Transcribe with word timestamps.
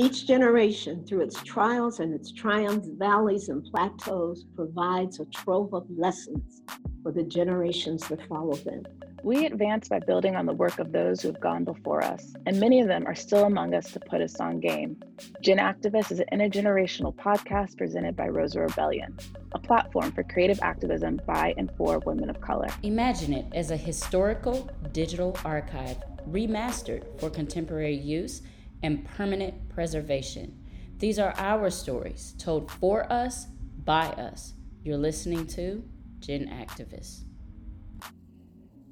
Each 0.00 0.28
generation, 0.28 1.04
through 1.04 1.22
its 1.22 1.42
trials 1.42 1.98
and 1.98 2.14
its 2.14 2.30
triumphs, 2.30 2.88
valleys, 2.96 3.48
and 3.48 3.64
plateaus, 3.64 4.44
provides 4.54 5.18
a 5.18 5.24
trove 5.24 5.74
of 5.74 5.86
lessons 5.90 6.62
for 7.02 7.10
the 7.10 7.24
generations 7.24 8.06
that 8.06 8.24
follow 8.28 8.54
them. 8.54 8.84
We 9.24 9.46
advance 9.46 9.88
by 9.88 9.98
building 9.98 10.36
on 10.36 10.46
the 10.46 10.52
work 10.52 10.78
of 10.78 10.92
those 10.92 11.20
who 11.20 11.26
have 11.28 11.40
gone 11.40 11.64
before 11.64 12.04
us, 12.04 12.32
and 12.46 12.60
many 12.60 12.80
of 12.80 12.86
them 12.86 13.08
are 13.08 13.16
still 13.16 13.46
among 13.46 13.74
us 13.74 13.90
to 13.90 13.98
put 13.98 14.20
us 14.20 14.38
on 14.38 14.60
game. 14.60 15.02
Gen 15.42 15.58
Activist 15.58 16.12
is 16.12 16.20
an 16.20 16.26
intergenerational 16.32 17.12
podcast 17.12 17.76
presented 17.76 18.14
by 18.14 18.28
Rosa 18.28 18.60
Rebellion, 18.60 19.18
a 19.50 19.58
platform 19.58 20.12
for 20.12 20.22
creative 20.22 20.60
activism 20.62 21.20
by 21.26 21.54
and 21.56 21.72
for 21.76 21.98
women 22.06 22.30
of 22.30 22.40
color. 22.40 22.68
Imagine 22.84 23.32
it 23.32 23.46
as 23.52 23.72
a 23.72 23.76
historical 23.76 24.70
digital 24.92 25.36
archive 25.44 25.96
remastered 26.30 27.02
for 27.18 27.30
contemporary 27.30 27.96
use 27.96 28.42
and 28.82 29.04
permanent 29.04 29.68
preservation. 29.68 30.58
These 30.98 31.18
are 31.18 31.34
our 31.36 31.70
stories 31.70 32.34
told 32.38 32.70
for 32.70 33.10
us, 33.12 33.46
by 33.84 34.06
us. 34.06 34.54
You're 34.82 34.96
listening 34.96 35.46
to 35.48 35.84
Gen 36.18 36.46
Activists. 36.46 37.22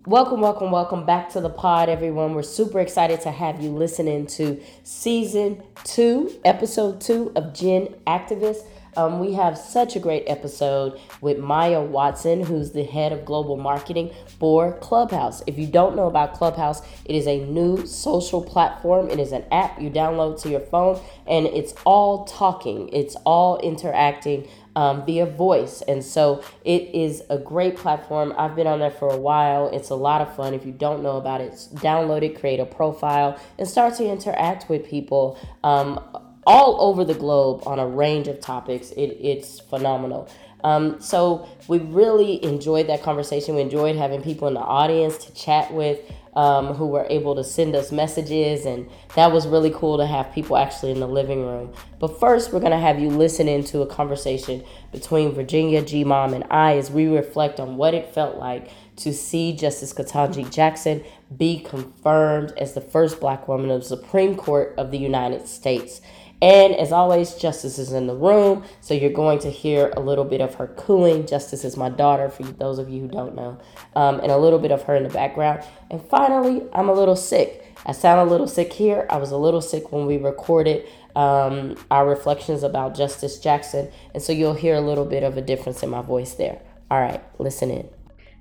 Welcome, 0.06 0.40
welcome, 0.40 0.70
welcome 0.70 1.04
back 1.04 1.30
to 1.30 1.40
the 1.40 1.50
pod, 1.50 1.88
everyone. 1.88 2.34
We're 2.34 2.44
super 2.44 2.78
excited 2.78 3.20
to 3.22 3.32
have 3.32 3.60
you 3.60 3.70
listening 3.70 4.28
to 4.28 4.62
season 4.84 5.62
two, 5.82 6.30
episode 6.44 7.00
two 7.00 7.32
of 7.34 7.52
Gen 7.52 7.88
Activist. 8.06 8.64
Um, 8.96 9.20
we 9.20 9.34
have 9.34 9.58
such 9.58 9.94
a 9.96 10.00
great 10.00 10.24
episode 10.26 10.98
with 11.20 11.38
Maya 11.38 11.82
Watson, 11.82 12.42
who's 12.42 12.72
the 12.72 12.84
head 12.84 13.12
of 13.12 13.24
global 13.24 13.56
marketing 13.56 14.10
for 14.38 14.78
Clubhouse. 14.78 15.42
If 15.46 15.58
you 15.58 15.66
don't 15.66 15.96
know 15.96 16.06
about 16.06 16.34
Clubhouse, 16.34 16.82
it 17.04 17.14
is 17.14 17.26
a 17.26 17.44
new 17.44 17.86
social 17.86 18.42
platform. 18.42 19.10
It 19.10 19.20
is 19.20 19.32
an 19.32 19.44
app 19.52 19.80
you 19.80 19.90
download 19.90 20.40
to 20.42 20.48
your 20.48 20.60
phone, 20.60 21.00
and 21.26 21.46
it's 21.46 21.74
all 21.84 22.24
talking, 22.24 22.88
it's 22.88 23.16
all 23.24 23.58
interacting. 23.58 24.48
Um, 24.76 25.06
via 25.06 25.24
voice. 25.24 25.80
And 25.88 26.04
so 26.04 26.44
it 26.62 26.94
is 26.94 27.22
a 27.30 27.38
great 27.38 27.78
platform. 27.78 28.34
I've 28.36 28.54
been 28.54 28.66
on 28.66 28.80
there 28.80 28.90
for 28.90 29.08
a 29.08 29.16
while. 29.16 29.70
It's 29.72 29.88
a 29.88 29.94
lot 29.94 30.20
of 30.20 30.36
fun. 30.36 30.52
If 30.52 30.66
you 30.66 30.72
don't 30.72 31.02
know 31.02 31.16
about 31.16 31.40
it, 31.40 31.52
download 31.76 32.22
it, 32.22 32.38
create 32.38 32.60
a 32.60 32.66
profile, 32.66 33.40
and 33.58 33.66
start 33.66 33.94
to 33.94 34.06
interact 34.06 34.68
with 34.68 34.86
people. 34.86 35.38
Um, 35.64 35.98
all 36.46 36.80
over 36.80 37.04
the 37.04 37.14
globe 37.14 37.62
on 37.66 37.78
a 37.78 37.86
range 37.86 38.28
of 38.28 38.40
topics. 38.40 38.90
It, 38.92 39.18
it's 39.20 39.60
phenomenal. 39.60 40.28
Um, 40.64 41.00
so 41.00 41.48
we 41.68 41.78
really 41.78 42.42
enjoyed 42.44 42.88
that 42.88 43.02
conversation. 43.02 43.54
We 43.54 43.60
enjoyed 43.60 43.96
having 43.96 44.22
people 44.22 44.48
in 44.48 44.54
the 44.54 44.60
audience 44.60 45.18
to 45.18 45.34
chat 45.34 45.72
with 45.72 46.00
um, 46.34 46.74
who 46.74 46.86
were 46.86 47.06
able 47.08 47.34
to 47.34 47.42
send 47.42 47.74
us 47.74 47.90
messages, 47.90 48.66
and 48.66 48.88
that 49.14 49.32
was 49.32 49.46
really 49.46 49.70
cool 49.70 49.96
to 49.96 50.06
have 50.06 50.32
people 50.32 50.58
actually 50.58 50.92
in 50.92 51.00
the 51.00 51.08
living 51.08 51.46
room. 51.46 51.72
But 51.98 52.20
first, 52.20 52.52
we're 52.52 52.60
going 52.60 52.72
to 52.72 52.78
have 52.78 53.00
you 53.00 53.08
listen 53.08 53.48
into 53.48 53.80
a 53.80 53.86
conversation 53.86 54.62
between 54.92 55.32
Virginia 55.32 55.82
G. 55.82 56.04
Mom 56.04 56.34
and 56.34 56.44
I 56.50 56.76
as 56.76 56.90
we 56.90 57.06
reflect 57.06 57.58
on 57.58 57.78
what 57.78 57.94
it 57.94 58.12
felt 58.12 58.36
like 58.36 58.68
to 58.96 59.14
see 59.14 59.54
Justice 59.54 59.94
Ketanji 59.94 60.50
Jackson 60.52 61.02
be 61.34 61.58
confirmed 61.60 62.52
as 62.58 62.74
the 62.74 62.80
first 62.82 63.18
black 63.18 63.48
woman 63.48 63.70
of 63.70 63.80
the 63.80 63.86
Supreme 63.86 64.36
Court 64.36 64.74
of 64.76 64.90
the 64.90 64.98
United 64.98 65.48
States. 65.48 66.02
And 66.42 66.74
as 66.74 66.92
always, 66.92 67.34
Justice 67.34 67.78
is 67.78 67.92
in 67.92 68.06
the 68.06 68.14
room, 68.14 68.64
so 68.82 68.92
you're 68.92 69.10
going 69.10 69.38
to 69.40 69.50
hear 69.50 69.92
a 69.96 70.00
little 70.00 70.24
bit 70.24 70.42
of 70.42 70.54
her 70.56 70.66
cooing. 70.76 71.26
Justice 71.26 71.64
is 71.64 71.76
my 71.76 71.88
daughter, 71.88 72.28
for 72.28 72.42
those 72.42 72.78
of 72.78 72.90
you 72.90 73.00
who 73.02 73.08
don't 73.08 73.34
know, 73.34 73.58
um, 73.94 74.20
and 74.20 74.30
a 74.30 74.36
little 74.36 74.58
bit 74.58 74.70
of 74.70 74.82
her 74.82 74.94
in 74.94 75.02
the 75.02 75.08
background. 75.08 75.62
And 75.90 76.02
finally, 76.08 76.62
I'm 76.74 76.90
a 76.90 76.92
little 76.92 77.16
sick. 77.16 77.64
I 77.86 77.92
sound 77.92 78.20
a 78.20 78.30
little 78.30 78.48
sick 78.48 78.72
here. 78.72 79.06
I 79.08 79.16
was 79.16 79.30
a 79.30 79.36
little 79.36 79.62
sick 79.62 79.92
when 79.92 80.04
we 80.04 80.18
recorded 80.18 80.86
um, 81.14 81.76
our 81.90 82.06
reflections 82.06 82.62
about 82.62 82.94
Justice 82.94 83.38
Jackson, 83.38 83.90
and 84.12 84.22
so 84.22 84.32
you'll 84.32 84.54
hear 84.54 84.74
a 84.74 84.80
little 84.80 85.06
bit 85.06 85.22
of 85.22 85.38
a 85.38 85.42
difference 85.42 85.82
in 85.82 85.88
my 85.88 86.02
voice 86.02 86.34
there. 86.34 86.60
All 86.90 87.00
right, 87.00 87.22
listen 87.38 87.70
in. 87.70 87.88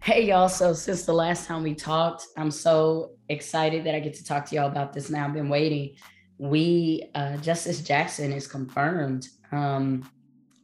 Hey, 0.01 0.25
y'all. 0.25 0.49
So, 0.49 0.73
since 0.73 1.05
the 1.05 1.13
last 1.13 1.47
time 1.47 1.63
we 1.63 1.73
talked, 1.73 2.27
I'm 2.37 2.51
so 2.51 3.13
excited 3.29 3.85
that 3.85 3.95
I 3.95 3.99
get 3.99 4.13
to 4.15 4.23
talk 4.23 4.45
to 4.47 4.55
y'all 4.55 4.67
about 4.67 4.93
this 4.93 5.09
now. 5.09 5.25
I've 5.25 5.33
been 5.33 5.49
waiting 5.49 5.95
we 6.37 7.09
uh, 7.15 7.37
Justice 7.37 7.81
Jackson 7.81 8.31
is 8.31 8.47
confirmed. 8.47 9.27
Um, 9.51 10.09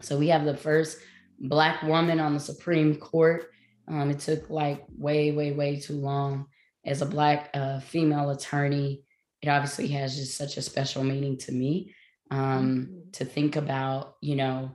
so 0.01 0.17
we 0.17 0.27
have 0.29 0.45
the 0.45 0.57
first 0.57 0.99
black 1.39 1.81
woman 1.83 2.19
on 2.19 2.33
the 2.33 2.39
Supreme 2.39 2.95
Court. 2.95 3.49
Um, 3.87 4.09
it 4.09 4.19
took 4.19 4.49
like 4.49 4.85
way, 4.97 5.31
way, 5.31 5.51
way 5.51 5.79
too 5.79 5.93
long. 5.93 6.47
As 6.85 7.01
a 7.01 7.05
black 7.05 7.49
uh, 7.53 7.79
female 7.79 8.31
attorney, 8.31 9.03
it 9.41 9.49
obviously 9.49 9.87
has 9.89 10.15
just 10.15 10.37
such 10.37 10.57
a 10.57 10.61
special 10.61 11.03
meaning 11.03 11.37
to 11.39 11.51
me. 11.51 11.93
Um, 12.31 12.39
mm-hmm. 12.39 13.11
To 13.13 13.25
think 13.25 13.55
about, 13.55 14.15
you 14.21 14.35
know, 14.35 14.71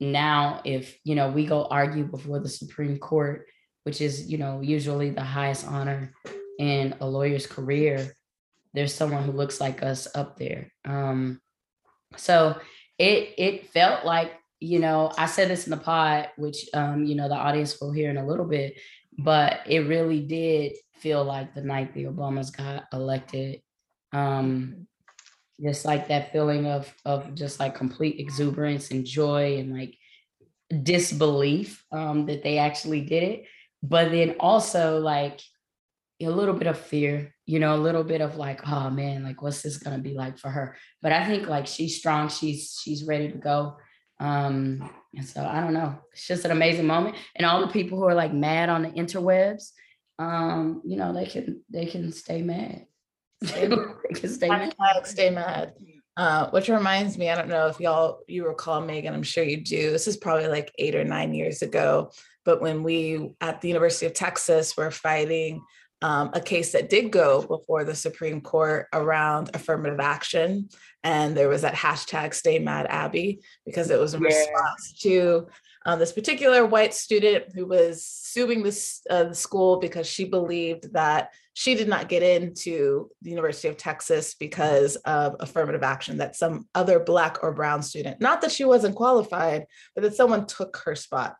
now 0.00 0.62
if 0.64 0.98
you 1.04 1.14
know 1.14 1.30
we 1.30 1.46
go 1.46 1.66
argue 1.66 2.04
before 2.04 2.40
the 2.40 2.48
Supreme 2.48 2.98
Court, 2.98 3.46
which 3.84 4.00
is 4.00 4.30
you 4.30 4.38
know 4.38 4.60
usually 4.60 5.10
the 5.10 5.22
highest 5.22 5.66
honor 5.66 6.12
in 6.58 6.94
a 7.00 7.06
lawyer's 7.06 7.46
career 7.46 8.14
there's 8.74 8.94
someone 8.94 9.24
who 9.24 9.32
looks 9.32 9.60
like 9.60 9.82
us 9.82 10.06
up 10.14 10.38
there. 10.38 10.72
Um, 10.84 11.40
so 12.16 12.58
it 12.98 13.34
it 13.38 13.70
felt 13.70 14.04
like 14.04 14.32
you 14.60 14.78
know 14.78 15.12
I 15.16 15.26
said 15.26 15.48
this 15.48 15.66
in 15.66 15.70
the 15.70 15.76
pod, 15.76 16.28
which 16.36 16.68
um, 16.74 17.04
you 17.04 17.14
know 17.14 17.28
the 17.28 17.36
audience 17.36 17.80
will 17.80 17.92
hear 17.92 18.10
in 18.10 18.16
a 18.16 18.26
little 18.26 18.46
bit, 18.46 18.78
but 19.18 19.60
it 19.66 19.80
really 19.80 20.20
did 20.20 20.72
feel 20.98 21.24
like 21.24 21.54
the 21.54 21.62
night 21.62 21.94
the 21.94 22.04
Obamas 22.04 22.56
got 22.56 22.84
elected. 22.92 23.62
Um, 24.12 24.86
just 25.62 25.84
like 25.84 26.08
that 26.08 26.32
feeling 26.32 26.66
of 26.66 26.92
of 27.04 27.34
just 27.34 27.60
like 27.60 27.74
complete 27.74 28.18
exuberance 28.18 28.90
and 28.90 29.04
joy 29.04 29.58
and 29.58 29.72
like 29.72 29.94
disbelief 30.82 31.84
um, 31.92 32.26
that 32.26 32.42
they 32.42 32.58
actually 32.58 33.00
did 33.00 33.22
it, 33.22 33.44
but 33.82 34.10
then 34.10 34.36
also 34.40 35.00
like 35.00 35.40
a 36.22 36.28
little 36.28 36.54
bit 36.54 36.66
of 36.66 36.78
fear, 36.78 37.34
you 37.50 37.58
know, 37.58 37.74
a 37.74 37.76
little 37.76 38.04
bit 38.04 38.20
of 38.20 38.36
like, 38.36 38.60
oh 38.68 38.90
man, 38.90 39.24
like 39.24 39.42
what's 39.42 39.60
this 39.60 39.78
gonna 39.78 39.98
be 39.98 40.14
like 40.14 40.38
for 40.38 40.48
her? 40.48 40.76
But 41.02 41.10
I 41.10 41.26
think 41.26 41.48
like 41.48 41.66
she's 41.66 41.98
strong, 41.98 42.28
she's 42.28 42.78
she's 42.80 43.02
ready 43.02 43.32
to 43.32 43.38
go. 43.38 43.76
Um, 44.20 44.88
and 45.16 45.26
so 45.26 45.44
I 45.44 45.60
don't 45.60 45.74
know, 45.74 45.98
it's 46.12 46.28
just 46.28 46.44
an 46.44 46.52
amazing 46.52 46.86
moment. 46.86 47.16
And 47.34 47.44
all 47.44 47.60
the 47.60 47.72
people 47.72 47.98
who 47.98 48.04
are 48.04 48.14
like 48.14 48.32
mad 48.32 48.68
on 48.68 48.82
the 48.82 48.90
interwebs, 48.90 49.72
um, 50.20 50.80
you 50.84 50.96
know, 50.96 51.12
they 51.12 51.26
can 51.26 51.60
they 51.68 51.86
can 51.86 52.12
stay 52.12 52.40
mad. 52.40 52.86
they 53.40 53.68
can 54.14 54.28
stay 54.28 54.48
mad. 54.48 54.76
Stay 55.02 55.30
mad. 55.30 55.72
Uh, 56.16 56.50
which 56.50 56.68
reminds 56.68 57.18
me, 57.18 57.30
I 57.30 57.34
don't 57.34 57.48
know 57.48 57.66
if 57.66 57.80
y'all 57.80 58.20
you 58.28 58.46
recall 58.46 58.80
Megan, 58.80 59.12
I'm 59.12 59.24
sure 59.24 59.42
you 59.42 59.64
do. 59.64 59.90
This 59.90 60.06
is 60.06 60.16
probably 60.16 60.46
like 60.46 60.70
eight 60.78 60.94
or 60.94 61.02
nine 61.02 61.34
years 61.34 61.62
ago. 61.62 62.12
But 62.44 62.60
when 62.60 62.84
we 62.84 63.34
at 63.40 63.60
the 63.60 63.66
University 63.66 64.06
of 64.06 64.14
Texas 64.14 64.76
were 64.76 64.92
fighting 64.92 65.62
um, 66.02 66.30
a 66.32 66.40
case 66.40 66.72
that 66.72 66.88
did 66.88 67.10
go 67.10 67.42
before 67.42 67.84
the 67.84 67.94
Supreme 67.94 68.40
Court 68.40 68.86
around 68.92 69.50
affirmative 69.54 70.00
action. 70.00 70.68
And 71.02 71.36
there 71.36 71.48
was 71.48 71.62
that 71.62 71.74
hashtag 71.74 72.34
stay 72.34 72.58
mad 72.58 72.86
Abby 72.88 73.40
because 73.66 73.90
it 73.90 73.98
was 73.98 74.14
in 74.14 74.22
yeah. 74.22 74.28
response 74.28 74.98
to 75.02 75.48
um, 75.86 75.98
this 75.98 76.12
particular 76.12 76.66
white 76.66 76.92
student 76.92 77.44
who 77.54 77.66
was 77.66 78.04
suing 78.04 78.62
this 78.62 79.00
uh, 79.08 79.24
the 79.24 79.34
school 79.34 79.78
because 79.78 80.06
she 80.06 80.24
believed 80.24 80.92
that 80.92 81.30
she 81.54 81.74
did 81.74 81.88
not 81.88 82.08
get 82.08 82.22
into 82.22 83.10
the 83.22 83.30
University 83.30 83.68
of 83.68 83.76
Texas 83.76 84.34
because 84.34 84.96
of 84.96 85.36
affirmative 85.40 85.82
action, 85.82 86.18
that 86.18 86.36
some 86.36 86.66
other 86.74 87.00
Black 87.00 87.42
or 87.42 87.52
Brown 87.52 87.82
student, 87.82 88.20
not 88.20 88.40
that 88.42 88.52
she 88.52 88.64
wasn't 88.64 88.94
qualified, 88.94 89.66
but 89.94 90.02
that 90.02 90.14
someone 90.14 90.46
took 90.46 90.76
her 90.84 90.94
spot. 90.94 91.36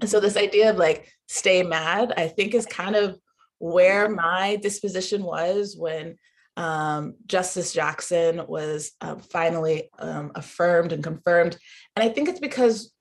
And 0.00 0.08
so, 0.08 0.20
this 0.20 0.36
idea 0.36 0.70
of 0.70 0.76
like 0.76 1.08
stay 1.28 1.62
mad, 1.62 2.12
I 2.16 2.28
think, 2.28 2.54
is 2.54 2.66
kind 2.66 2.94
of 2.94 3.18
where 3.62 4.08
my 4.08 4.56
disposition 4.56 5.22
was 5.22 5.76
when 5.78 6.18
um, 6.56 7.14
Justice 7.26 7.72
Jackson 7.72 8.44
was 8.48 8.90
uh, 9.00 9.14
finally 9.30 9.88
um, 10.00 10.32
affirmed 10.34 10.90
and 10.90 11.02
confirmed. 11.04 11.56
And 11.94 12.04
I 12.04 12.12
think 12.12 12.28
it's 12.28 12.40
because, 12.40 12.92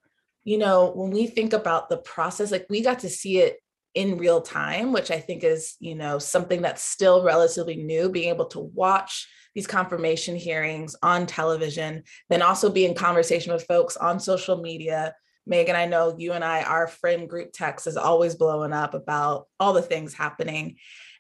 you 0.44 0.60
know, 0.60 0.92
when 0.94 1.10
we 1.10 1.26
think 1.26 1.54
about 1.54 1.90
the 1.90 1.98
process, 1.98 2.52
like 2.52 2.68
we 2.70 2.82
got 2.82 3.00
to 3.00 3.10
see 3.10 3.40
it 3.40 3.58
in 3.96 4.20
real 4.20 4.40
time, 4.40 4.94
which 4.94 5.10
I 5.10 5.20
think 5.20 5.44
is, 5.44 5.78
you 5.80 5.96
know, 5.96 6.20
something 6.20 6.62
that's 6.62 6.84
still 6.84 7.24
relatively 7.24 7.76
new, 7.76 8.10
being 8.10 8.30
able 8.30 8.46
to 8.50 8.60
watch 8.60 9.28
these 9.56 9.66
confirmation 9.66 10.36
hearings 10.36 10.96
on 11.02 11.26
television, 11.26 12.04
then 12.30 12.44
also 12.44 12.70
be 12.70 12.86
in 12.86 12.94
conversation 12.94 13.52
with 13.52 13.66
folks 13.66 13.98
on 13.98 14.20
social 14.20 14.62
media, 14.62 15.16
Megan, 15.46 15.76
I 15.76 15.86
know 15.86 16.16
you 16.18 16.34
and 16.34 16.44
I, 16.44 16.64
our 16.64 16.88
friend 16.88 17.30
group 17.30 17.52
text 17.54 17.88
is 17.88 17.98
always 17.98 18.36
blowing 18.36 18.74
up 18.74 18.94
about 18.94 19.48
all 19.60 19.74
the 19.74 19.82
things 19.82 20.14
happening. 20.14 20.78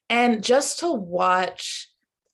And 0.09 0.43
just 0.43 0.79
to 0.79 0.91
watch 0.91 1.87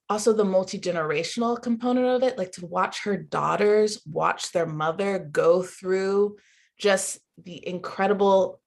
also 0.09 0.33
the 0.33 0.45
multi 0.45 0.79
generational 0.79 1.61
component 1.61 2.07
of 2.07 2.23
it, 2.23 2.37
like 2.37 2.51
to 2.53 2.65
watch 2.65 3.03
her 3.03 3.17
daughters 3.17 4.01
watch 4.05 4.51
their 4.51 4.65
mother 4.65 5.19
go 5.19 5.63
through 5.63 6.37
just 6.77 7.19
the 7.43 7.65
incredible, 7.67 8.59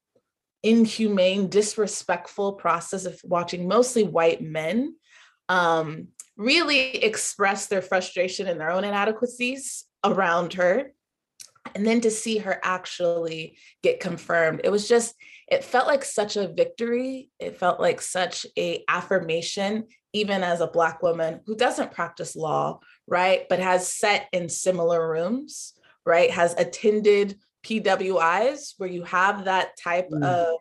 inhumane, 0.62 1.48
disrespectful 1.48 2.54
process 2.54 3.04
of 3.04 3.20
watching 3.24 3.68
mostly 3.68 4.04
white 4.04 4.42
men 4.42 4.94
um, 5.48 6.08
really 6.36 6.96
express 7.02 7.66
their 7.66 7.82
frustration 7.82 8.46
and 8.46 8.60
their 8.60 8.70
own 8.70 8.84
inadequacies 8.84 9.84
around 10.04 10.54
her 10.54 10.92
and 11.74 11.86
then 11.86 12.00
to 12.00 12.10
see 12.10 12.38
her 12.38 12.58
actually 12.62 13.58
get 13.82 14.00
confirmed. 14.00 14.62
It 14.64 14.70
was 14.70 14.88
just 14.88 15.14
it 15.48 15.64
felt 15.64 15.86
like 15.86 16.04
such 16.04 16.36
a 16.36 16.48
victory. 16.48 17.30
It 17.38 17.58
felt 17.58 17.80
like 17.80 18.00
such 18.00 18.46
a 18.56 18.84
affirmation 18.88 19.86
even 20.12 20.42
as 20.42 20.60
a 20.60 20.66
black 20.66 21.02
woman 21.02 21.40
who 21.46 21.54
doesn't 21.54 21.92
practice 21.92 22.34
law 22.34 22.80
right 23.06 23.46
but 23.48 23.60
has 23.60 23.92
sat 23.92 24.26
in 24.32 24.48
similar 24.48 25.08
rooms 25.08 25.74
right 26.04 26.30
has 26.30 26.54
attended 26.58 27.38
pwis 27.64 28.74
where 28.78 28.88
you 28.88 29.04
have 29.04 29.44
that 29.44 29.76
type 29.78 30.08
mm. 30.10 30.24
of 30.24 30.58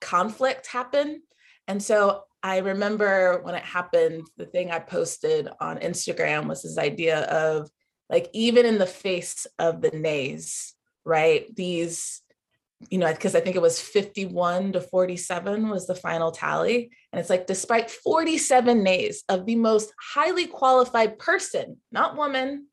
conflict 0.00 0.66
happen. 0.66 1.22
And 1.66 1.82
so 1.82 2.24
i 2.42 2.58
remember 2.58 3.40
when 3.42 3.54
it 3.54 3.62
happened 3.62 4.26
the 4.36 4.44
thing 4.44 4.70
i 4.70 4.78
posted 4.78 5.48
on 5.60 5.78
instagram 5.78 6.46
was 6.46 6.62
this 6.62 6.76
idea 6.76 7.22
of 7.22 7.70
like 8.10 8.28
even 8.32 8.66
in 8.66 8.78
the 8.78 8.86
face 8.86 9.46
of 9.58 9.80
the 9.80 9.90
nays, 9.90 10.74
right? 11.04 11.54
These, 11.54 12.20
you 12.90 12.98
know, 12.98 13.12
because 13.12 13.34
I 13.34 13.40
think 13.40 13.56
it 13.56 13.62
was 13.62 13.80
51 13.80 14.72
to 14.72 14.80
47 14.80 15.68
was 15.68 15.86
the 15.86 15.94
final 15.94 16.30
tally. 16.30 16.90
And 17.12 17.20
it's 17.20 17.30
like, 17.30 17.46
despite 17.46 17.90
47 17.90 18.82
nays 18.82 19.24
of 19.28 19.46
the 19.46 19.56
most 19.56 19.92
highly 20.00 20.46
qualified 20.46 21.18
person, 21.18 21.78
not 21.92 22.16
woman, 22.16 22.66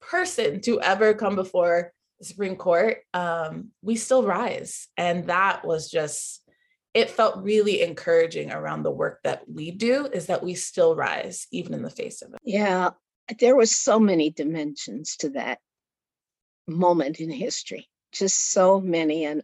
person 0.00 0.60
to 0.62 0.80
ever 0.80 1.14
come 1.14 1.36
before 1.36 1.92
the 2.18 2.24
Supreme 2.24 2.56
Court, 2.56 2.98
um, 3.14 3.70
we 3.82 3.96
still 3.96 4.22
rise. 4.22 4.88
And 4.96 5.26
that 5.28 5.64
was 5.64 5.90
just, 5.90 6.42
it 6.94 7.10
felt 7.10 7.42
really 7.42 7.82
encouraging 7.82 8.50
around 8.50 8.82
the 8.82 8.90
work 8.90 9.20
that 9.24 9.42
we 9.48 9.70
do 9.70 10.06
is 10.06 10.26
that 10.26 10.42
we 10.42 10.54
still 10.54 10.96
rise 10.96 11.46
even 11.52 11.74
in 11.74 11.82
the 11.82 11.90
face 11.90 12.22
of 12.22 12.32
it. 12.32 12.40
Yeah, 12.42 12.90
there 13.38 13.56
were 13.56 13.66
so 13.66 13.98
many 13.98 14.30
dimensions 14.30 15.16
to 15.16 15.30
that 15.30 15.58
moment 16.66 17.20
in 17.20 17.30
history, 17.30 17.88
just 18.12 18.52
so 18.52 18.80
many. 18.80 19.24
And 19.24 19.42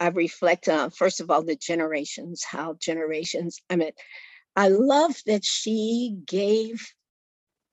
I 0.00 0.08
reflect 0.08 0.68
on, 0.68 0.90
first 0.90 1.20
of 1.20 1.30
all, 1.30 1.42
the 1.42 1.56
generations, 1.56 2.44
how 2.44 2.74
generations, 2.74 3.60
I 3.70 3.76
mean, 3.76 3.92
I 4.56 4.68
love 4.68 5.14
that 5.26 5.44
she 5.44 6.16
gave 6.26 6.86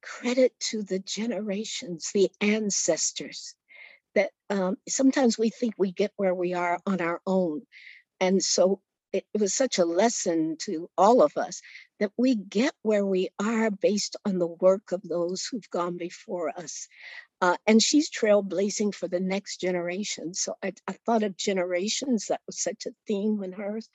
credit 0.01 0.53
to 0.59 0.83
the 0.83 0.99
generations, 0.99 2.11
the 2.13 2.31
ancestors, 2.41 3.55
that 4.15 4.31
um, 4.49 4.77
sometimes 4.87 5.37
we 5.37 5.49
think 5.49 5.75
we 5.77 5.91
get 5.91 6.11
where 6.15 6.33
we 6.33 6.53
are 6.53 6.79
on 6.85 7.01
our 7.01 7.21
own. 7.25 7.61
And 8.19 8.43
so 8.43 8.81
it, 9.13 9.25
was 9.37 9.53
such 9.53 9.77
a 9.77 9.85
lesson 9.85 10.57
to 10.61 10.89
all 10.97 11.21
of 11.21 11.35
us 11.37 11.61
that 11.99 12.11
we 12.17 12.35
get 12.35 12.73
where 12.81 13.05
we 13.05 13.29
are 13.39 13.71
based 13.71 14.15
on 14.25 14.39
the 14.39 14.47
work 14.47 14.91
of 14.91 15.01
those 15.03 15.45
who've 15.45 15.69
gone 15.69 15.97
before 15.97 16.49
us. 16.49 16.87
Uh, 17.41 17.57
and 17.65 17.81
she's 17.81 18.09
trailblazing 18.09 18.93
for 18.93 19.07
the 19.07 19.19
next 19.19 19.59
generation. 19.59 20.33
So 20.33 20.55
I, 20.63 20.73
I, 20.87 20.93
thought 21.05 21.23
of 21.23 21.35
generations, 21.35 22.27
that 22.27 22.41
was 22.45 22.61
such 22.61 22.85
a 22.85 22.91
theme 23.07 23.43
in 23.43 23.51
hers. 23.51 23.89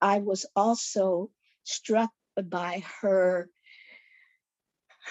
I 0.00 0.18
was 0.18 0.44
also 0.54 1.30
struck 1.64 2.10
by 2.44 2.84
her, 3.00 3.48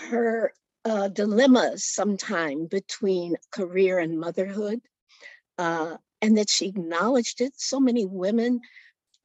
her 0.09 0.53
uh, 0.85 1.07
dilemmas 1.09 1.83
sometime 1.85 2.67
between 2.67 3.35
career 3.51 3.99
and 3.99 4.19
motherhood, 4.19 4.81
uh, 5.57 5.97
and 6.21 6.37
that 6.37 6.49
she 6.49 6.67
acknowledged 6.67 7.41
it. 7.41 7.53
So 7.57 7.79
many 7.79 8.05
women 8.05 8.61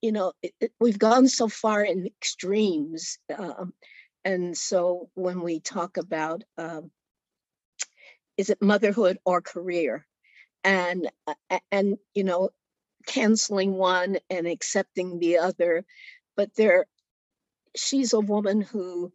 you 0.03 0.13
know, 0.13 0.33
it, 0.43 0.53
it, 0.61 0.73
we've 0.81 0.99
gone 0.99 1.29
so 1.29 1.49
far 1.49 1.83
in 1.83 2.07
extremes. 2.07 3.19
Um, 3.37 3.73
and 4.25 4.57
so 4.57 5.09
when 5.15 5.41
we 5.41 5.61
talk 5.61 5.97
about, 5.97 6.45
um, 6.59 6.91
is 8.37 8.51
it 8.51 8.61
motherhood 8.61 9.19
or 9.25 9.41
career? 9.41 10.07
And, 10.65 11.09
uh, 11.27 11.59
and, 11.71 11.97
you 12.15 12.25
know, 12.25 12.51
canceling 13.07 13.75
one 13.75 14.19
and 14.29 14.47
accepting 14.47 15.19
the 15.19 15.39
other, 15.39 15.85
but 16.37 16.55
there, 16.57 16.87
she's 17.77 18.13
a 18.13 18.21
woman 18.21 18.61
who 18.61 19.13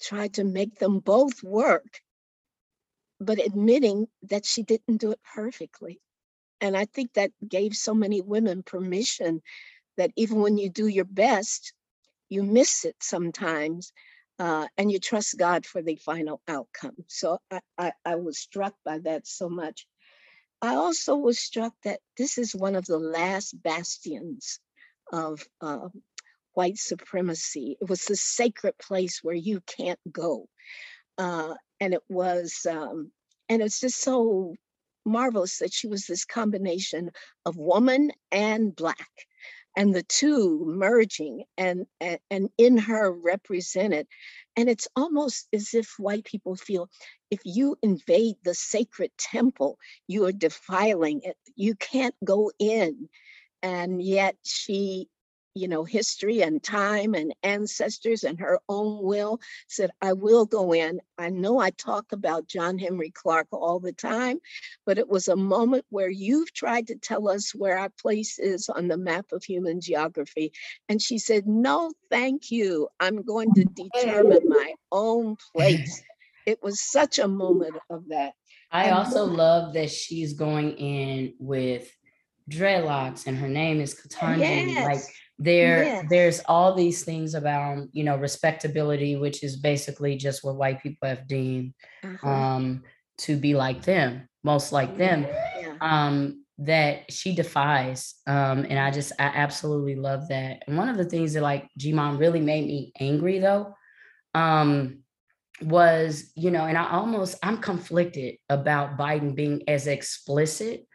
tried 0.00 0.34
to 0.34 0.44
make 0.44 0.78
them 0.78 0.98
both 0.98 1.42
work, 1.42 2.00
but 3.18 3.38
admitting 3.38 4.06
that 4.24 4.44
she 4.44 4.62
didn't 4.62 4.98
do 4.98 5.12
it 5.12 5.20
perfectly. 5.34 6.00
And 6.60 6.76
I 6.76 6.84
think 6.84 7.14
that 7.14 7.30
gave 7.46 7.74
so 7.74 7.94
many 7.94 8.20
women 8.20 8.62
permission 8.62 9.42
that 9.96 10.10
even 10.16 10.40
when 10.40 10.58
you 10.58 10.70
do 10.70 10.86
your 10.86 11.04
best, 11.04 11.72
you 12.28 12.42
miss 12.42 12.84
it 12.84 12.96
sometimes, 13.00 13.92
uh, 14.38 14.66
and 14.76 14.90
you 14.90 14.98
trust 14.98 15.38
God 15.38 15.64
for 15.64 15.82
the 15.82 15.96
final 15.96 16.40
outcome. 16.48 16.96
So 17.06 17.38
I, 17.50 17.60
I, 17.78 17.92
I, 18.04 18.16
was 18.16 18.38
struck 18.38 18.74
by 18.84 18.98
that 19.00 19.26
so 19.26 19.48
much. 19.48 19.86
I 20.60 20.74
also 20.74 21.16
was 21.16 21.38
struck 21.38 21.72
that 21.84 22.00
this 22.18 22.36
is 22.36 22.54
one 22.54 22.74
of 22.74 22.84
the 22.86 22.98
last 22.98 23.60
bastions 23.62 24.60
of 25.12 25.42
uh, 25.60 25.88
white 26.52 26.78
supremacy. 26.78 27.76
It 27.80 27.88
was 27.88 28.04
the 28.04 28.16
sacred 28.16 28.76
place 28.78 29.20
where 29.22 29.34
you 29.34 29.62
can't 29.66 30.00
go. 30.10 30.48
Uh, 31.16 31.54
and 31.80 31.94
it 31.94 32.02
was, 32.08 32.66
um, 32.68 33.12
and 33.48 33.62
it's 33.62 33.80
just 33.80 34.00
so 34.00 34.54
marvelous 35.04 35.58
that 35.58 35.72
she 35.72 35.86
was 35.86 36.06
this 36.06 36.24
combination 36.24 37.10
of 37.44 37.56
woman 37.56 38.10
and 38.32 38.74
Black 38.74 39.26
and 39.76 39.94
the 39.94 40.02
two 40.04 40.64
merging 40.66 41.44
and, 41.58 41.86
and, 42.00 42.18
and 42.30 42.50
in 42.58 42.78
her 42.78 43.12
represented. 43.12 44.06
And 44.56 44.68
it's 44.68 44.88
almost 44.96 45.48
as 45.52 45.74
if 45.74 45.94
white 45.98 46.24
people 46.24 46.56
feel 46.56 46.88
if 47.30 47.40
you 47.44 47.76
invade 47.82 48.36
the 48.44 48.54
sacred 48.54 49.10
temple, 49.18 49.78
you 50.08 50.26
are 50.26 50.32
defiling 50.32 51.22
it. 51.24 51.36
You 51.56 51.74
can't 51.76 52.14
go 52.24 52.50
in. 52.58 53.08
And 53.62 54.02
yet 54.02 54.36
she 54.44 55.08
you 55.56 55.68
know, 55.68 55.84
history 55.84 56.42
and 56.42 56.62
time 56.62 57.14
and 57.14 57.34
ancestors 57.42 58.24
and 58.24 58.38
her 58.38 58.60
own 58.68 59.02
will, 59.02 59.40
said, 59.68 59.90
I 60.02 60.12
will 60.12 60.44
go 60.44 60.74
in. 60.74 61.00
I 61.16 61.30
know 61.30 61.58
I 61.58 61.70
talk 61.70 62.12
about 62.12 62.46
John 62.46 62.78
Henrik 62.78 63.14
Clarke 63.14 63.48
all 63.52 63.80
the 63.80 63.94
time, 63.94 64.38
but 64.84 64.98
it 64.98 65.08
was 65.08 65.28
a 65.28 65.36
moment 65.36 65.86
where 65.88 66.10
you've 66.10 66.52
tried 66.52 66.88
to 66.88 66.96
tell 66.96 67.30
us 67.30 67.54
where 67.54 67.78
our 67.78 67.88
place 67.88 68.38
is 68.38 68.68
on 68.68 68.88
the 68.88 68.98
map 68.98 69.32
of 69.32 69.42
human 69.42 69.80
geography. 69.80 70.52
And 70.90 71.00
she 71.00 71.16
said, 71.16 71.46
No, 71.46 71.90
thank 72.10 72.50
you. 72.50 72.88
I'm 73.00 73.22
going 73.22 73.54
to 73.54 73.64
determine 73.64 74.42
my 74.44 74.74
own 74.92 75.36
place. 75.54 76.02
It 76.44 76.62
was 76.62 76.80
such 76.80 77.18
a 77.18 77.26
moment 77.26 77.76
of 77.88 78.08
that. 78.08 78.34
I 78.70 78.90
also 78.90 79.24
love 79.24 79.72
that 79.72 79.90
she's 79.90 80.34
going 80.34 80.72
in 80.72 81.34
with 81.38 81.90
dreadlocks 82.50 83.26
and 83.26 83.36
her 83.38 83.48
name 83.48 83.80
is 83.80 83.94
Ketanji. 83.94 84.38
Yes. 84.38 84.84
Like 84.84 85.14
there 85.38 85.84
yes. 85.84 86.06
there's 86.08 86.40
all 86.46 86.74
these 86.74 87.04
things 87.04 87.34
about 87.34 87.86
you 87.92 88.04
know 88.04 88.16
respectability 88.16 89.16
which 89.16 89.44
is 89.44 89.56
basically 89.56 90.16
just 90.16 90.42
what 90.42 90.56
white 90.56 90.82
people 90.82 91.08
have 91.08 91.26
deemed 91.28 91.74
uh-huh. 92.02 92.28
um 92.28 92.82
to 93.18 93.36
be 93.36 93.54
like 93.54 93.82
them 93.82 94.26
most 94.42 94.72
like 94.72 94.96
them 94.96 95.26
yeah. 95.60 95.74
um 95.82 96.42
that 96.58 97.10
she 97.12 97.34
defies 97.34 98.14
um 98.26 98.64
and 98.70 98.78
i 98.78 98.90
just 98.90 99.12
i 99.18 99.24
absolutely 99.24 99.94
love 99.94 100.26
that 100.28 100.62
and 100.66 100.78
one 100.78 100.88
of 100.88 100.96
the 100.96 101.04
things 101.04 101.34
that 101.34 101.42
like 101.42 101.68
G 101.76 101.92
Mom 101.92 102.16
really 102.16 102.40
made 102.40 102.66
me 102.66 102.92
angry 102.98 103.38
though 103.38 103.74
um 104.34 105.00
was 105.62 106.30
you 106.34 106.50
know 106.50 106.64
and 106.64 106.76
i 106.76 106.90
almost 106.90 107.38
i'm 107.42 107.58
conflicted 107.58 108.36
about 108.48 108.98
biden 108.98 109.34
being 109.34 109.62
as 109.68 109.86
explicit 109.86 110.86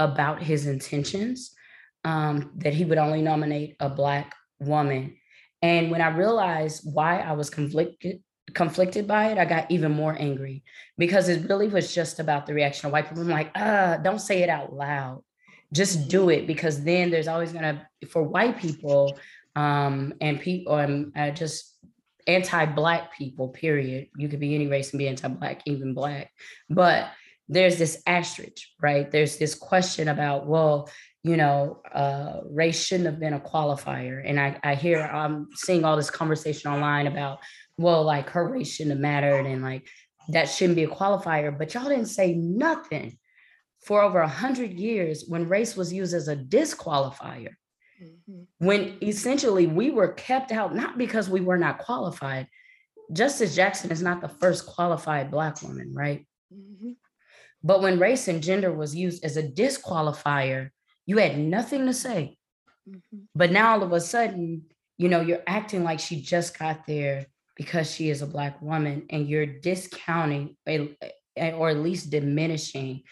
about 0.00 0.42
his 0.42 0.66
intentions 0.66 1.54
um, 2.04 2.52
that 2.56 2.74
he 2.74 2.84
would 2.84 2.98
only 2.98 3.22
nominate 3.22 3.76
a 3.80 3.88
Black 3.88 4.34
woman. 4.60 5.16
And 5.62 5.90
when 5.90 6.00
I 6.00 6.08
realized 6.08 6.82
why 6.84 7.20
I 7.20 7.32
was 7.32 7.50
conflicted, 7.50 8.22
conflicted 8.54 9.06
by 9.06 9.32
it, 9.32 9.38
I 9.38 9.44
got 9.44 9.70
even 9.70 9.92
more 9.92 10.16
angry 10.18 10.62
because 10.96 11.28
it 11.28 11.48
really 11.48 11.68
was 11.68 11.94
just 11.94 12.20
about 12.20 12.46
the 12.46 12.54
reaction 12.54 12.86
of 12.86 12.92
white 12.92 13.08
people. 13.08 13.22
I'm 13.22 13.28
like, 13.28 13.50
uh, 13.54 13.96
don't 13.98 14.20
say 14.20 14.42
it 14.42 14.48
out 14.48 14.72
loud. 14.72 15.22
Just 15.72 16.08
do 16.08 16.30
it 16.30 16.46
because 16.46 16.82
then 16.82 17.10
there's 17.10 17.28
always 17.28 17.52
gonna 17.52 17.86
for 18.08 18.22
white 18.22 18.58
people 18.58 19.18
um, 19.54 20.14
and 20.20 20.40
people 20.40 20.76
and 20.76 21.12
uh, 21.16 21.30
just 21.30 21.76
anti-black 22.26 23.12
people. 23.12 23.48
Period. 23.48 24.08
You 24.16 24.28
could 24.28 24.40
be 24.40 24.54
any 24.54 24.66
race 24.66 24.92
and 24.92 24.98
be 24.98 25.08
anti-black, 25.08 25.62
even 25.66 25.92
black. 25.92 26.30
But 26.70 27.10
there's 27.48 27.78
this 27.78 28.02
asterisk, 28.06 28.62
right? 28.80 29.10
There's 29.10 29.38
this 29.38 29.54
question 29.54 30.08
about, 30.08 30.46
well, 30.46 30.88
you 31.24 31.36
know, 31.36 31.82
uh, 31.92 32.40
race 32.48 32.84
shouldn't 32.84 33.06
have 33.06 33.20
been 33.20 33.34
a 33.34 33.40
qualifier. 33.40 34.22
And 34.24 34.38
I, 34.38 34.58
I 34.62 34.74
hear, 34.74 35.00
I'm 35.00 35.48
seeing 35.54 35.84
all 35.84 35.96
this 35.96 36.10
conversation 36.10 36.70
online 36.70 37.06
about, 37.06 37.38
well, 37.76 38.04
like 38.04 38.30
her 38.30 38.48
race 38.48 38.72
shouldn't 38.74 38.92
have 38.92 39.00
mattered 39.00 39.46
and 39.46 39.62
like 39.62 39.88
that 40.28 40.46
shouldn't 40.46 40.76
be 40.76 40.84
a 40.84 40.88
qualifier. 40.88 41.56
But 41.56 41.74
y'all 41.74 41.88
didn't 41.88 42.06
say 42.06 42.34
nothing 42.34 43.18
for 43.84 44.02
over 44.02 44.20
a 44.20 44.28
hundred 44.28 44.72
years 44.72 45.24
when 45.26 45.48
race 45.48 45.76
was 45.76 45.92
used 45.92 46.14
as 46.14 46.28
a 46.28 46.36
disqualifier. 46.36 47.54
Mm-hmm. 48.02 48.42
When 48.58 48.96
essentially 49.02 49.66
we 49.66 49.90
were 49.90 50.12
kept 50.12 50.52
out, 50.52 50.74
not 50.74 50.98
because 50.98 51.28
we 51.28 51.40
were 51.40 51.58
not 51.58 51.78
qualified, 51.78 52.46
Justice 53.12 53.56
Jackson 53.56 53.90
is 53.90 54.02
not 54.02 54.20
the 54.20 54.28
first 54.28 54.66
qualified 54.66 55.30
Black 55.30 55.62
woman, 55.62 55.92
right? 55.94 56.26
Mhm. 56.52 56.96
But 57.62 57.82
when 57.82 57.98
race 57.98 58.28
and 58.28 58.42
gender 58.42 58.72
was 58.72 58.94
used 58.94 59.24
as 59.24 59.36
a 59.36 59.42
disqualifier, 59.42 60.70
you 61.08 61.16
had 61.16 61.38
nothing 61.38 61.86
to 61.86 61.94
say. 61.94 62.36
Mhm. 62.88 63.26
But 63.34 63.50
now 63.50 63.72
all 63.72 63.82
of 63.82 63.92
a 63.92 64.00
sudden, 64.00 64.66
you 64.98 65.08
know, 65.08 65.22
you're 65.22 65.42
acting 65.46 65.82
like 65.82 66.00
she 66.00 66.20
just 66.20 66.58
got 66.58 66.86
there 66.86 67.26
because 67.56 67.90
she 67.90 68.10
is 68.10 68.20
a 68.20 68.26
Black 68.26 68.60
woman 68.60 69.06
and 69.08 69.26
you're 69.26 69.46
discounting 69.46 70.54
a, 70.68 70.94
a- 71.36 71.52
or 71.52 71.70
at 71.70 71.78
least 71.78 72.10
diminishing 72.10 73.02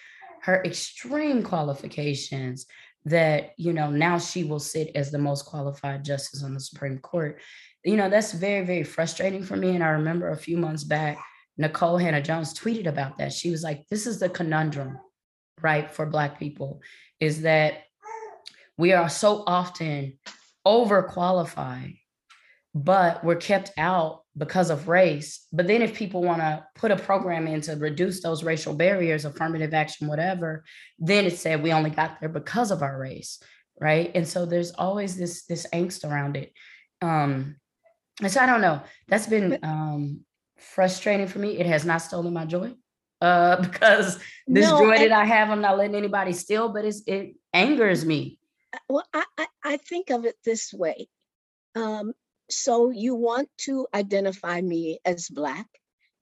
her 0.43 0.62
extreme 0.65 1.43
qualifications 1.43 2.67
that, 3.07 3.53
you 3.57 3.73
know, 3.73 3.91
now 3.91 4.19
she 4.19 4.45
will 4.45 4.61
sit 4.61 4.91
as 4.95 5.11
the 5.11 5.19
most 5.19 5.47
qualified 5.47 6.05
justice 6.05 6.45
on 6.45 6.53
the 6.53 6.61
Supreme 6.61 6.99
Court. 6.99 7.41
You 7.83 7.97
know, 7.97 8.11
that's 8.11 8.33
very, 8.33 8.67
very 8.67 8.85
frustrating 8.85 9.43
for 9.43 9.57
me. 9.57 9.75
And 9.75 9.83
I 9.83 9.88
remember 9.88 10.31
a 10.31 10.37
few 10.37 10.59
months 10.59 10.85
back, 10.85 11.17
Nikole 11.59 12.00
Hannah-Jones 12.00 12.53
tweeted 12.53 12.87
about 12.87 13.17
that. 13.17 13.33
She 13.33 13.50
was 13.50 13.62
like, 13.62 13.87
this 13.88 14.07
is 14.07 14.19
the 14.21 14.29
conundrum, 14.29 14.99
right, 15.62 15.91
for 15.91 16.05
Black 16.05 16.38
people 16.38 16.83
is 17.21 17.43
that 17.43 17.85
we 18.78 18.92
are 18.92 19.09
so 19.09 19.42
often 19.47 20.18
overqualified, 20.66 21.99
but 22.75 23.25
we're 23.25 23.37
kept 23.37 23.73
out 23.78 24.23
because 24.37 24.71
of 24.71 24.88
race. 24.88 25.47
But 25.52 25.66
then 25.66 25.83
if 25.83 25.95
people 25.95 26.23
want 26.23 26.40
to 26.40 26.66
put 26.75 26.90
a 26.90 26.97
program 26.97 27.47
in 27.47 27.61
to 27.62 27.76
reduce 27.76 28.23
those 28.23 28.45
racial 28.45 28.75
barriers, 28.75 29.25
affirmative 29.25 29.73
action, 29.73 30.09
whatever, 30.09 30.64
then 30.99 31.25
it 31.25 31.38
said 31.38 31.62
we 31.62 31.73
only 31.73 31.90
got 31.90 32.21
there 32.21 32.28
because 32.28 32.71
of 32.71 32.83
our 32.83 32.99
race, 32.99 33.40
right? 33.80 34.11
And 34.14 34.28
so 34.28 34.45
there's 34.45 34.73
always 34.73 35.16
this 35.16 35.45
this 35.47 35.66
angst 35.73 36.04
around 36.04 36.37
it. 36.37 36.52
Um, 37.00 37.56
and 38.23 38.30
so 38.30 38.40
I 38.40 38.47
don't 38.47 38.61
know. 38.61 38.83
That's 39.09 39.26
been 39.26 39.59
um 39.62 40.21
frustrating 40.59 41.28
for 41.28 41.38
me. 41.38 41.59
It 41.59 41.66
has 41.66 41.85
not 41.85 42.02
stolen 42.02 42.35
my 42.35 42.45
joy. 42.45 42.75
Uh, 43.21 43.56
because 43.62 44.18
this 44.50 44.71
No, 44.71 44.78
joy 44.78 44.99
that 44.99 45.12
I 45.12 45.25
have, 45.25 45.50
I'm 45.50 45.62
not 45.62 45.78
letting 45.78 45.97
anybody 45.97 46.33
steal, 46.33 46.68
but 46.68 46.85
it's 46.85 47.02
it 47.06 47.37
angers 47.54 48.04
me. 48.04 48.38
Well, 48.88 49.04
I, 49.12 49.25
I, 49.38 49.47
I 49.64 49.76
think 49.76 50.11
of 50.11 50.25
it 50.25 50.37
this 50.45 50.73
way. 50.73 51.09
Um, 51.75 52.12
so 52.50 52.90
you 52.90 53.14
want 53.14 53.49
to 53.59 53.87
identify 53.95 54.61
me 54.61 54.99
as 55.04 55.28
Black. 55.28 55.66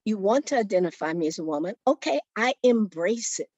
You 0.04 0.18
want 0.18 0.46
to 0.46 0.58
identify 0.58 1.12
me 1.12 1.26
as 1.28 1.38
a 1.38 1.44
woman. 1.44 1.74
Okay, 1.86 2.20
I 2.36 2.54
embrace 2.62 3.40
it. 3.40 3.48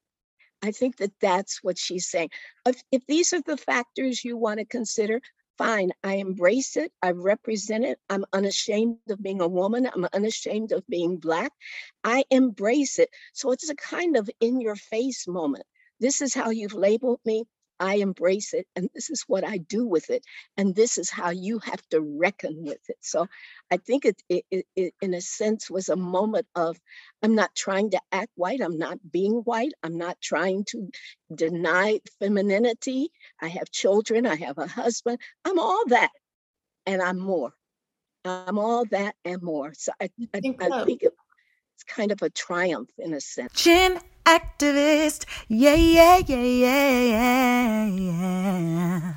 I 0.63 0.71
think 0.73 0.97
that 0.99 1.13
that's 1.21 1.63
what 1.63 1.79
she's 1.79 2.09
saying. 2.09 2.31
If, 2.67 2.83
if 2.91 3.03
these 3.07 3.33
are 3.33 3.43
the 3.43 3.57
factors 3.57 4.25
you 4.25 4.37
want 4.37 4.59
to 4.59 4.65
consider, 4.65 5.21
fine, 5.59 5.91
I 6.03 6.15
embrace 6.15 6.77
it. 6.77 6.93
I 7.03 7.13
represent 7.13 7.85
it. 7.85 7.99
I'm 8.09 8.25
unashamed 8.33 8.99
of 9.09 9.23
being 9.23 9.41
a 9.41 9.49
woman. 9.49 9.89
I'm 9.93 10.09
unashamed 10.13 10.73
of 10.73 10.87
being 10.89 11.19
Black. 11.19 11.53
I 12.05 12.25
embrace 12.31 12.99
it. 12.99 13.11
So 13.33 13.53
it's 13.53 13.71
a 13.71 13.77
kind 13.77 14.17
of 14.17 14.31
in 14.41 14.61
your 14.61 14.77
face 14.77 15.27
moment. 15.29 15.65
This 16.01 16.21
is 16.21 16.35
how 16.35 16.51
you've 16.51 16.75
labeled 16.75 17.21
me. 17.25 17.45
I 17.81 17.97
embrace 17.97 18.55
it, 18.55 18.67
and 18.77 18.89
this 18.95 19.11
is 19.11 19.25
what 19.27 19.45
I 19.45 19.59
do 19.59 19.87
with 19.87 20.11
it, 20.11 20.25
and 20.57 20.75
this 20.75 20.99
is 20.99 21.11
how 21.11 21.31
you 21.31 21.59
have 21.61 21.83
to 21.91 22.01
reckon 22.01 22.65
with 22.65 22.81
it. 22.89 22.97
So, 23.01 23.27
I 23.71 23.77
think 23.79 24.05
it, 24.05 24.23
it, 24.29 24.45
it, 24.51 24.67
it 24.77 24.95
in 25.03 25.15
a 25.15 25.21
sense, 25.21 25.71
was 25.71 25.89
a 25.89 25.97
moment 25.97 26.47
of 26.55 26.79
I'm 27.23 27.35
not 27.35 27.55
trying 27.55 27.91
to 27.91 28.01
act 28.13 28.31
white. 28.37 28.61
I'm 28.61 28.79
not 28.79 28.99
being 29.11 29.43
white. 29.45 29.73
I'm 29.83 29.99
not 29.99 30.21
trying 30.21 30.65
to 30.67 30.89
deny 31.35 32.01
femininity. 32.21 33.11
I 33.41 33.49
have 33.49 33.71
children. 33.71 34.27
I 34.27 34.37
have 34.37 34.59
a 34.59 34.67
husband. 34.67 35.19
I'm 35.45 35.59
all 35.59 35.83
that, 35.89 36.11
and 36.87 37.03
I'm 37.03 37.19
more. 37.19 37.53
I'm 38.25 38.59
all 38.59 38.85
that 38.87 39.15
and 39.25 39.43
more. 39.43 39.73
So 39.75 39.93
I, 40.01 40.11
I, 40.35 40.41
think 40.41 40.63
I 40.63 40.85
think 40.85 41.03
it- 41.03 41.13
it's 41.75 41.85
kind 41.85 42.11
of 42.11 42.23
a 42.23 42.31
triumph 42.31 42.91
in 42.99 43.13
a 43.13 43.21
sense. 43.21 43.53
Gen 43.63 44.01
activist. 44.27 45.27
Yeah, 45.49 45.75
yeah, 45.77 46.19
yeah, 46.27 46.45
yeah, 46.45 47.87
yeah. 47.87 49.15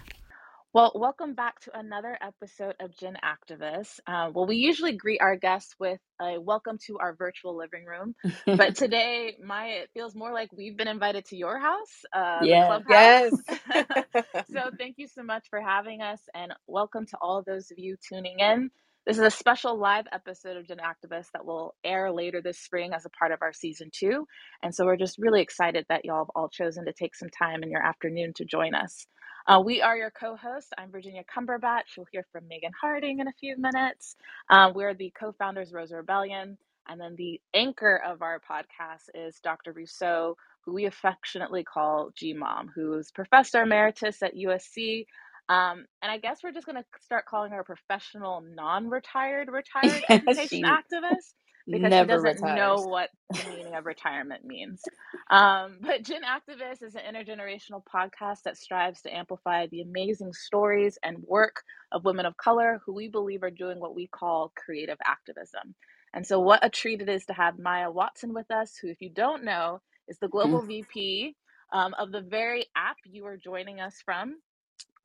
Well, 0.73 0.91
welcome 0.95 1.33
back 1.33 1.59
to 1.61 1.77
another 1.77 2.17
episode 2.21 2.75
of 2.79 2.95
Gen 2.95 3.17
Activists. 3.25 3.99
Uh, 4.07 4.29
well, 4.33 4.45
we 4.45 4.57
usually 4.57 4.93
greet 4.93 5.21
our 5.21 5.35
guests 5.35 5.75
with 5.79 5.99
a 6.21 6.39
welcome 6.39 6.77
to 6.87 6.99
our 6.99 7.15
virtual 7.15 7.57
living 7.57 7.85
room, 7.85 8.15
but 8.53 8.75
today, 8.77 9.35
Maya, 9.43 9.81
it 9.83 9.89
feels 9.95 10.15
more 10.15 10.31
like 10.33 10.49
we've 10.53 10.77
been 10.77 10.87
invited 10.87 11.25
to 11.25 11.37
your 11.37 11.59
house, 11.59 12.05
uh, 12.13 12.45
Yeah. 12.45 12.79
Yes. 12.87 13.43
so, 14.53 14.69
thank 14.77 14.95
you 14.97 15.07
so 15.07 15.23
much 15.23 15.47
for 15.49 15.61
having 15.61 16.01
us, 16.01 16.21
and 16.35 16.53
welcome 16.67 17.05
to 17.07 17.17
all 17.21 17.43
those 17.45 17.71
of 17.71 17.79
you 17.79 17.97
tuning 18.07 18.39
in. 18.39 18.69
This 19.09 19.17
is 19.17 19.23
a 19.23 19.31
special 19.31 19.75
live 19.75 20.05
episode 20.11 20.55
of 20.55 20.67
Gen 20.67 20.77
Activists 20.77 21.31
that 21.33 21.43
will 21.43 21.73
air 21.83 22.11
later 22.11 22.43
this 22.43 22.59
spring 22.59 22.93
as 22.93 23.07
a 23.07 23.09
part 23.09 23.31
of 23.31 23.39
our 23.41 23.51
season 23.51 23.89
two. 23.91 24.27
And 24.61 24.75
so, 24.75 24.85
we're 24.85 24.97
just 24.97 25.17
really 25.17 25.41
excited 25.41 25.87
that 25.89 26.05
y'all 26.05 26.19
have 26.19 26.31
all 26.35 26.47
chosen 26.47 26.85
to 26.85 26.93
take 26.93 27.15
some 27.15 27.29
time 27.31 27.63
in 27.63 27.71
your 27.71 27.81
afternoon 27.83 28.33
to 28.35 28.45
join 28.45 28.75
us. 28.75 29.07
Uh, 29.47 29.63
we 29.65 29.81
are 29.81 29.97
your 29.97 30.11
co 30.11 30.35
hosts. 30.35 30.69
I'm 30.77 30.91
Virginia 30.91 31.23
Cumberbatch. 31.23 31.97
We'll 31.97 32.05
hear 32.11 32.23
from 32.31 32.47
Megan 32.47 32.69
Harding 32.79 33.17
in 33.17 33.27
a 33.27 33.33
few 33.39 33.55
minutes. 33.57 34.15
Uh, 34.47 34.71
we're 34.75 34.93
the 34.93 35.11
co 35.19 35.31
founders, 35.31 35.73
Rosa 35.73 35.95
Rebellion. 35.95 36.59
And 36.87 37.01
then 37.01 37.15
the 37.17 37.41
anchor 37.55 37.99
of 38.05 38.21
our 38.21 38.39
podcast 38.39 39.09
is 39.15 39.39
Dr. 39.43 39.73
Rousseau, 39.73 40.37
who 40.65 40.75
we 40.75 40.85
affectionately 40.85 41.63
call 41.63 42.11
G 42.15 42.33
Mom, 42.33 42.69
who's 42.75 43.09
professor 43.09 43.63
emeritus 43.63 44.21
at 44.21 44.35
USC. 44.35 45.05
Um, 45.49 45.85
and 46.03 46.11
I 46.11 46.19
guess 46.19 46.39
we're 46.43 46.53
just 46.53 46.67
going 46.67 46.77
to 46.77 46.85
start 47.01 47.25
calling 47.25 47.51
her 47.51 47.61
a 47.61 47.65
professional, 47.65 48.41
non 48.41 48.89
retired, 48.91 49.49
retired 49.51 50.03
education 50.09 50.61
activist 50.63 51.33
because 51.71 51.95
she 51.95 52.05
doesn't 52.05 52.41
know 52.41 52.81
what 52.81 53.09
the 53.35 53.43
meaning 53.49 53.75
of 53.75 53.85
retirement 53.85 54.45
means. 54.45 54.89
Um, 55.31 55.77
but 55.81 56.03
Gen 56.03 56.21
Activist 56.23 56.83
is 56.83 56.95
an 56.95 57.01
intergenerational 57.15 57.83
podcast 57.93 58.43
that 58.45 58.57
strives 58.57 59.01
to 59.03 59.15
amplify 59.15 59.67
the 59.67 59.81
amazing 59.81 60.33
stories 60.33 60.97
and 61.03 61.17
work 61.27 61.63
of 61.91 62.05
women 62.05 62.25
of 62.25 62.37
color 62.37 62.81
who 62.85 62.93
we 62.93 63.09
believe 63.09 63.43
are 63.43 63.51
doing 63.51 63.79
what 63.79 63.95
we 63.95 64.07
call 64.07 64.53
creative 64.55 64.97
activism. 65.05 65.75
And 66.13 66.25
so, 66.25 66.39
what 66.39 66.65
a 66.65 66.69
treat 66.69 67.01
it 67.01 67.09
is 67.09 67.25
to 67.25 67.33
have 67.33 67.59
Maya 67.59 67.91
Watson 67.91 68.33
with 68.33 68.51
us, 68.51 68.75
who, 68.81 68.89
if 68.89 69.01
you 69.01 69.11
don't 69.11 69.43
know, 69.43 69.81
is 70.07 70.19
the 70.19 70.29
global 70.29 70.63
VP 70.63 71.35
um, 71.73 71.93
of 71.99 72.11
the 72.11 72.21
very 72.21 72.65
app 72.75 72.97
you 73.05 73.25
are 73.27 73.37
joining 73.37 73.79
us 73.79 73.95
from. 74.05 74.35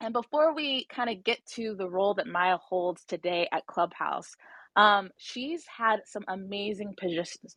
And 0.01 0.13
before 0.13 0.53
we 0.55 0.85
kind 0.85 1.09
of 1.09 1.23
get 1.23 1.45
to 1.55 1.75
the 1.75 1.89
role 1.89 2.13
that 2.15 2.27
Maya 2.27 2.57
holds 2.57 3.03
today 3.05 3.47
at 3.51 3.65
Clubhouse, 3.65 4.35
um, 4.75 5.09
she's 5.17 5.65
had 5.65 6.01
some 6.05 6.23
amazing 6.27 6.95
positions 6.99 7.55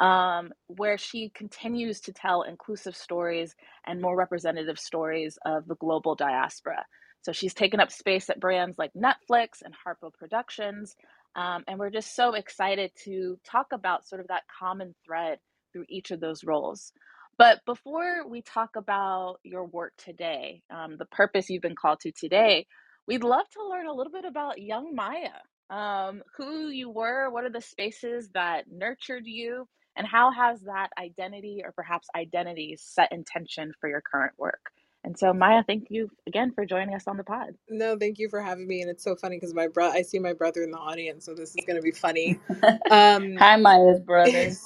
um, 0.00 0.52
where 0.66 0.98
she 0.98 1.30
continues 1.30 2.00
to 2.02 2.12
tell 2.12 2.42
inclusive 2.42 2.96
stories 2.96 3.54
and 3.86 4.02
more 4.02 4.16
representative 4.16 4.78
stories 4.78 5.38
of 5.46 5.66
the 5.68 5.76
global 5.76 6.14
diaspora. 6.16 6.84
So 7.22 7.32
she's 7.32 7.54
taken 7.54 7.80
up 7.80 7.92
space 7.92 8.30
at 8.30 8.40
brands 8.40 8.78
like 8.78 8.92
Netflix 8.94 9.62
and 9.64 9.74
Harpo 9.74 10.12
Productions. 10.12 10.96
Um, 11.36 11.64
and 11.68 11.78
we're 11.78 11.90
just 11.90 12.16
so 12.16 12.34
excited 12.34 12.90
to 13.04 13.38
talk 13.44 13.68
about 13.72 14.06
sort 14.08 14.20
of 14.20 14.28
that 14.28 14.42
common 14.58 14.94
thread 15.06 15.38
through 15.72 15.84
each 15.88 16.10
of 16.10 16.20
those 16.20 16.44
roles. 16.44 16.92
But 17.38 17.64
before 17.66 18.28
we 18.28 18.42
talk 18.42 18.76
about 18.76 19.38
your 19.44 19.64
work 19.66 19.92
today, 19.98 20.62
um, 20.70 20.96
the 20.98 21.06
purpose 21.06 21.50
you've 21.50 21.62
been 21.62 21.76
called 21.76 22.00
to 22.00 22.12
today, 22.12 22.66
we'd 23.08 23.24
love 23.24 23.48
to 23.54 23.68
learn 23.68 23.86
a 23.86 23.92
little 23.94 24.12
bit 24.12 24.24
about 24.24 24.62
young 24.62 24.94
Maya, 24.94 25.30
um, 25.70 26.22
who 26.36 26.68
you 26.68 26.90
were, 26.90 27.30
what 27.30 27.44
are 27.44 27.50
the 27.50 27.60
spaces 27.60 28.30
that 28.34 28.66
nurtured 28.70 29.26
you, 29.26 29.66
and 29.96 30.06
how 30.06 30.32
has 30.32 30.60
that 30.62 30.90
identity 30.98 31.62
or 31.64 31.72
perhaps 31.72 32.08
identities 32.16 32.82
set 32.86 33.12
intention 33.12 33.72
for 33.80 33.88
your 33.88 34.02
current 34.02 34.34
work? 34.38 34.70
And 35.04 35.18
so, 35.18 35.32
Maya, 35.32 35.64
thank 35.66 35.86
you 35.90 36.10
again 36.28 36.52
for 36.54 36.66
joining 36.66 36.94
us 36.94 37.08
on 37.08 37.16
the 37.16 37.24
pod. 37.24 37.54
No, 37.70 37.98
thank 37.98 38.18
you 38.18 38.28
for 38.30 38.40
having 38.42 38.68
me. 38.68 38.82
And 38.82 38.90
it's 38.90 39.04
so 39.04 39.16
funny 39.16 39.36
because 39.38 39.54
my 39.54 39.68
bro 39.68 39.88
I 39.90 40.02
see 40.02 40.18
my 40.20 40.34
brother 40.34 40.62
in 40.62 40.70
the 40.72 40.78
audience, 40.78 41.26
so 41.26 41.34
this 41.34 41.56
is 41.56 41.64
gonna 41.66 41.82
be 41.82 41.92
funny. 41.92 42.38
Um 42.90 43.40
Hi, 43.40 43.56
Maya's 43.56 44.00
brother. 44.00 44.58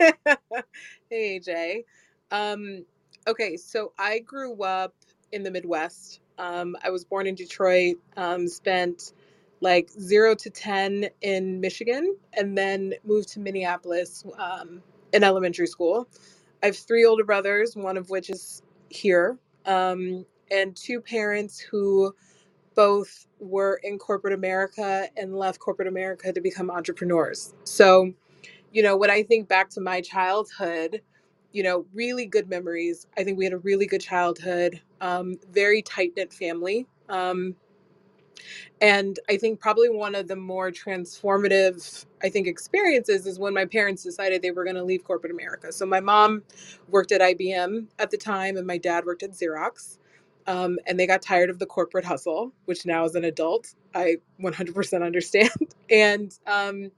hey 1.10 1.40
AJ. 1.40 1.84
Um 2.30 2.84
okay, 3.26 3.56
so 3.56 3.92
I 3.98 4.20
grew 4.20 4.62
up 4.62 4.94
in 5.32 5.42
the 5.42 5.50
Midwest. 5.50 6.20
Um 6.38 6.76
I 6.82 6.90
was 6.90 7.04
born 7.04 7.26
in 7.26 7.34
Detroit, 7.34 7.96
um, 8.16 8.48
spent 8.48 9.12
like 9.60 9.90
zero 9.90 10.34
to 10.34 10.50
ten 10.50 11.08
in 11.22 11.60
Michigan, 11.60 12.16
and 12.34 12.56
then 12.56 12.94
moved 13.04 13.28
to 13.30 13.40
Minneapolis 13.40 14.24
um, 14.38 14.82
in 15.12 15.24
elementary 15.24 15.66
school. 15.66 16.08
I 16.62 16.66
have 16.66 16.76
three 16.76 17.04
older 17.04 17.24
brothers, 17.24 17.76
one 17.76 17.96
of 17.96 18.10
which 18.10 18.30
is 18.30 18.62
here, 18.90 19.38
um, 19.66 20.26
and 20.50 20.76
two 20.76 21.00
parents 21.00 21.58
who 21.58 22.14
both 22.74 23.26
were 23.40 23.80
in 23.82 23.98
corporate 23.98 24.34
America 24.34 25.08
and 25.16 25.36
left 25.36 25.60
corporate 25.60 25.88
America 25.88 26.32
to 26.32 26.40
become 26.40 26.70
entrepreneurs. 26.70 27.54
So, 27.64 28.12
you 28.74 28.82
know, 28.82 28.96
when 28.98 29.10
I 29.10 29.24
think 29.24 29.48
back 29.48 29.70
to 29.72 29.82
my 29.82 30.02
childhood, 30.02 31.02
you 31.52 31.64
know, 31.64 31.86
really 31.94 32.26
good 32.26 32.50
memories. 32.50 33.06
I 33.18 33.24
think 33.24 33.38
we 33.38 33.44
had 33.44 33.54
a 33.54 33.58
really 33.58 33.86
good 33.86 34.02
childhood, 34.02 34.82
um, 35.00 35.36
very 35.52 35.82
tight 35.82 36.12
knit 36.16 36.34
family. 36.34 36.86
Um, 37.08 37.56
and 38.82 39.18
i 39.30 39.36
think 39.36 39.60
probably 39.60 39.88
one 39.88 40.14
of 40.14 40.28
the 40.28 40.36
more 40.36 40.70
transformative 40.70 42.06
i 42.22 42.30
think 42.30 42.46
experiences 42.46 43.26
is 43.26 43.38
when 43.38 43.54
my 43.54 43.64
parents 43.64 44.02
decided 44.02 44.42
they 44.42 44.50
were 44.50 44.64
going 44.64 44.76
to 44.76 44.84
leave 44.84 45.04
corporate 45.04 45.32
america 45.32 45.72
so 45.72 45.86
my 45.86 46.00
mom 46.00 46.42
worked 46.88 47.12
at 47.12 47.20
ibm 47.22 47.86
at 47.98 48.10
the 48.10 48.18
time 48.18 48.56
and 48.56 48.66
my 48.66 48.78
dad 48.78 49.06
worked 49.06 49.24
at 49.24 49.32
xerox 49.32 49.98
um, 50.46 50.78
and 50.86 51.00
they 51.00 51.06
got 51.06 51.22
tired 51.22 51.50
of 51.50 51.58
the 51.58 51.66
corporate 51.66 52.04
hustle 52.04 52.52
which 52.66 52.86
now 52.86 53.04
as 53.04 53.14
an 53.14 53.24
adult 53.24 53.74
i 53.94 54.16
100% 54.42 55.04
understand 55.06 55.50
and 55.90 56.38
um, 56.46 56.90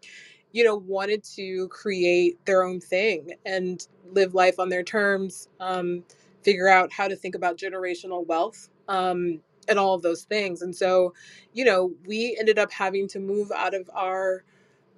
you 0.56 0.64
know 0.64 0.76
wanted 0.76 1.22
to 1.22 1.68
create 1.68 2.44
their 2.46 2.64
own 2.64 2.80
thing 2.80 3.32
and 3.46 3.88
live 4.12 4.34
life 4.34 4.58
on 4.58 4.70
their 4.70 4.84
terms 4.84 5.50
um, 5.60 6.02
figure 6.44 6.68
out 6.68 6.90
how 6.92 7.08
to 7.08 7.16
think 7.16 7.36
about 7.36 7.58
generational 7.58 8.26
wealth 8.26 8.70
um, 8.88 9.40
and 9.68 9.78
all 9.78 9.94
of 9.94 10.02
those 10.02 10.24
things. 10.24 10.62
And 10.62 10.74
so 10.74 11.14
you 11.54 11.66
know 11.66 11.92
we 12.06 12.36
ended 12.40 12.58
up 12.58 12.72
having 12.72 13.06
to 13.10 13.20
move 13.20 13.52
out 13.52 13.74
of 13.74 13.90
our 13.94 14.44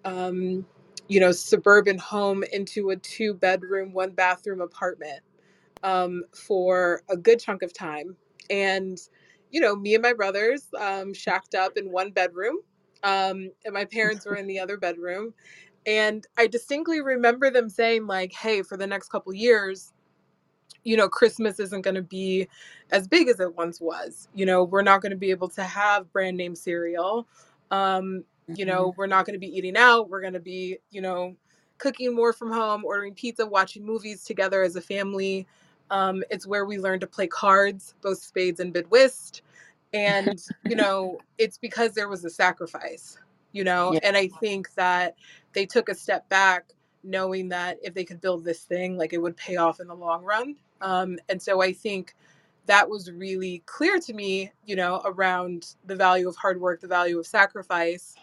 um, 0.05 0.67
you 1.09 1.21
know 1.21 1.33
suburban 1.33 1.99
home 1.99 2.45
into 2.53 2.91
a 2.91 2.97
two 2.97 3.35
bedroom 3.35 3.93
one 3.95 4.13
bathroom 4.13 4.63
apartment 4.63 5.23
um, 5.85 6.25
for 6.35 7.03
a 7.11 7.17
good 7.19 7.41
chunk 7.41 7.63
of 7.63 7.73
time. 7.75 8.17
And 8.51 8.99
you 9.51 9.61
know 9.61 9.77
me 9.77 9.95
and 9.97 10.03
my 10.03 10.15
brothers 10.15 10.69
um, 10.79 11.15
shacked 11.15 11.55
up 11.57 11.77
in 11.79 11.93
one 11.93 12.13
bedroom 12.13 12.59
um, 13.05 13.51
and 13.65 13.75
my 13.75 13.85
parents 13.85 14.27
were 14.27 14.37
in 14.37 14.47
the 14.47 14.59
other 14.59 14.77
bedroom 14.77 15.33
and 15.87 16.27
i 16.37 16.47
distinctly 16.47 17.01
remember 17.01 17.51
them 17.51 17.69
saying 17.69 18.07
like 18.07 18.33
hey 18.33 18.63
for 18.63 18.77
the 18.77 18.87
next 18.87 19.09
couple 19.09 19.33
years 19.33 19.93
you 20.85 20.97
know 20.97 21.09
christmas 21.09 21.61
isn't 21.61 21.83
going 21.83 21.95
to 21.95 22.03
be 22.03 22.49
as 22.91 23.07
big 23.07 23.29
as 23.29 23.41
it 23.41 23.55
once 23.55 23.81
was. 23.81 24.29
You 24.35 24.47
know 24.47 24.65
we're 24.65 24.83
not 24.83 25.03
going 25.03 25.11
to 25.11 25.17
be 25.17 25.31
able 25.31 25.49
to 25.51 25.63
have 25.63 26.13
brand 26.13 26.37
name 26.37 26.55
cereal. 26.55 27.27
Um 27.71 28.25
you 28.55 28.65
know 28.65 28.95
we're 28.97 29.07
not 29.07 29.27
going 29.27 29.35
to 29.35 29.41
be 29.41 29.55
eating 29.57 29.77
out. 29.77 30.09
We're 30.09 30.21
going 30.21 30.33
to 30.33 30.41
be 30.41 30.79
you 30.91 31.01
know 31.01 31.37
cooking 31.79 32.15
more 32.15 32.33
from 32.33 32.51
home 32.51 32.85
ordering 32.85 33.15
pizza 33.15 33.47
watching 33.47 33.85
movies 33.85 34.25
together 34.25 34.63
as 34.63 34.77
a 34.77 34.81
family. 34.81 35.47
Um 35.91 36.23
it's 36.31 36.47
where 36.47 36.65
we 36.65 36.79
learn 36.79 37.01
to 37.01 37.07
play 37.07 37.27
cards 37.27 37.95
both 38.01 38.23
spades 38.23 38.61
and 38.61 38.73
bid 38.73 38.91
whist 38.91 39.43
and 39.93 40.43
you 40.69 40.77
know 40.77 41.19
it's 41.39 41.59
because 41.59 41.93
there 41.93 42.09
was 42.09 42.25
a 42.25 42.31
sacrifice 42.31 43.19
you 43.53 43.65
know? 43.65 43.93
Yeah. 43.93 44.01
and 44.03 44.17
i 44.17 44.29
think 44.41 44.73
that 44.75 45.17
they 45.53 45.67
took 45.67 45.89
a 45.89 45.95
step 45.95 46.29
back 46.29 46.73
knowing 47.03 47.49
that 47.49 47.79
if 47.83 47.95
they 47.95 48.05
could 48.05 48.21
build 48.21 48.45
this 48.45 48.65
thing 48.65 48.97
like 48.97 49.13
it 49.13 49.19
would 49.19 49.37
pay 49.37 49.57
off 49.57 49.81
in 49.81 49.87
the 49.87 49.95
long 49.95 50.25
run. 50.25 50.57
Um, 50.81 51.19
and 51.29 51.41
so 51.41 51.63
i 51.63 51.73
think 51.73 52.15
that 52.67 52.89
was 52.89 53.11
really 53.11 53.63
clear 53.67 53.99
to 53.99 54.13
me 54.13 54.53
you 54.67 54.77
know 54.77 55.01
around 55.05 55.75
the 55.87 55.97
value 55.97 56.29
of 56.29 56.37
hard 56.37 56.61
work 56.61 56.81
the 56.81 56.89
value 56.89 57.19
of 57.19 57.27
sacrifice. 57.27 58.15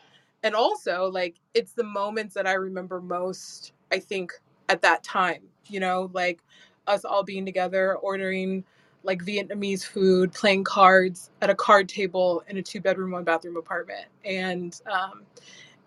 And 0.44 0.54
also 0.54 1.10
like 1.12 1.38
it's 1.56 1.74
the 1.74 1.84
moments 1.84 2.36
that 2.36 2.46
i 2.46 2.54
remember 2.54 3.02
most 3.02 3.74
i 3.92 3.98
think 3.98 4.32
at 4.70 4.82
that 4.84 5.04
time 5.04 5.42
you 5.70 5.80
know? 5.80 6.10
Like 6.14 6.42
us 6.88 7.06
all 7.06 7.24
being 7.24 7.46
together 7.46 7.96
ordering 7.96 8.64
like 9.06 9.24
Vietnamese 9.24 9.86
food, 9.86 10.34
playing 10.34 10.64
cards 10.66 11.32
at 11.42 11.50
a 11.50 11.56
card 11.56 11.90
table 11.90 12.44
in 12.50 12.58
a 12.58 12.62
two 12.62 12.82
bedroom, 12.82 13.12
one 13.12 13.24
bathroom 13.24 13.58
apartment. 13.58 14.08
And 14.26 14.80
um, 14.92 15.24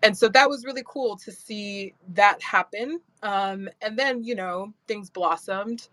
and 0.02 0.16
so 0.16 0.28
that 0.28 0.48
was 0.48 0.64
really 0.64 0.84
cool 0.86 1.16
to 1.18 1.32
see 1.32 1.94
that 2.14 2.42
happen. 2.42 3.00
Um, 3.22 3.68
and 3.82 3.98
then, 3.98 4.24
you 4.24 4.34
know, 4.34 4.72
things 4.86 5.10
blossomed. 5.10 5.88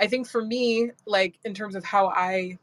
I 0.00 0.06
think 0.06 0.28
for 0.28 0.44
me, 0.44 0.92
like 1.06 1.38
in 1.44 1.54
terms 1.54 1.74
of 1.76 1.84
how 1.84 2.08
I 2.08 2.58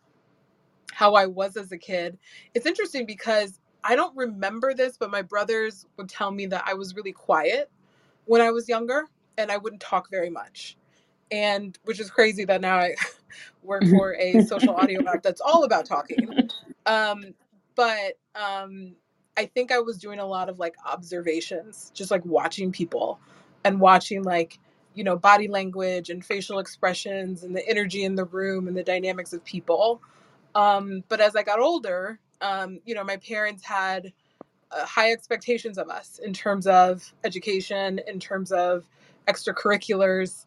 how 0.93 1.15
I 1.15 1.25
was 1.27 1.57
as 1.57 1.71
a 1.71 1.77
kid, 1.77 2.17
it's 2.53 2.65
interesting 2.65 3.05
because 3.05 3.59
I 3.83 3.95
don't 3.95 4.15
remember 4.15 4.73
this, 4.73 4.97
but 4.97 5.11
my 5.11 5.21
brothers 5.21 5.85
would 5.97 6.09
tell 6.09 6.31
me 6.31 6.47
that 6.47 6.63
I 6.65 6.73
was 6.75 6.95
really 6.95 7.11
quiet 7.11 7.69
when 8.25 8.41
I 8.41 8.51
was 8.51 8.69
younger 8.69 9.05
and 9.37 9.51
I 9.51 9.57
wouldn't 9.57 9.81
talk 9.81 10.09
very 10.09 10.29
much 10.29 10.77
and 11.31 11.77
which 11.83 11.99
is 11.99 12.09
crazy 12.09 12.45
that 12.45 12.61
now 12.61 12.77
I 12.77 12.95
work 13.63 13.83
for 13.87 14.15
a 14.15 14.43
social 14.43 14.75
audio 14.75 15.05
app 15.07 15.23
that's 15.23 15.41
all 15.41 15.63
about 15.63 15.85
talking. 15.85 16.49
Um, 16.85 17.33
but 17.75 18.17
um, 18.35 18.95
I 19.37 19.45
think 19.45 19.71
I 19.71 19.79
was 19.79 19.97
doing 19.97 20.19
a 20.19 20.25
lot 20.25 20.49
of 20.49 20.59
like 20.59 20.75
observations, 20.85 21.91
just 21.93 22.11
like 22.11 22.23
watching 22.25 22.71
people 22.71 23.19
and 23.63 23.79
watching 23.79 24.23
like 24.23 24.59
you 24.93 25.03
know 25.03 25.17
body 25.17 25.47
language 25.47 26.09
and 26.09 26.23
facial 26.23 26.59
expressions 26.59 27.43
and 27.43 27.55
the 27.55 27.67
energy 27.67 28.03
in 28.03 28.15
the 28.15 28.25
room 28.25 28.67
and 28.67 28.77
the 28.77 28.83
dynamics 28.83 29.33
of 29.33 29.43
people. 29.43 30.01
Um, 30.53 31.03
but 31.09 31.19
as 31.19 31.35
I 31.35 31.43
got 31.43 31.59
older, 31.59 32.19
um, 32.41 32.79
you 32.85 32.95
know, 32.95 33.03
my 33.03 33.17
parents 33.17 33.63
had 33.63 34.13
uh, 34.71 34.85
high 34.85 35.11
expectations 35.11 35.77
of 35.77 35.89
us 35.89 36.19
in 36.19 36.33
terms 36.33 36.67
of 36.67 37.13
education, 37.23 37.99
in 38.07 38.19
terms 38.19 38.51
of 38.51 38.85
extracurriculars. 39.27 40.45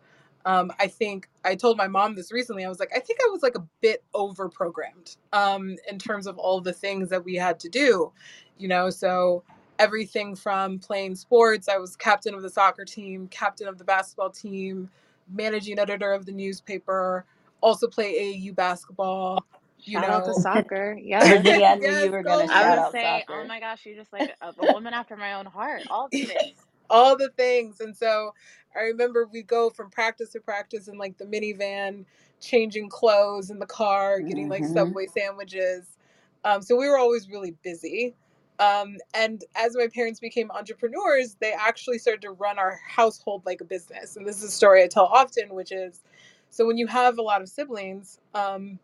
Um, 0.49 0.73
I 0.81 0.89
think 0.89 1.29
I 1.45 1.57
told 1.57 1.79
my 1.79 1.89
mom 1.89 2.17
this 2.17 2.33
recently. 2.33 2.67
I 2.67 2.71
was 2.71 2.81
like, 2.81 2.93
I 2.97 3.01
think 3.01 3.21
I 3.25 3.31
was 3.31 3.45
like 3.45 3.57
a 3.57 3.65
bit 3.83 4.05
over 4.15 4.49
programmed 4.51 5.17
um, 5.35 5.77
in 5.91 6.01
terms 6.01 6.27
of 6.27 6.39
all 6.39 6.61
the 6.63 6.75
things 6.75 7.11
that 7.11 7.25
we 7.25 7.37
had 7.37 7.61
to 7.63 7.71
do, 7.71 8.13
you 8.59 8.69
know. 8.69 8.91
So 8.91 9.45
everything 9.79 10.37
from 10.37 10.81
playing 10.81 11.17
sports, 11.17 11.69
I 11.71 11.79
was 11.79 11.97
captain 11.97 12.35
of 12.35 12.43
the 12.43 12.51
soccer 12.51 12.87
team, 12.87 13.29
captain 13.29 13.69
of 13.69 13.79
the 13.79 13.85
basketball 13.85 14.31
team, 14.31 14.91
managing 15.33 15.79
editor 15.81 16.13
of 16.13 16.27
the 16.27 16.33
newspaper, 16.33 17.27
also 17.63 17.89
play 17.89 18.15
AAU 18.41 18.57
basketball. 18.57 19.47
You 19.87 20.01
Shout 20.01 20.11
out 20.11 20.25
to 20.27 20.35
know, 20.35 20.43
soccer. 20.43 20.99
Yeah, 21.01 21.25
Yes. 21.25 21.73
I 21.73 21.77
knew 21.77 21.91
Yes, 21.91 22.05
you 22.05 22.13
were 22.13 22.25
gonna 22.25 22.49
I 22.49 22.63
shout 22.63 22.79
was 22.79 22.93
saying, 22.93 23.25
soccer. 23.27 23.43
oh 23.43 23.45
my 23.49 23.61
gosh, 23.61 23.87
you're 23.87 23.97
just 23.97 24.13
like 24.15 24.31
a, 24.43 24.55
a 24.59 24.67
woman 24.67 24.95
after 24.95 25.17
my 25.17 25.35
own 25.35 25.47
heart. 25.47 25.87
All 25.91 26.11
the 26.11 26.21
things. 26.21 26.68
All 26.91 27.17
the 27.17 27.31
things. 27.37 27.81
And 27.81 27.97
so 27.97 28.35
I 28.77 28.83
remember 28.83 29.29
we 29.33 29.43
go 29.43 29.71
from 29.71 29.91
practice 29.91 30.31
to 30.31 30.41
practice 30.41 30.89
in 30.89 30.99
like 30.99 31.19
the 31.19 31.25
minivan, 31.27 32.05
changing 32.41 32.89
clothes 32.91 33.51
in 33.51 33.59
the 33.59 33.67
car, 33.67 34.21
getting 34.21 34.49
like 34.49 34.65
Mhm. 34.65 34.73
Subway 34.73 35.07
sandwiches. 35.07 35.99
Um, 36.45 36.63
so 36.63 36.77
we 36.77 36.89
were 36.89 36.99
always 36.99 37.29
really 37.29 37.53
busy. 37.63 38.15
Um, 38.61 38.99
and 39.15 39.45
as 39.57 39.77
my 39.77 39.89
parents 39.95 40.21
became 40.21 40.51
entrepreneurs, 40.51 41.37
they 41.41 41.53
actually 41.53 41.99
started 41.99 42.23
to 42.23 42.33
run 42.33 42.59
our 42.59 42.79
household 42.87 43.45
like 43.47 43.61
a 43.61 43.65
business. 43.65 44.17
And 44.17 44.27
this 44.27 44.39
is 44.39 44.45
a 44.45 44.51
story 44.53 44.83
I 44.85 44.89
tell 44.89 45.07
often, 45.07 45.55
which 45.55 45.73
is 45.73 46.03
so 46.51 46.67
when 46.67 46.79
you 46.79 46.87
have 46.89 47.19
a 47.19 47.23
lot 47.23 47.43
of 47.43 47.49
siblings, 47.49 48.21
um, 48.35 48.79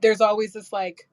there's 0.00 0.20
always 0.20 0.52
this 0.52 0.72
like 0.72 1.08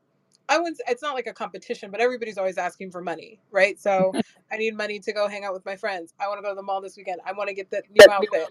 I 0.49 0.57
wouldn't. 0.59 0.81
It's 0.87 1.01
not 1.01 1.15
like 1.15 1.27
a 1.27 1.33
competition, 1.33 1.91
but 1.91 2.01
everybody's 2.01 2.37
always 2.37 2.57
asking 2.57 2.91
for 2.91 3.01
money, 3.01 3.39
right? 3.51 3.79
So 3.79 4.15
I 4.51 4.57
need 4.57 4.75
money 4.77 4.99
to 4.99 5.13
go 5.13 5.27
hang 5.27 5.43
out 5.43 5.53
with 5.53 5.65
my 5.65 5.75
friends. 5.75 6.13
I 6.19 6.27
want 6.27 6.39
to 6.39 6.43
go 6.43 6.49
to 6.49 6.55
the 6.55 6.63
mall 6.63 6.81
this 6.81 6.97
weekend. 6.97 7.21
I 7.25 7.33
want 7.33 7.49
to 7.49 7.55
get 7.55 7.71
that 7.71 7.85
new 7.91 8.09
outfit, 8.09 8.49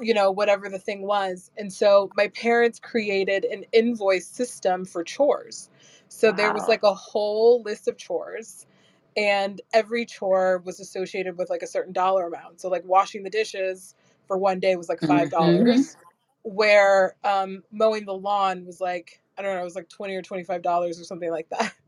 you 0.00 0.14
know, 0.14 0.30
whatever 0.30 0.68
the 0.68 0.78
thing 0.78 1.02
was. 1.02 1.50
And 1.56 1.72
so 1.72 2.10
my 2.16 2.28
parents 2.28 2.78
created 2.78 3.44
an 3.44 3.64
invoice 3.72 4.26
system 4.26 4.84
for 4.84 5.02
chores. 5.04 5.70
So 6.08 6.32
there 6.32 6.52
was 6.52 6.68
like 6.68 6.82
a 6.82 6.94
whole 6.94 7.62
list 7.62 7.88
of 7.88 7.96
chores, 7.96 8.66
and 9.16 9.60
every 9.72 10.04
chore 10.06 10.58
was 10.64 10.80
associated 10.80 11.38
with 11.38 11.50
like 11.50 11.62
a 11.62 11.66
certain 11.66 11.92
dollar 11.92 12.26
amount. 12.26 12.60
So 12.60 12.68
like 12.68 12.84
washing 12.84 13.22
the 13.22 13.30
dishes 13.30 13.94
for 14.26 14.36
one 14.36 14.60
day 14.60 14.76
was 14.76 14.88
like 14.88 15.00
five 15.00 15.28
Mhm. 15.28 15.30
dollars, 15.30 15.96
where 16.42 17.16
um, 17.24 17.62
mowing 17.72 18.06
the 18.06 18.14
lawn 18.14 18.66
was 18.66 18.80
like 18.80 19.20
I 19.40 19.42
don't 19.44 19.56
know, 19.56 19.62
it 19.62 19.66
was 19.66 19.76
like 19.76 19.90
twenty 19.90 20.16
or 20.16 20.22
twenty 20.22 20.44
five 20.44 20.62
dollars 20.62 21.00
or 21.00 21.04
something 21.04 21.32
like 21.32 21.50
that. 21.50 21.74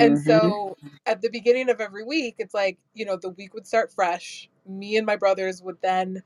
And 0.00 0.18
Mhm. 0.18 0.18
so 0.18 0.76
at 1.06 1.22
the 1.22 1.30
beginning 1.30 1.70
of 1.70 1.80
every 1.80 2.04
week, 2.04 2.36
it's 2.38 2.54
like, 2.54 2.78
you 2.94 3.04
know, 3.06 3.16
the 3.16 3.30
week 3.30 3.54
would 3.54 3.66
start 3.66 3.92
fresh. 3.92 4.50
Me 4.66 4.96
and 4.98 5.06
my 5.06 5.16
brothers 5.16 5.62
would 5.62 5.78
then 5.82 6.22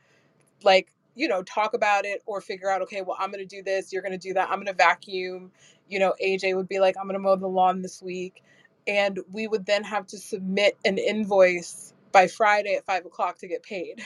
like, 0.64 0.88
you 1.14 1.28
know, 1.28 1.42
talk 1.42 1.74
about 1.74 2.04
it 2.04 2.22
or 2.26 2.40
figure 2.40 2.70
out, 2.70 2.82
okay, 2.82 3.02
well, 3.02 3.16
I'm 3.20 3.30
going 3.32 3.46
to 3.46 3.56
do 3.56 3.62
this. 3.62 3.92
You're 3.92 4.02
going 4.02 4.12
to 4.12 4.18
do 4.18 4.34
that. 4.34 4.48
I'm 4.50 4.56
going 4.56 4.66
to 4.66 4.72
vacuum. 4.74 5.50
You 5.88 5.98
know, 6.00 6.14
AJ 6.24 6.56
would 6.56 6.68
be 6.68 6.80
like, 6.80 6.96
I'm 6.98 7.04
going 7.06 7.14
to 7.14 7.20
mow 7.20 7.36
the 7.36 7.48
lawn 7.48 7.82
this 7.82 8.02
week. 8.02 8.42
And 8.86 9.20
we 9.32 9.46
would 9.48 9.66
then 9.66 9.84
have 9.84 10.06
to 10.08 10.18
submit 10.18 10.78
an 10.84 10.98
invoice 10.98 11.94
by 12.12 12.26
Friday 12.28 12.74
at 12.76 12.86
five 12.86 13.04
o'clock 13.06 13.38
to 13.38 13.48
get 13.48 13.62
paid 13.62 14.04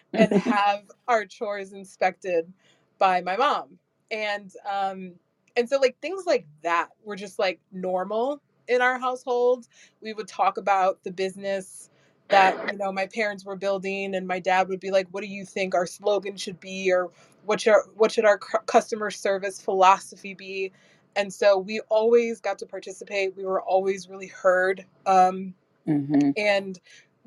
and 0.16 0.34
have 0.34 0.84
our 1.08 1.26
chores 1.26 1.72
inspected 1.72 2.52
by 2.98 3.22
my 3.22 3.36
mom. 3.36 3.78
And, 4.10 4.52
um, 4.70 5.14
and 5.56 5.68
so 5.68 5.78
like 5.78 5.96
things 6.00 6.24
like 6.26 6.46
that 6.62 6.88
were 7.04 7.16
just 7.16 7.38
like 7.38 7.60
normal 7.72 8.40
in 8.68 8.80
our 8.82 8.98
household. 8.98 9.66
We 10.00 10.12
would 10.12 10.28
talk 10.28 10.56
about 10.58 11.02
the 11.04 11.12
business 11.12 11.90
that 12.28 12.72
you 12.72 12.78
know 12.78 12.90
my 12.92 13.06
parents 13.06 13.44
were 13.44 13.56
building 13.56 14.14
and 14.14 14.26
my 14.26 14.38
dad 14.38 14.68
would 14.68 14.80
be 14.80 14.90
like 14.90 15.06
what 15.10 15.22
do 15.22 15.28
you 15.28 15.44
think 15.44 15.74
our 15.74 15.86
slogan 15.86 16.36
should 16.36 16.58
be 16.60 16.90
or 16.92 17.10
what 17.44 17.60
should 17.60 17.74
what 17.96 18.10
should 18.10 18.24
our 18.24 18.38
customer 18.38 19.10
service 19.10 19.60
philosophy 19.60 20.34
be 20.34 20.72
and 21.14 21.32
so 21.32 21.58
we 21.58 21.80
always 21.90 22.40
got 22.40 22.58
to 22.58 22.66
participate 22.66 23.36
we 23.36 23.44
were 23.44 23.60
always 23.60 24.08
really 24.08 24.28
heard 24.28 24.84
um, 25.06 25.54
Mhm. 25.86 26.32
and 26.36 26.80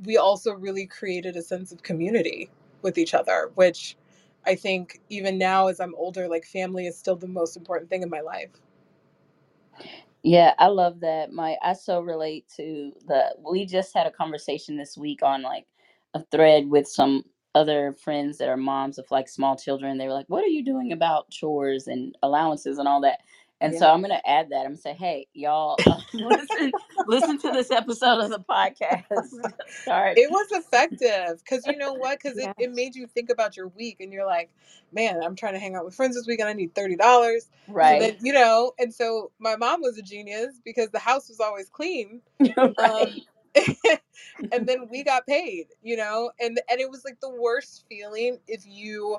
we 0.06 0.18
also 0.18 0.54
really 0.54 0.88
created 0.88 1.36
a 1.36 1.42
sense 1.42 1.72
of 1.72 1.84
community 1.84 2.50
with 2.82 2.98
each 2.98 3.14
other 3.14 3.52
which 3.56 3.98
i 4.48 4.56
think 4.56 5.02
even 5.10 5.38
now 5.38 5.68
as 5.68 5.80
i'm 5.80 5.96
older 5.96 6.28
like 6.28 6.46
family 6.46 6.88
is 6.88 6.98
still 6.98 7.16
the 7.18 7.28
most 7.28 7.58
important 7.58 7.90
thing 7.90 8.04
in 8.04 8.10
my 8.10 8.22
life 8.22 8.50
Yeah, 10.24 10.54
I 10.60 10.68
love 10.68 11.00
that. 11.02 11.32
My 11.32 11.58
I 11.64 11.74
so 11.74 12.02
relate 12.02 12.46
to 12.58 12.92
the 13.08 13.36
we 13.52 13.66
just 13.66 13.94
had 13.94 14.08
a 14.08 14.12
conversation 14.12 14.78
this 14.78 14.98
week 14.98 15.24
on 15.24 15.44
like 15.44 15.66
a 16.14 16.24
thread 16.32 16.68
with 16.70 16.88
some 16.88 17.24
other 17.56 17.94
friends 17.94 18.38
that 18.38 18.50
are 18.50 18.58
moms 18.58 18.98
of 18.98 19.06
like 19.12 19.30
small 19.30 19.56
children. 19.58 19.98
They 19.98 20.08
were 20.08 20.14
like, 20.14 20.28
"What 20.30 20.44
are 20.44 20.48
you 20.48 20.64
doing 20.64 20.92
about 20.92 21.30
chores 21.32 21.88
and 21.88 22.16
allowances 22.24 22.78
and 22.80 22.88
all 22.88 23.02
that?" 23.02 23.20
And 23.62 23.74
so 23.76 23.89
I'm 23.89 24.02
gonna 24.02 24.22
add 24.26 24.50
that. 24.50 24.60
I'm 24.60 24.65
gonna 24.65 24.78
say, 24.78 24.94
"Hey, 24.94 25.28
y'all, 25.34 25.78
uh, 25.86 26.00
listen, 26.13 26.74
listen 27.08 27.38
to 27.39 27.52
this 27.52 27.72
episode 27.72 28.20
of 28.20 28.30
the 28.30 28.39
podcast. 28.39 29.06
Start, 29.82 30.18
It 30.18 30.30
was 30.30 30.52
effective 30.52 31.39
because 31.39 31.65
you 31.65 31.78
know 31.78 31.94
what? 31.94 32.20
Because 32.22 32.38
it, 32.38 32.44
Yeah. 32.44 32.54
it 32.65 32.74
made 32.74 32.96
you 32.96 33.08
think 33.08 33.30
about 33.30 33.56
your 33.56 33.70
week 33.70 33.98
and 34.02 34.12
you're 34.12 34.26
like, 34.26 34.50
man, 34.91 35.22
I'm 35.24 35.36
trying 35.36 35.54
to 35.54 35.60
hang 35.60 35.76
out 35.76 35.86
with 35.86 35.96
friends 35.96 36.15
this 36.15 36.28
week 36.28 36.39
and 36.39 36.50
I 36.50 36.54
need 36.54 36.74
$30. 36.76 36.98
And 36.98 37.76
right, 37.76 38.00
then, 38.02 38.18
you 38.22 38.34
know, 38.34 38.74
and 38.80 38.94
so 38.94 39.32
my 39.39 39.56
mom 39.56 39.82
was 39.82 39.98
a 39.98 40.02
genius 40.02 40.60
because 40.63 40.89
the 40.89 41.00
house 41.00 41.30
was 41.30 41.39
always 41.39 41.70
clean. 41.70 42.22
right, 42.58 42.76
Um, 42.78 43.22
and 44.52 44.68
then 44.68 44.88
we 44.89 45.04
got 45.04 45.26
paid, 45.26 45.68
you 45.82 45.96
know, 45.96 46.32
and 46.39 46.60
and 46.70 46.80
it 46.82 46.89
was 46.89 47.06
like 47.06 47.20
the 47.22 47.30
worst 47.30 47.86
feeling 47.89 48.39
if 48.48 48.65
you 48.65 49.18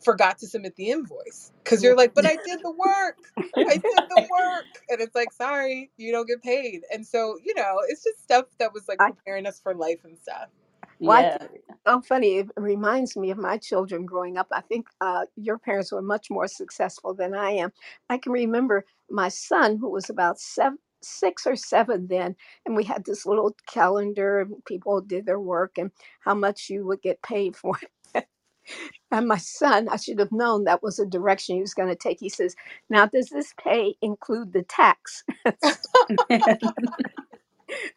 forgot 0.00 0.38
to 0.38 0.46
submit 0.48 0.76
the 0.76 0.90
invoice 0.90 1.52
because 1.64 1.82
you're 1.82 1.96
like, 1.96 2.14
but 2.14 2.26
I 2.26 2.36
did 2.44 2.60
the 2.62 2.72
work. 2.78 3.18
I 3.66 3.74
did 3.74 3.82
the 4.10 4.20
work. 4.30 4.66
And 4.90 5.00
it's 5.00 5.14
like, 5.14 5.32
sorry, 5.32 5.90
you 5.98 6.12
don't 6.12 6.28
get 6.28 6.42
paid. 6.42 6.82
And 6.92 7.06
so, 7.06 7.38
you 7.44 7.54
know, 7.54 7.78
it's 7.88 8.04
just 8.04 8.22
stuff 8.22 8.46
that 8.58 8.72
was 8.74 8.88
like 8.88 9.00
I, 9.00 9.06
preparing 9.06 9.46
us 9.46 9.60
for 9.60 9.74
life 9.74 10.00
and 10.04 10.18
stuff. 10.18 10.48
well, 11.00 11.22
yeah, 11.22 11.38
think 11.38 11.62
it's 11.68 11.80
so 11.86 12.02
funny. 12.02 12.38
It 12.38 12.48
reminds 12.56 13.16
me 13.16 13.30
of 13.30 13.38
my 13.38 13.58
children 13.58 14.06
growing 14.06 14.38
up. 14.38 14.48
I 14.52 14.62
think 14.62 14.88
uh, 15.00 15.26
your 15.36 15.58
parents 15.58 15.92
were 15.92 16.02
much 16.02 16.30
more 16.30 16.48
successful 16.48 17.14
than 17.14 17.34
I 17.34 17.52
am. 17.52 17.72
I 18.10 18.18
can 18.18 18.32
remember 18.32 18.84
my 19.10 19.28
son, 19.28 19.78
who 19.78 19.90
was 19.90 20.10
about 20.10 20.40
seven, 20.40 20.78
six 21.02 21.46
or 21.46 21.56
seven 21.56 22.08
then, 22.08 22.36
and 22.66 22.76
we 22.76 22.84
had 22.84 23.04
this 23.06 23.26
little 23.26 23.56
calendar. 23.68 24.40
and 24.40 24.64
People 24.66 25.00
did 25.02 25.26
their 25.26 25.40
work 25.40 25.78
and 25.78 25.92
how 26.20 26.34
much 26.34 26.70
you 26.70 26.86
would 26.86 27.02
get 27.02 27.22
paid 27.22 27.56
for 27.58 27.76
it. 27.82 27.90
And 29.12 29.28
my 29.28 29.38
son, 29.38 29.88
I 29.90 29.96
should 29.96 30.18
have 30.20 30.32
known 30.32 30.64
that 30.64 30.82
was 30.82 30.98
a 30.98 31.06
direction 31.06 31.56
he 31.56 31.62
was 31.62 31.74
going 31.74 31.88
to 31.88 31.96
take. 31.96 32.20
He 32.20 32.28
says, 32.30 32.56
Now, 32.90 33.06
does 33.06 33.30
this 33.30 33.54
pay 33.62 33.96
include 34.02 34.52
the 34.52 34.64
tax? 34.64 35.24
And 35.46 35.56
so, 35.60 35.74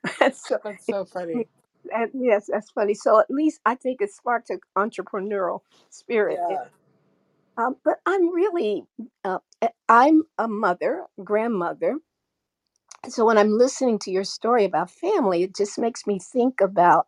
That's 0.20 0.88
so 0.90 1.06
funny. 1.06 1.48
and 1.94 2.12
yes, 2.14 2.48
that's 2.52 2.72
funny. 2.72 2.94
So 2.94 3.20
at 3.20 3.30
least 3.30 3.62
I 3.66 3.76
think 3.76 4.02
it 4.02 4.12
sparked 4.14 4.50
an 4.52 4.60
entrepreneurial 4.78 5.62
spirit. 5.90 6.40
in- 6.50 6.58
Yeah. 6.58 6.66
Um, 7.58 7.78
but 7.86 8.00
I'm 8.06 8.34
really, 8.34 8.86
uh, 9.26 9.40
eh, 9.62 9.70
I'm 9.90 10.24
a 10.40 10.48
mother, 10.48 11.06
grandmother. 11.24 11.98
So 13.10 13.26
when 13.26 13.38
I'm 13.38 13.52
listening 13.58 14.00
to 14.00 14.12
your 14.12 14.24
story 14.26 14.66
about 14.66 14.92
family, 14.92 15.44
it 15.44 15.56
just 15.56 15.80
makes 15.80 16.08
me 16.08 16.20
think 16.20 16.62
about 16.62 17.08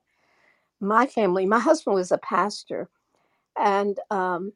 my 0.82 1.08
family. 1.08 1.45
My 1.45 1.60
husband 1.60 1.95
was 1.95 2.12
a 2.12 2.19
pastor, 2.19 2.89
and 3.57 3.97
um, 4.11 4.53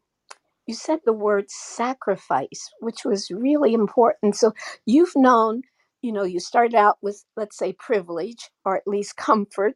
you 0.67 0.75
said 0.75 1.01
the 1.05 1.13
word 1.13 1.51
sacrifice, 1.51 2.71
which 2.81 3.05
was 3.05 3.31
really 3.31 3.73
important. 3.73 4.35
So 4.37 4.53
you've 4.85 5.15
known, 5.15 5.63
you 6.01 6.13
know, 6.13 6.23
you 6.23 6.39
started 6.39 6.75
out 6.75 6.99
with, 7.01 7.25
let's 7.37 7.57
say, 7.57 7.73
privilege 7.73 8.49
or 8.65 8.77
at 8.77 8.87
least 8.87 9.17
comfort, 9.17 9.75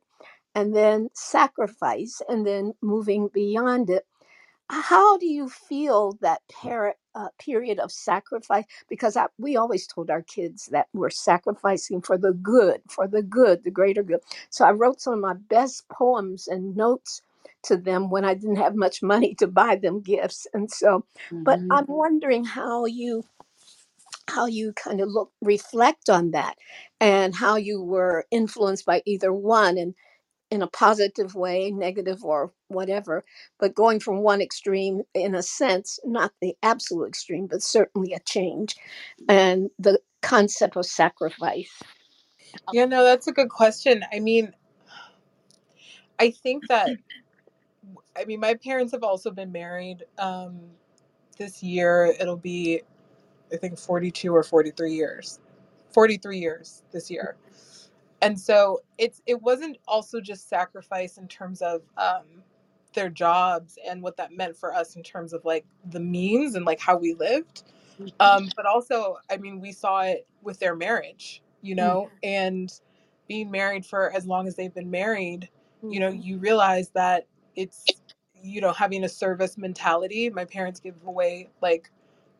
and 0.55 0.75
then 0.75 1.09
sacrifice, 1.15 2.21
and 2.29 2.47
then 2.47 2.73
moving 2.81 3.29
beyond 3.33 3.89
it. 3.89 4.05
How 4.69 5.17
do 5.17 5.27
you 5.27 5.49
feel 5.49 6.17
that 6.21 6.41
uh, 7.15 7.27
period 7.39 7.79
of 7.79 7.91
sacrifice? 7.91 8.65
Because 8.89 9.15
I, 9.17 9.27
we 9.37 9.57
always 9.57 9.87
told 9.87 10.09
our 10.09 10.23
kids 10.23 10.67
that 10.71 10.87
we're 10.93 11.11
sacrificing 11.11 12.01
for 12.01 12.17
the 12.17 12.33
good, 12.33 12.81
for 12.89 13.07
the 13.07 13.21
good, 13.21 13.63
the 13.63 13.71
greater 13.71 14.03
good. 14.03 14.21
So 14.49 14.65
I 14.65 14.71
wrote 14.71 15.01
some 15.01 15.13
of 15.13 15.19
my 15.19 15.35
best 15.35 15.87
poems 15.89 16.47
and 16.47 16.75
notes 16.75 17.21
to 17.65 17.77
them 17.77 18.09
when 18.11 18.25
I 18.25 18.33
didn't 18.35 18.57
have 18.57 18.75
much 18.75 19.03
money 19.03 19.35
to 19.35 19.47
buy 19.47 19.77
them 19.77 20.01
gifts. 20.01 20.47
And 20.53 20.71
so, 20.71 21.05
but 21.45 21.61
Mhm. 21.61 21.71
I'm 21.71 21.87
wondering 21.87 22.45
how 22.45 22.85
you 22.85 23.23
how 24.29 24.47
you 24.47 24.73
kind 24.73 25.01
of 25.01 25.09
look 25.09 25.31
reflect 25.41 26.09
on 26.09 26.31
that 26.31 26.57
and 27.01 27.35
how 27.35 27.57
you 27.57 27.83
were 27.83 28.25
influenced 28.31 28.85
by 28.85 29.03
either 29.05 29.33
one 29.33 29.77
and 29.77 29.95
in 30.51 30.61
a 30.61 30.67
positive 30.67 31.35
way 31.35 31.71
negative 31.71 32.23
or 32.23 32.53
whatever 32.69 33.23
but 33.59 33.75
going 33.75 33.99
from 33.99 34.19
one 34.23 34.41
extreme 34.41 35.01
in 35.13 35.35
a 35.35 35.43
sense 35.43 35.99
not 36.05 36.31
the 36.41 36.55
absolute 36.63 37.07
extreme 37.07 37.47
but 37.47 37.63
certainly 37.63 38.13
a 38.13 38.19
change 38.21 38.75
and 39.29 39.69
the 39.79 39.99
concept 40.21 40.77
of 40.77 40.85
sacrifice 40.85 41.71
Yeah, 42.71 42.85
no, 42.85 43.03
that's 43.03 43.27
a 43.27 43.33
good 43.33 43.49
question. 43.49 44.03
I 44.13 44.19
mean, 44.19 44.53
I 46.19 46.31
think 46.31 46.67
that, 46.67 46.93
I 48.17 48.25
mean, 48.25 48.39
my 48.39 48.55
parents 48.55 48.91
have 48.93 49.03
also 49.03 49.31
been 49.31 49.51
married. 49.51 50.05
Um, 50.19 50.59
this 51.37 51.63
year, 51.63 52.15
it'll 52.19 52.37
be, 52.37 52.81
I 53.53 53.57
think, 53.57 53.77
42 53.79 54.35
or 54.35 54.43
43 54.43 54.93
years. 54.93 55.39
43 55.93 56.39
years 56.39 56.83
this 56.91 57.11
year. 57.11 57.35
and 58.21 58.39
so 58.39 58.81
it's 58.97 59.21
it 59.25 59.41
wasn't 59.41 59.77
also 59.87 60.21
just 60.21 60.49
sacrifice 60.49 61.17
in 61.17 61.27
terms 61.27 61.61
of 61.61 61.81
um 61.97 62.23
their 62.93 63.09
jobs 63.09 63.77
and 63.87 64.01
what 64.01 64.17
that 64.17 64.33
meant 64.35 64.57
for 64.57 64.73
us 64.73 64.95
in 64.95 65.03
terms 65.03 65.33
of 65.33 65.45
like 65.45 65.65
the 65.91 65.99
means 65.99 66.55
and 66.55 66.65
like 66.65 66.79
how 66.79 66.97
we 66.97 67.13
lived 67.15 67.63
um 68.19 68.49
but 68.55 68.65
also 68.65 69.17
i 69.31 69.37
mean 69.37 69.59
we 69.61 69.71
saw 69.71 70.01
it 70.01 70.27
with 70.43 70.59
their 70.59 70.75
marriage 70.75 71.41
you 71.61 71.75
know 71.75 72.09
and 72.23 72.81
being 73.27 73.51
married 73.51 73.85
for 73.85 74.11
as 74.13 74.25
long 74.27 74.47
as 74.47 74.55
they've 74.55 74.73
been 74.75 74.91
married 74.91 75.49
you 75.89 75.99
know 75.99 76.09
you 76.09 76.37
realize 76.39 76.89
that 76.91 77.27
it's 77.55 78.00
you 78.43 78.61
know 78.61 78.73
having 78.73 79.03
a 79.03 79.09
service 79.09 79.57
mentality 79.57 80.29
my 80.29 80.45
parents 80.45 80.79
give 80.79 80.95
away 81.05 81.49
like 81.61 81.91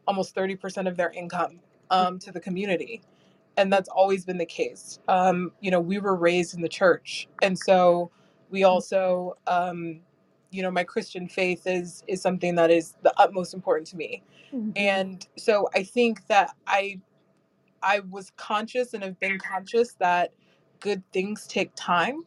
almost 0.08 0.36
30% 0.36 0.88
of 0.88 0.98
their 0.98 1.12
income 1.12 1.60
um, 1.92 2.20
to 2.20 2.32
the 2.32 2.40
community 2.40 3.02
and 3.58 3.72
that's 3.72 3.90
always 3.90 4.26
been 4.26 4.38
the 4.38 4.46
case. 4.46 5.00
Um, 5.08 5.52
you 5.62 5.72
know, 5.72 5.80
we 5.80 6.00
were 6.00 6.16
raised 6.16 6.56
in 6.56 6.62
the 6.62 6.70
church, 6.70 7.28
and 7.42 7.58
so 7.58 8.12
we 8.50 8.64
also, 8.64 9.38
um, 9.48 10.02
you 10.52 10.62
know, 10.62 10.72
my 10.72 10.84
Christian 10.84 11.28
faith 11.28 11.64
is 11.66 12.04
is 12.08 12.22
something 12.22 12.56
that 12.56 12.72
is 12.72 12.96
the 13.04 13.14
utmost 13.18 13.54
important 13.54 13.88
to 13.90 13.98
me. 13.98 14.24
Mhm. 14.54 14.74
And 14.76 15.28
so 15.38 15.70
I 15.76 15.84
think 15.84 16.28
that 16.28 16.56
I 16.68 17.00
I 17.84 18.02
was 18.12 18.32
conscious 18.38 18.94
and 18.94 19.04
have 19.04 19.20
been 19.20 19.40
conscious 19.40 19.94
that 19.96 20.34
good 20.80 21.04
things 21.14 21.48
take 21.48 21.72
time, 21.76 22.24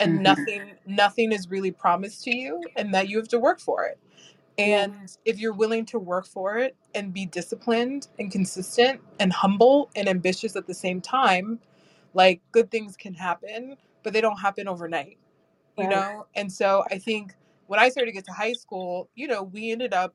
and 0.00 0.22
Mhm. 0.22 0.22
nothing 0.22 0.78
nothing 0.86 1.32
is 1.32 1.50
really 1.50 1.72
promised 1.72 2.24
to 2.24 2.36
you, 2.36 2.62
and 2.76 2.94
that 2.94 3.08
you 3.08 3.18
have 3.18 3.28
to 3.28 3.38
work 3.40 3.60
for 3.60 3.84
it. 3.84 3.98
Yeah. 4.64 4.86
And 4.88 5.16
if 5.24 5.40
you're 5.40 5.52
willing 5.54 5.86
to 5.86 5.98
work 5.98 6.26
for 6.26 6.58
it 6.58 6.76
and 6.94 7.12
be 7.12 7.26
disciplined 7.26 8.08
and 8.18 8.30
consistent 8.30 9.00
and 9.18 9.32
humble 9.32 9.90
and 9.96 10.08
ambitious 10.08 10.54
at 10.56 10.66
the 10.66 10.74
same 10.74 11.00
time, 11.00 11.60
like 12.14 12.40
good 12.52 12.70
things 12.70 12.96
can 12.96 13.14
happen, 13.14 13.76
but 14.04 14.12
they 14.12 14.20
don't 14.20 14.38
happen 14.40 14.68
overnight, 14.68 15.18
you 15.76 15.88
Right. 15.88 15.88
know? 15.88 16.26
And 16.36 16.52
so 16.52 16.84
I 16.90 16.98
think 16.98 17.34
when 17.66 17.80
I 17.80 17.90
started 17.90 18.10
to 18.10 18.14
get 18.14 18.26
to 18.26 18.32
high 18.32 18.54
school, 18.54 19.10
you 19.16 19.28
know, 19.28 19.42
we 19.44 19.72
ended 19.72 19.94
up, 19.94 20.14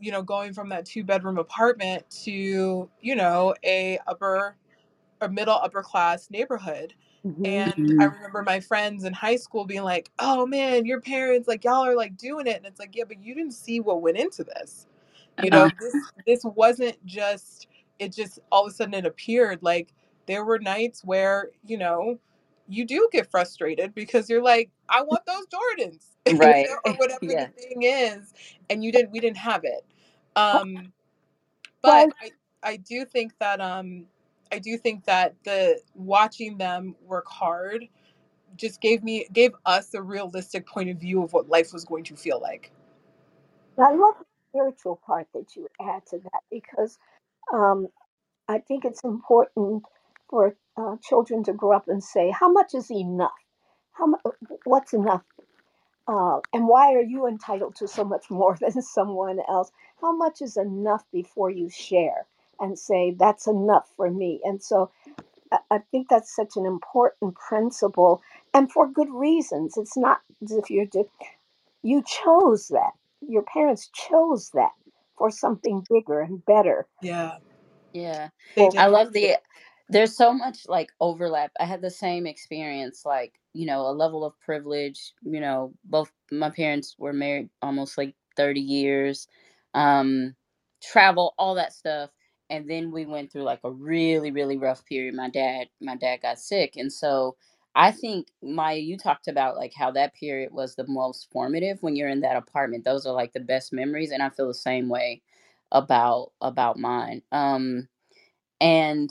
you 0.00 0.12
know, 0.12 0.22
going 0.22 0.54
from 0.54 0.70
that 0.70 0.86
two 0.86 1.04
bedroom 1.04 1.38
apartment 1.38 2.08
to, 2.24 2.90
you 3.00 3.16
know, 3.16 3.54
a 3.64 3.98
upper 4.06 4.56
or 5.22 5.28
middle 5.28 5.54
upper 5.56 5.82
class 5.82 6.30
neighborhood. 6.30 6.94
Mhm. 7.24 7.46
And 7.46 8.00
I 8.00 8.04
remember 8.04 8.42
my 8.42 8.60
friends 8.60 9.04
in 9.04 9.12
high 9.12 9.36
school 9.36 9.64
being 9.64 9.82
like, 9.84 10.10
"Oh 10.18 10.46
man, 10.46 10.86
your 10.86 11.00
parents 11.00 11.48
like 11.48 11.64
y'all 11.64 11.84
are 11.84 11.96
like 11.96 12.16
doing 12.16 12.46
it." 12.46 12.56
And 12.56 12.66
it's 12.66 12.78
like, 12.80 12.94
"Yeah, 12.96 13.04
but 13.04 13.22
you 13.22 13.34
didn't 13.34 13.52
see 13.54 13.80
what 13.80 14.02
went 14.02 14.18
into 14.18 14.44
this." 14.44 14.86
You 15.38 15.50
know, 15.50 15.64
Uh, 15.64 15.70
this 15.80 15.94
this 16.26 16.44
wasn't 16.44 17.04
just 17.06 17.68
it 17.98 18.12
just 18.14 18.38
all 18.52 18.66
of 18.66 18.72
a 18.72 18.74
sudden 18.74 18.94
it 18.94 19.06
appeared 19.06 19.62
like 19.62 19.92
there 20.26 20.44
were 20.44 20.58
nights 20.58 21.04
where, 21.04 21.50
you 21.66 21.78
know, 21.78 22.18
you 22.68 22.84
do 22.84 23.08
get 23.12 23.30
frustrated 23.30 23.94
because 23.94 24.28
you're 24.30 24.42
like, 24.42 24.70
"I 24.88 25.02
want 25.02 25.26
those 25.26 25.46
Jordans." 25.46 26.04
right. 26.38 26.68
or 26.84 26.92
whatever 26.98 27.20
yeah. 27.22 27.46
the 27.46 27.52
thing 27.62 27.82
is, 27.82 28.34
and 28.70 28.84
you 28.84 28.92
didn't 28.92 29.10
we 29.12 29.20
didn't 29.20 29.38
have 29.38 29.64
it. 29.64 29.84
Um 30.36 30.92
Well, 31.82 32.08
but 32.08 32.10
I 32.22 32.30
I 32.62 32.76
do 32.76 33.04
think 33.04 33.32
that 33.38 33.60
um 33.60 34.06
I 34.52 34.58
do 34.60 34.78
think 34.78 35.06
that 35.06 35.36
the 35.44 35.80
watching 35.94 36.58
them 36.58 36.96
work 37.02 37.26
hard 37.28 37.88
just 38.56 38.80
gave 38.80 39.04
me 39.04 39.26
gave 39.32 39.52
us 39.66 39.94
a 39.94 40.02
realistic 40.02 40.66
point 40.66 40.90
of 40.90 40.98
view 40.98 41.22
of 41.22 41.32
what 41.32 41.48
life 41.48 41.72
was 41.72 41.84
going 41.84 42.04
to 42.04 42.16
feel 42.16 42.40
like. 42.40 42.72
I 43.78 43.92
love 43.94 44.16
the 44.18 44.26
spiritual 44.50 45.00
part 45.06 45.28
that 45.34 45.56
you 45.56 45.68
add 45.80 46.06
to 46.10 46.18
that 46.18 46.42
because 46.50 46.98
um, 47.52 47.88
I 48.48 48.58
think 48.60 48.84
it's 48.84 49.04
important 49.04 49.84
for 50.30 50.56
uh, 50.76 50.96
children 51.02 51.44
to 51.44 51.54
grow 51.54 51.76
up 51.76 51.88
and 51.88 52.02
say, 52.04 52.30
"How 52.32 52.50
much 52.52 52.74
is 52.74 52.90
enough? 52.90 53.32
How 53.92 54.06
mu- 54.08 54.32
What's 54.64 54.94
enough? 54.94 55.22
Uh, 56.08 56.40
and 56.52 56.68
why 56.68 56.94
are 56.94 57.02
you 57.02 57.26
entitled 57.26 57.76
to 57.76 57.88
so 57.88 58.04
much 58.04 58.26
more 58.30 58.56
than 58.60 58.82
someone 58.82 59.38
else? 59.48 59.70
How 60.00 60.16
much 60.16 60.42
is 60.42 60.56
enough 60.56 61.04
before 61.12 61.50
you 61.50 61.70
share? 61.70 62.26
And 62.60 62.78
say, 62.78 63.14
that's 63.18 63.46
enough 63.48 63.88
for 63.96 64.10
me. 64.10 64.40
And 64.44 64.62
so 64.62 64.90
I 65.52 65.58
I 65.70 65.78
think 65.92 66.08
that's 66.10 66.34
such 66.34 66.56
an 66.56 66.66
important 66.66 67.34
principle 67.36 68.22
and 68.54 68.70
for 68.72 68.88
good 68.90 69.10
reasons. 69.10 69.76
It's 69.78 69.96
not 69.96 70.20
as 70.44 70.52
if 70.52 70.70
you're, 70.70 70.86
just, 70.86 71.08
you 71.82 72.02
chose 72.24 72.68
that. 72.68 72.92
Your 73.20 73.42
parents 73.42 73.90
chose 73.94 74.50
that 74.54 74.72
for 75.18 75.30
something 75.30 75.84
bigger 75.90 76.20
and 76.22 76.44
better. 76.46 76.86
Yeah, 77.02 77.38
Yeah. 77.94 78.30
they 78.56 78.68
Well, 78.68 78.68
did. 78.68 78.78
I 78.78 78.88
love 78.88 79.12
the 79.14 79.36
there's 79.90 80.16
so 80.16 80.32
much 80.34 80.60
like 80.68 80.90
overlap. 81.00 81.52
I 81.60 81.66
had 81.66 81.82
the 81.82 81.90
same 81.90 82.28
experience, 82.28 83.04
like, 83.06 83.34
you 83.54 83.66
know, 83.66 83.82
a 83.88 83.92
level 83.92 84.24
of 84.24 84.40
privilege, 84.40 85.14
you 85.24 85.40
know, 85.40 85.74
both 85.84 86.12
my 86.32 86.50
parents 86.50 86.96
were 86.98 87.12
married 87.14 87.50
almost 87.62 87.98
like 87.98 88.14
30 88.36 88.60
years, 88.62 89.28
um, 89.74 90.36
travel, 90.84 91.34
all 91.38 91.56
that 91.56 91.74
stuff. 91.74 92.10
And 92.50 92.68
then 92.68 92.90
we 92.90 93.06
went 93.06 93.30
through 93.32 93.42
like 93.42 93.60
a 93.64 93.70
really, 93.70 94.30
really 94.30 94.56
rough 94.56 94.84
period. 94.86 95.14
My 95.14 95.30
dad, 95.30 95.68
my 95.80 95.96
dad 95.96 96.22
got 96.22 96.38
sick. 96.38 96.74
And 96.76 96.92
so 96.92 97.36
I 97.74 97.92
think 97.92 98.28
Maya, 98.42 98.76
you 98.78 98.96
talked 98.96 99.28
about 99.28 99.56
like 99.56 99.72
how 99.76 99.90
that 99.92 100.14
period 100.14 100.52
was 100.52 100.74
the 100.74 100.86
most 100.88 101.28
formative 101.30 101.78
when 101.82 101.94
you're 101.96 102.08
in 102.08 102.20
that 102.22 102.36
apartment. 102.36 102.84
Those 102.84 103.06
are 103.06 103.14
like 103.14 103.32
the 103.32 103.40
best 103.40 103.72
memories. 103.72 104.10
And 104.10 104.22
I 104.22 104.30
feel 104.30 104.48
the 104.48 104.54
same 104.54 104.88
way 104.88 105.22
about 105.72 106.32
about 106.40 106.78
mine. 106.78 107.22
Um 107.32 107.88
and 108.60 109.10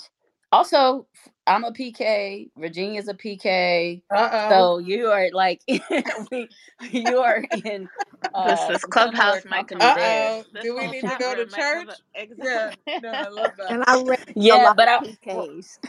also, 0.51 1.07
I'm 1.45 1.63
a 1.63 1.71
PK. 1.71 2.49
Virginia's 2.57 3.07
a 3.07 3.13
PK. 3.13 4.01
Uh 4.13 4.29
oh. 4.31 4.49
So 4.49 4.77
you 4.79 5.07
are 5.07 5.29
like, 5.33 5.61
we, 6.31 6.49
you 6.91 7.19
are 7.19 7.43
in 7.65 7.89
uh, 8.33 8.55
this 8.67 8.85
similar 9.03 9.41
clubhouse 9.41 9.45
might 9.45 9.67
company 9.67 9.79
Uh 9.79 9.95
there. 9.95 10.33
oh. 10.41 10.45
this 10.53 10.63
Do 10.63 10.75
we 10.77 10.87
need 10.87 11.07
to 11.07 11.15
go 11.17 11.35
to 11.35 11.45
room 11.45 11.51
might 11.51 11.69
have 11.73 11.87
church? 11.87 11.89
a 11.89 11.97
Yeah. 12.37 12.73
No, 12.97 13.09
I 13.13 13.29
love 13.29 13.57
that. 13.57 13.75
and 13.75 13.83
I 13.87 13.95
raised 13.97 14.25
a 14.29 14.33
Yeah, 14.35 14.69
but 14.75 14.87
I 14.89 14.99
PKs. 15.03 15.79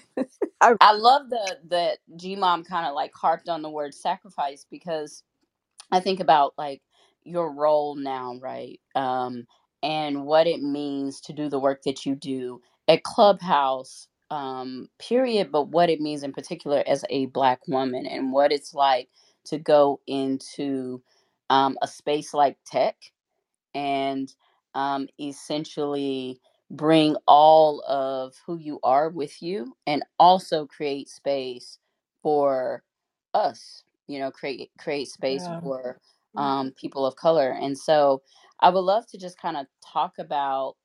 I 0.81 0.93
love 0.95 1.31
the 1.31 1.59
that 1.71 1.99
G 2.17 2.37
mom 2.37 2.65
kind 2.65 2.87
of 2.87 2.95
like 2.95 3.13
harped 3.15 3.49
on 3.51 3.63
the 3.63 3.71
word 3.71 3.95
sacrifice 3.95 4.67
because 4.71 5.25
I 5.91 6.01
think 6.01 6.21
about 6.21 6.55
like 6.59 6.83
your 7.25 7.53
role 7.53 7.95
now, 7.97 8.39
right? 8.43 8.81
Um, 8.95 9.47
and 9.83 10.25
what 10.25 10.47
it 10.47 10.63
means 10.63 11.21
to 11.23 11.33
do 11.33 11.49
the 11.49 11.59
work 11.61 11.83
that 11.85 12.05
you 12.07 12.15
do 12.15 12.61
at 12.89 13.05
Clubhouse, 13.05 14.09
um, 14.31 14.89
period, 14.99 15.53
but 15.53 15.69
what 15.69 15.91
it 15.91 16.01
means 16.01 16.23
in 16.23 16.33
particular 16.33 16.83
as 16.87 17.05
a 17.11 17.27
Black 17.27 17.61
woman 17.69 18.07
and 18.07 18.33
what 18.33 18.53
it's 18.53 18.75
like 18.75 19.09
to 19.47 19.59
go 19.59 20.01
into 20.07 21.03
um, 21.51 21.79
a 21.83 21.89
space 21.89 22.35
like 22.35 22.59
tech 22.67 22.97
and 23.75 24.35
um, 24.75 25.09
essentially 25.21 26.41
bring 26.71 27.17
all 27.29 27.83
of 27.89 28.35
who 28.47 28.59
you 28.59 28.81
are 28.85 29.11
with 29.11 29.43
you 29.43 29.75
and 29.87 30.05
also 30.21 30.67
create 30.67 31.09
space 31.11 31.79
for 32.23 32.83
us 33.35 33.85
you 34.09 34.19
know 34.21 34.31
create 34.33 34.71
create 34.81 35.09
space 35.09 35.49
Yeah. 35.49 35.61
for 35.63 35.99
um, 36.37 36.73
people 36.81 37.07
of 37.07 37.17
color. 37.17 37.51
And 37.53 37.79
so 37.79 38.23
i 38.61 38.71
would 38.71 38.81
love 38.81 39.07
to 39.09 39.19
just 39.19 39.41
kind 39.41 39.57
of 39.59 39.67
talk 39.93 40.15
about 40.21 40.77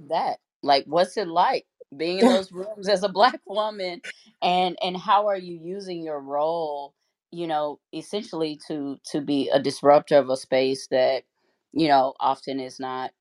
that. 0.00 0.38
Like 0.62 0.84
what's 0.88 1.18
it 1.18 1.28
like 1.28 1.66
being 1.96 2.20
in 2.20 2.28
those 2.28 2.52
rooms 2.52 2.88
as 2.88 3.04
a 3.04 3.10
black 3.10 3.40
woman 3.46 4.02
and 4.42 4.76
and 4.82 4.96
how 4.98 5.28
are 5.28 5.38
you 5.38 5.58
using 5.62 6.02
your 6.04 6.20
role 6.20 6.94
you 7.32 7.46
know 7.48 7.80
essentially 7.94 8.58
to 8.68 8.98
to 9.04 9.20
be 9.22 9.50
a 9.50 9.60
disruptor 9.60 10.18
of 10.18 10.30
a 10.30 10.38
space 10.38 10.88
that 10.90 11.24
you 11.72 11.88
know 11.88 12.14
often 12.20 12.60
is 12.60 12.80
not 12.80 13.12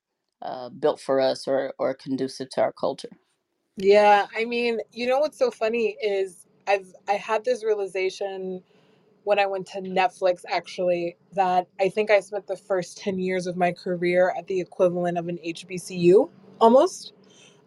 uh, 0.43 0.69
built 0.69 1.01
for 1.01 1.21
us 1.21 1.47
or 1.47 1.73
or 1.79 1.93
conducive 1.95 2.49
to 2.51 2.61
our 2.61 2.73
culture 2.73 3.09
Yeah, 3.77 4.27
I 4.37 4.45
mean, 4.45 4.79
you 4.93 5.07
know 5.07 5.19
what's 5.19 5.39
so 5.39 5.51
funny 5.51 5.97
is 6.03 6.47
I've 6.67 6.93
I 7.09 7.13
had 7.13 7.45
this 7.45 7.63
realization 7.65 8.63
when 9.25 9.39
I 9.39 9.47
went 9.47 9.67
to 9.67 9.81
Netflix 9.81 10.43
actually 10.49 11.17
that 11.33 11.67
I 11.79 11.89
think 11.89 12.11
I 12.11 12.21
spent 12.21 12.47
the 12.47 12.57
first 12.57 12.97
10 12.99 13.19
years 13.19 13.47
of 13.47 13.57
my 13.57 13.71
career 13.73 14.33
at 14.37 14.47
the 14.47 14.61
equivalent 14.61 15.17
of 15.17 15.27
an 15.29 15.39
HBCU 15.45 16.29
almost. 16.61 17.13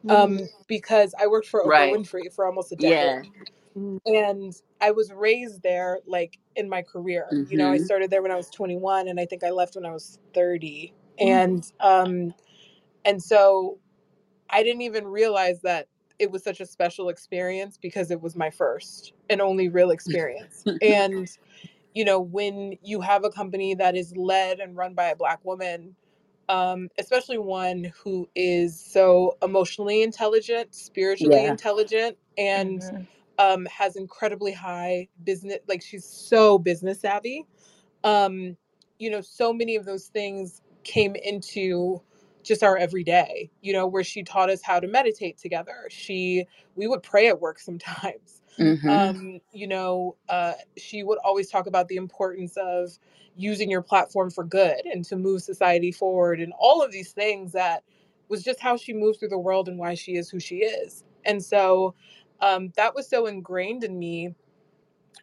Um, 0.08 0.40
because 0.68 1.14
I 1.20 1.28
worked 1.28 1.48
for 1.48 1.62
Oprah 1.62 1.88
right 1.88 1.90
Winfrey 1.90 2.32
for 2.34 2.46
almost 2.46 2.72
a 2.72 2.76
yeah 2.78 3.22
decade. 3.22 3.26
And 4.06 4.54
I 4.82 4.90
was 4.90 5.12
raised 5.12 5.62
there 5.62 6.00
like 6.06 6.38
in 6.56 6.68
my 6.68 6.82
career. 6.82 7.28
You 7.50 7.58
know, 7.58 7.70
I 7.70 7.76
mm-hmm 7.76 7.84
started 7.86 8.10
there 8.10 8.22
when 8.22 8.32
I 8.32 8.36
was 8.36 8.50
21 8.50 9.08
and 9.08 9.20
I 9.20 9.26
think 9.26 9.44
I 9.44 9.50
left 9.50 9.76
when 9.76 9.86
I 9.86 9.92
was 9.92 10.18
30. 10.34 10.92
And 11.18 11.64
um 11.80 12.34
and 13.04 13.22
so 13.22 13.78
I 14.50 14.62
didn't 14.62 14.82
even 14.82 15.06
realize 15.06 15.60
that 15.62 15.88
it 16.18 16.30
was 16.30 16.44
such 16.44 16.60
a 16.60 16.66
special 16.66 17.08
experience 17.08 17.78
because 17.80 18.10
it 18.10 18.20
was 18.20 18.36
my 18.36 18.50
first 18.50 19.14
and 19.30 19.40
only 19.40 19.68
real 19.68 19.90
experience. 19.90 20.64
And, 20.82 21.28
you 21.94 22.04
know, 22.04 22.20
when 22.20 22.76
you 22.82 23.00
have 23.00 23.24
a 23.24 23.30
company 23.30 23.74
that 23.74 23.96
is 23.96 24.16
led 24.16 24.60
and 24.60 24.76
run 24.76 24.94
by 24.94 25.06
a 25.10 25.16
Black 25.16 25.44
woman, 25.44 25.96
um, 26.48 26.88
especially 26.98 27.38
one 27.38 27.92
who 28.02 28.28
is 28.34 28.78
so 28.80 29.36
emotionally 29.42 30.02
intelligent, 30.02 30.74
spiritually 30.74 31.44
yeah 31.44 31.50
intelligent, 31.50 32.16
and 32.38 32.80
Mhm. 32.80 33.06
Um, 33.42 33.66
has 33.66 33.96
incredibly 33.96 34.52
high 34.52 35.08
business, 35.24 35.58
like 35.68 35.82
she's 35.82 36.04
so 36.04 36.58
business 36.58 37.00
savvy. 37.00 37.46
Um 38.04 38.56
you 38.98 39.10
know 39.10 39.20
so 39.20 39.52
many 39.52 39.74
of 39.76 39.84
those 39.84 40.06
things 40.06 40.62
came 40.84 41.16
into 41.16 42.00
just 42.42 42.62
our 42.62 42.76
everyday 42.76 43.48
you 43.60 43.72
know 43.72 43.86
where 43.86 44.02
she 44.04 44.22
taught 44.22 44.50
us 44.50 44.62
how 44.62 44.78
to 44.80 44.86
meditate 44.86 45.38
together. 45.38 45.88
She 45.90 46.46
we 46.76 46.86
would 46.86 47.02
pray 47.02 47.28
at 47.28 47.40
work 47.40 47.58
sometimes. 47.70 48.42
Mm-hmm. 48.58 48.88
Um 48.88 49.40
you 49.52 49.66
know 49.66 50.16
uh 50.28 50.54
she 50.76 51.02
would 51.02 51.18
always 51.18 51.50
talk 51.50 51.66
about 51.66 51.88
the 51.88 51.96
importance 51.96 52.56
of 52.56 52.98
using 53.36 53.70
your 53.70 53.82
platform 53.82 54.30
for 54.30 54.44
good 54.44 54.84
and 54.84 55.04
to 55.06 55.16
move 55.16 55.42
society 55.42 55.90
forward 55.90 56.38
and 56.40 56.52
all 56.58 56.82
of 56.82 56.92
these 56.92 57.12
things 57.12 57.52
that 57.52 57.82
was 58.28 58.42
just 58.42 58.60
how 58.60 58.76
she 58.76 58.92
moves 58.92 59.18
through 59.18 59.28
the 59.28 59.38
world 59.38 59.68
and 59.68 59.78
why 59.78 59.94
she 59.94 60.16
is 60.16 60.30
who 60.30 60.38
she 60.40 60.56
is. 60.56 61.04
And 61.24 61.42
so 61.42 61.94
um 62.42 62.72
that 62.76 62.94
was 62.94 63.08
so 63.08 63.26
ingrained 63.26 63.84
in 63.84 63.98
me 63.98 64.34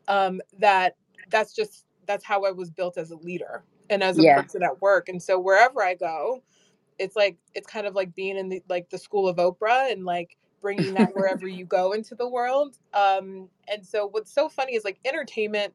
um, 0.09 0.41
that 0.59 0.95
that's 1.29 1.53
just 1.53 1.85
that's 2.07 2.25
how 2.25 2.43
I 2.43 2.51
was 2.51 2.71
built 2.71 2.97
as 2.97 3.11
a 3.11 3.17
leader 3.17 3.63
and 3.89 4.03
as 4.03 4.17
a 4.17 4.23
yeah 4.23 4.41
person 4.41 4.63
at 4.63 4.81
work. 4.81 5.07
And 5.07 5.21
so 5.21 5.39
wherever 5.39 5.81
I 5.81 5.95
go, 5.95 6.43
it's 6.97 7.15
like 7.15 7.37
it's 7.53 7.67
kind 7.67 7.87
of 7.87 7.95
like 7.95 8.13
being 8.15 8.37
in 8.37 8.49
the 8.49 8.61
like 8.67 8.89
the 8.89 8.97
school 8.97 9.27
of 9.27 9.37
Oprah 9.37 9.91
and 9.91 10.03
like 10.05 10.37
bringing 10.61 10.95
that 10.95 11.15
wherever 11.15 11.47
you 11.47 11.65
go 11.65 11.93
into 11.93 12.15
the 12.15 12.27
world. 12.27 12.77
Um, 12.93 13.47
and 13.71 13.85
so 13.85 14.07
what's 14.07 14.33
so 14.33 14.49
funny 14.49 14.75
is 14.75 14.83
like 14.83 14.99
entertainment. 15.05 15.73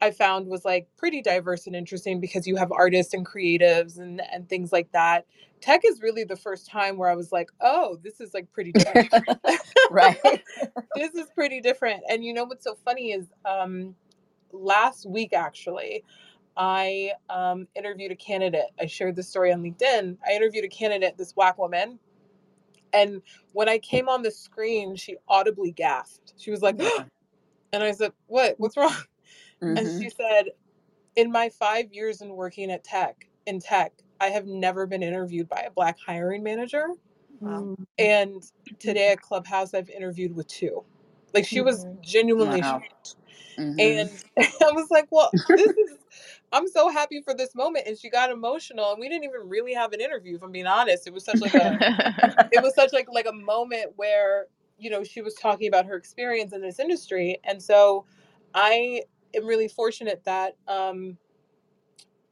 I 0.00 0.12
found 0.12 0.46
was 0.46 0.64
like 0.64 0.86
pretty 0.96 1.22
diverse 1.22 1.66
and 1.66 1.74
interesting 1.74 2.20
because 2.20 2.46
you 2.46 2.54
have 2.54 2.70
artists 2.70 3.14
and 3.14 3.26
creatives 3.26 3.98
and 3.98 4.20
and 4.32 4.48
things 4.48 4.72
like 4.72 4.92
that. 4.92 5.26
Tech 5.60 5.80
is 5.84 6.02
really 6.02 6.22
the 6.22 6.36
first 6.36 6.68
time 6.68 6.98
where 6.98 7.10
I 7.10 7.16
was 7.16 7.32
like, 7.32 7.50
oh, 7.60 7.98
this 8.04 8.20
is 8.20 8.32
like 8.34 8.52
pretty 8.52 8.72
right 9.90 10.20
this 10.98 11.14
is 11.14 11.30
pretty 11.34 11.60
different. 11.60 12.02
And 12.08 12.24
you 12.24 12.34
know 12.34 12.44
what's 12.44 12.64
so 12.64 12.76
funny 12.84 13.12
is 13.12 13.26
um 13.44 13.94
last 14.52 15.08
week 15.08 15.32
actually 15.34 16.02
i 16.56 17.12
um, 17.30 17.68
interviewed 17.76 18.10
a 18.10 18.16
candidate. 18.16 18.70
I 18.80 18.86
shared 18.86 19.14
this 19.14 19.28
story 19.28 19.52
on 19.52 19.62
linkedin. 19.62 20.16
I 20.26 20.32
interviewed 20.32 20.64
a 20.64 20.68
candidate 20.68 21.16
this 21.16 21.32
black 21.32 21.58
woman 21.58 21.98
and 22.92 23.22
when 23.52 23.68
i 23.68 23.78
came 23.78 24.08
on 24.08 24.22
the 24.22 24.30
screen 24.30 24.96
she 24.96 25.16
audibly 25.28 25.70
gasped. 25.70 26.34
She 26.38 26.50
was 26.50 26.62
like 26.62 26.76
yeah 26.78 27.04
and 27.72 27.82
i 27.82 27.92
said 27.92 28.12
what? 28.26 28.54
What's 28.58 28.76
wrong? 28.76 28.92
And 29.60 29.76
mm-hmm. 29.76 30.00
she 30.00 30.10
said 30.10 30.50
in 31.16 31.32
my 31.32 31.48
five 31.48 31.92
years 31.92 32.22
in 32.22 32.30
working 32.30 32.70
at 32.70 32.84
tech 32.84 33.28
in 33.46 33.60
tech 33.60 33.92
i 34.20 34.26
have 34.26 34.46
never 34.46 34.86
been 34.86 35.02
interviewed 35.02 35.48
by 35.48 35.64
a 35.66 35.70
black 35.70 35.96
hiring 36.04 36.42
manager 36.42 36.88
Wow. 37.40 37.76
and 37.98 38.42
today 38.80 39.12
at 39.12 39.20
clubhouse 39.22 39.74
i've 39.74 39.90
interviewed 39.90 40.34
with 40.36 40.48
two 40.48 40.84
like 41.34 41.46
she 41.46 41.60
was 41.60 41.86
Mhm. 41.86 41.98
genuinely 42.02 42.62
wow 42.62 42.62
shocked 42.62 43.10
mm-hmm 43.58 43.78
And 43.78 44.10
I 44.38 44.72
was 44.72 44.90
like, 44.90 45.08
well, 45.10 45.36
this 45.56 45.72
is, 45.76 45.98
I'm 46.52 46.68
so 46.68 46.88
happy 46.88 47.20
for 47.22 47.34
this 47.34 47.54
moment. 47.54 47.86
And 47.86 47.98
she 47.98 48.10
got 48.10 48.30
emotional 48.30 48.92
and 48.92 49.00
we 49.00 49.08
didn't 49.08 49.24
even 49.24 49.48
really 49.48 49.74
have 49.74 49.92
an 49.92 50.00
interview, 50.00 50.36
if 50.36 50.42
I'm 50.42 50.52
being 50.52 50.66
honest. 50.66 51.06
It 51.06 51.12
was 51.14 51.24
such 51.24 51.40
like 51.40 51.54
a, 51.56 51.74
it 52.50 52.62
was 52.62 52.74
such 52.74 52.92
like, 52.92 53.08
like 53.12 53.26
a 53.26 53.32
moment 53.32 53.92
where, 53.96 54.46
you 54.78 54.90
know, 54.90 55.04
she 55.04 55.22
was 55.22 55.34
talking 55.34 55.68
about 55.68 55.86
her 55.86 55.96
experience 55.96 56.52
in 56.52 56.62
this 56.62 56.80
industry. 56.80 57.38
And 57.44 57.62
so 57.62 58.06
I 58.54 59.02
am 59.34 59.46
really 59.46 59.68
fortunate 59.68 60.24
that, 60.24 60.56
um, 60.68 61.18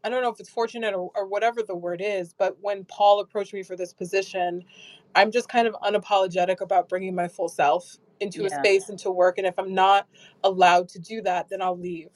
I 0.05 0.09
don't 0.09 0.23
know 0.23 0.31
if 0.31 0.41
it's 0.41 0.49
fortunate 0.49 0.95
or, 0.95 1.11
or 1.15 1.27
whatever 1.27 1.63
the 1.63 1.77
word 1.77 2.01
is, 2.03 2.33
but 2.33 2.57
when 2.61 2.85
Paul 2.85 3.21
approached 3.21 3.53
me 3.53 3.63
for 3.63 3.77
this 3.77 3.93
position, 3.93 4.65
I'm 5.17 5.33
just 5.33 5.51
kind 5.51 5.69
of 5.69 5.75
unapologetic 5.77 6.63
about 6.63 6.91
bringing 6.91 7.17
my 7.17 7.29
full 7.29 7.51
self 7.51 7.99
into 8.21 8.47
a 8.47 8.51
yeah 8.51 8.59
space 8.59 8.91
and 8.91 9.01
to 9.01 9.13
work. 9.13 9.39
And 9.39 9.49
if 9.49 9.59
I'm 9.59 9.75
not 9.75 10.09
allowed 10.45 10.91
to 10.91 11.01
do 11.01 11.23
that, 11.23 11.51
then 11.51 11.63
I'll 11.63 11.79
leave. 11.79 12.11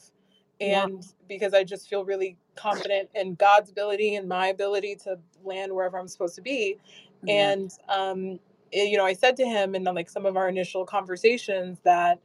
Yeah. 0.60 0.88
And 0.88 1.04
because 1.28 1.54
I 1.54 1.64
just 1.64 1.90
feel 1.90 2.06
really 2.06 2.38
confident 2.56 3.10
in 3.16 3.36
God's 3.36 3.70
ability 3.72 4.16
and 4.16 4.28
my 4.28 4.48
ability 4.48 4.96
to 5.04 5.18
land 5.44 5.72
wherever 5.74 5.98
I'm 5.98 6.08
supposed 6.08 6.36
to 6.36 6.42
be. 6.42 6.78
yeah 7.22 7.52
And, 7.54 7.72
um, 7.90 8.40
eh, 8.74 8.84
you 8.84 8.98
know, 8.98 9.06
I 9.06 9.14
said 9.14 9.36
to 9.38 9.46
him 9.46 9.76
in 9.76 9.84
like 9.84 10.10
some 10.10 10.26
of 10.26 10.38
our 10.38 10.48
initial 10.48 10.86
conversations 10.86 11.80
that, 11.84 12.20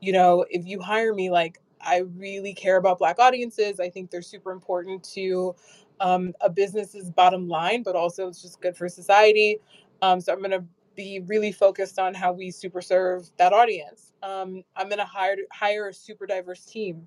you 0.00 0.12
know, 0.12 0.46
if 0.50 0.66
you 0.66 0.80
hire 0.82 1.14
me, 1.14 1.30
like 1.30 1.60
I 1.82 2.00
really 2.16 2.54
care 2.54 2.78
about 2.78 3.00
Black 3.00 3.20
audiences. 3.20 3.80
I 3.80 3.90
think 3.90 4.10
they're 4.10 4.22
super 4.22 4.52
important 4.52 5.04
to 5.14 5.56
um, 6.00 6.34
a 6.42 6.50
business's 6.50 7.10
bottom 7.10 7.48
line, 7.48 7.84
but 7.84 7.96
also 7.96 8.28
it's 8.28 8.42
just 8.42 8.60
good 8.62 8.76
for 8.76 8.88
society. 8.90 9.58
Um, 10.02 10.20
so 10.20 10.32
I'm 10.32 10.38
going 10.40 10.50
to 10.52 10.64
be 10.96 11.20
really 11.26 11.52
focused 11.52 11.98
on 11.98 12.14
how 12.14 12.32
we 12.32 12.50
super 12.50 12.82
serve 12.82 13.30
that 13.38 13.52
audience. 13.52 14.12
Um, 14.22 14.62
I'm 14.76 14.88
going 14.88 14.98
to 14.98 15.04
hire 15.04 15.36
hire 15.52 15.88
a 15.88 15.94
super 15.94 16.26
diverse 16.26 16.64
team 16.64 17.06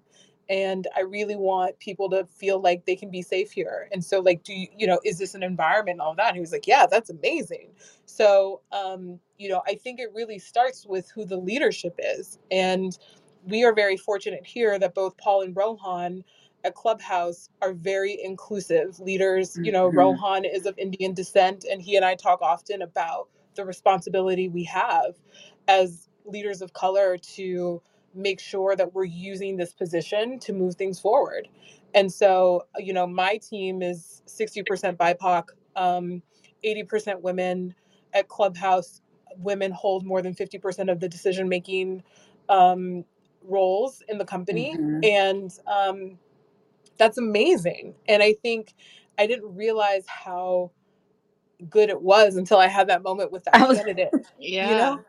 and 0.49 0.88
i 0.95 1.01
really 1.01 1.36
want 1.36 1.77
people 1.79 2.10
to 2.10 2.25
feel 2.25 2.60
like 2.60 2.86
they 2.86 2.95
can 2.95 3.10
be 3.10 3.21
safe 3.21 3.51
here. 3.51 3.88
And 3.91 4.03
so 4.03 4.19
like 4.19 4.43
do 4.43 4.53
you 4.53 4.67
you 4.77 4.88
know 4.88 4.99
is 5.06 5.17
this 5.17 5.36
an 5.36 5.43
environment 5.43 5.95
and 5.95 6.01
all 6.01 6.15
that? 6.15 6.27
And 6.27 6.36
he 6.36 6.41
was 6.41 6.51
like 6.51 6.67
yeah 6.67 6.86
that's 6.89 7.10
amazing. 7.10 7.69
So 8.06 8.62
um 8.71 9.19
you 9.38 9.49
know 9.49 9.62
i 9.67 9.75
think 9.75 9.99
it 9.99 10.10
really 10.13 10.39
starts 10.39 10.86
with 10.86 11.10
who 11.12 11.25
the 11.25 11.38
leadership 11.38 11.95
is. 11.99 12.39
And 12.51 12.97
we 13.47 13.63
are 13.63 13.73
very 13.73 13.97
fortunate 13.97 14.45
here 14.45 14.77
that 14.79 14.95
both 14.95 15.17
paul 15.17 15.41
and 15.41 15.56
rohan 15.56 16.23
at 16.65 16.76
clubhouse 16.76 17.49
are 17.62 17.73
very 17.73 18.19
inclusive 18.23 18.99
leaders 18.99 19.60
you 19.63 19.71
know 19.71 19.88
Mhm. 19.89 19.95
rohan 19.97 20.45
is 20.45 20.65
of 20.65 20.78
indian 20.80 21.13
descent 21.13 21.65
and 21.71 21.82
he 21.82 21.95
and 21.97 22.06
i 22.06 22.15
talk 22.15 22.41
often 22.41 22.82
about 22.84 23.30
the 23.56 23.65
responsibility 23.65 24.49
we 24.49 24.63
have 24.65 25.15
as 25.67 26.10
leaders 26.26 26.62
of 26.62 26.73
color 26.73 27.17
to 27.17 27.82
make 28.15 28.39
sure 28.41 28.76
that 28.76 28.93
we're 28.93 29.06
using 29.06 29.58
this 29.58 29.73
position 29.73 30.39
to 30.39 30.54
move 30.54 30.76
things 30.76 30.99
forward. 30.99 31.47
And 31.95 32.12
so, 32.12 32.67
you 32.78 32.93
know, 32.93 33.08
my 33.08 33.38
team 33.38 33.82
is 33.82 34.23
60% 34.28 34.97
BIPOC, 34.97 35.49
um, 35.76 36.23
80% 36.65 37.21
women 37.21 37.76
at 38.13 38.28
Clubhouse. 38.28 39.02
Women 39.38 39.71
hold 39.71 40.06
more 40.06 40.21
than 40.21 40.36
50% 40.36 40.91
of 40.91 40.99
the 40.99 41.10
decision 41.10 41.49
making 41.49 42.04
um, 42.49 43.06
roles 43.43 44.04
in 44.10 44.17
the 44.17 44.26
company. 44.26 44.76
Mhm. 44.78 45.06
And 45.06 45.52
um, 45.67 46.19
that's 46.97 47.17
amazing. 47.17 47.95
And 48.08 48.23
I 48.23 48.34
think 48.34 48.73
I 49.19 49.27
didn't 49.27 49.56
realize 49.56 50.06
how 50.08 50.71
good 51.69 51.89
it 51.89 52.01
was 52.01 52.38
until 52.38 52.60
I 52.60 52.67
had 52.67 52.89
that 52.89 53.03
moment 53.03 53.32
with 53.32 53.45
that 53.45 53.62
I 53.62 53.67
was 53.67 53.79
candidate. 53.79 54.13
Yeah. 54.39 54.60
You 54.69 54.75
know? 54.75 55.06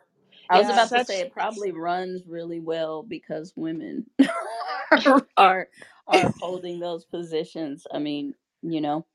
I 0.48 0.58
was 0.58 0.68
It's 0.68 0.70
about 0.70 0.92
to 0.92 1.00
say 1.00 1.20
it 1.20 1.32
probably 1.32 1.72
runs 1.72 2.26
really 2.26 2.60
well 2.60 3.02
because 3.02 3.52
women 3.56 4.06
are 5.36 5.68
are 6.08 6.30
holding 6.40 6.80
those 6.80 7.04
positions. 7.06 7.86
I 7.92 7.98
mean, 8.00 8.34
you 8.62 8.80
know, 8.80 9.06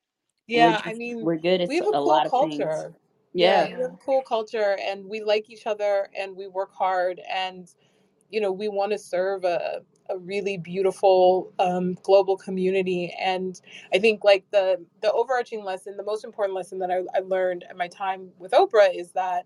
we're 0.54 0.76
Yeah, 0.76 0.82
I 0.86 0.94
mean, 0.96 1.28
we're 1.28 1.38
good 1.38 1.62
at 1.62 1.68
we 1.68 1.78
have 1.78 1.86
s- 1.86 1.90
a 1.90 1.94
a 1.94 2.02
cool 2.02 2.02
lot 2.02 2.28
of 2.28 2.36
things. 2.36 2.88
culture. 2.88 2.94
Yeah, 3.34 3.66
Yeah. 3.66 3.76
we 3.76 3.82
have 3.82 3.94
a 3.94 3.98
cool 3.98 4.22
culture 4.24 4.78
and 4.82 5.06
we 5.06 5.22
like 5.24 5.50
each 5.50 5.68
other 5.68 6.10
and 6.18 6.36
we 6.36 6.48
work 6.48 6.74
hard 6.74 7.22
and 7.30 7.70
you 8.32 8.42
know, 8.42 8.52
we 8.52 8.68
want 8.70 8.92
to 8.92 9.00
serve 9.00 9.44
a 9.46 9.82
a 10.10 10.18
really 10.18 10.58
beautiful 10.58 11.54
um, 11.60 11.96
global 12.04 12.38
community. 12.38 13.16
And 13.20 13.60
I 13.94 14.00
think 14.00 14.24
like 14.24 14.46
the 14.52 14.86
the 15.02 15.12
overarching 15.12 15.64
lesson, 15.64 15.98
the 15.98 16.04
most 16.04 16.24
important 16.26 16.56
lesson 16.56 16.80
that 16.80 16.92
I, 16.92 17.02
I 17.16 17.22
learned 17.22 17.66
at 17.70 17.78
my 17.78 17.88
time 17.88 18.30
with 18.40 18.52
Oprah 18.52 18.96
is 18.96 19.12
that 19.14 19.46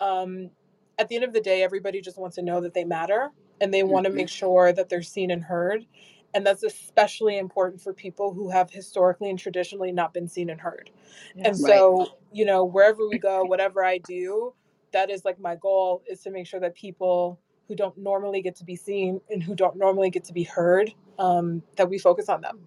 um, 0.00 0.50
at 0.98 1.08
the 1.08 1.14
end 1.16 1.24
of 1.24 1.32
the 1.32 1.40
day, 1.40 1.62
everybody 1.62 2.00
just 2.00 2.18
wants 2.18 2.36
to 2.36 2.42
know 2.42 2.60
that 2.60 2.74
they 2.74 2.84
matter 2.84 3.30
and 3.60 3.72
they 3.72 3.82
want 3.82 4.04
to 4.04 4.10
Mhm. 4.10 4.16
make 4.16 4.28
sure 4.28 4.72
that 4.72 4.88
they're 4.88 5.02
seen 5.02 5.30
and 5.30 5.42
heard. 5.44 5.86
And 6.34 6.46
that's 6.46 6.62
especially 6.62 7.38
important 7.38 7.80
for 7.82 7.92
people 7.94 8.32
who 8.34 8.50
have 8.50 8.70
historically 8.70 9.30
and 9.30 9.38
traditionally 9.38 9.92
not 9.92 10.12
been 10.12 10.28
seen 10.28 10.50
and 10.50 10.60
heard. 10.60 10.90
yeah. 11.34 11.44
And 11.46 11.58
Right. 11.58 11.72
so, 11.72 12.08
you 12.32 12.44
know, 12.44 12.64
wherever 12.64 13.08
we 13.08 13.18
go, 13.18 13.44
whatever 13.48 13.84
I 13.84 13.98
do, 13.98 14.54
that 14.92 15.10
is 15.10 15.24
like 15.24 15.38
my 15.40 15.56
goal 15.56 16.02
is 16.08 16.20
to 16.22 16.30
make 16.30 16.46
sure 16.46 16.60
that 16.60 16.74
people 16.74 17.40
who 17.68 17.76
don't 17.76 17.98
normally 17.98 18.42
get 18.42 18.56
to 18.56 18.64
be 18.64 18.76
seen 18.76 19.20
and 19.30 19.42
who 19.42 19.54
don't 19.54 19.76
normally 19.76 20.10
get 20.10 20.24
to 20.26 20.34
be 20.34 20.44
heard, 20.44 20.92
um, 21.18 21.62
that 21.76 21.90
we 21.90 21.98
focus 21.98 22.28
on 22.28 22.42
them. 22.42 22.60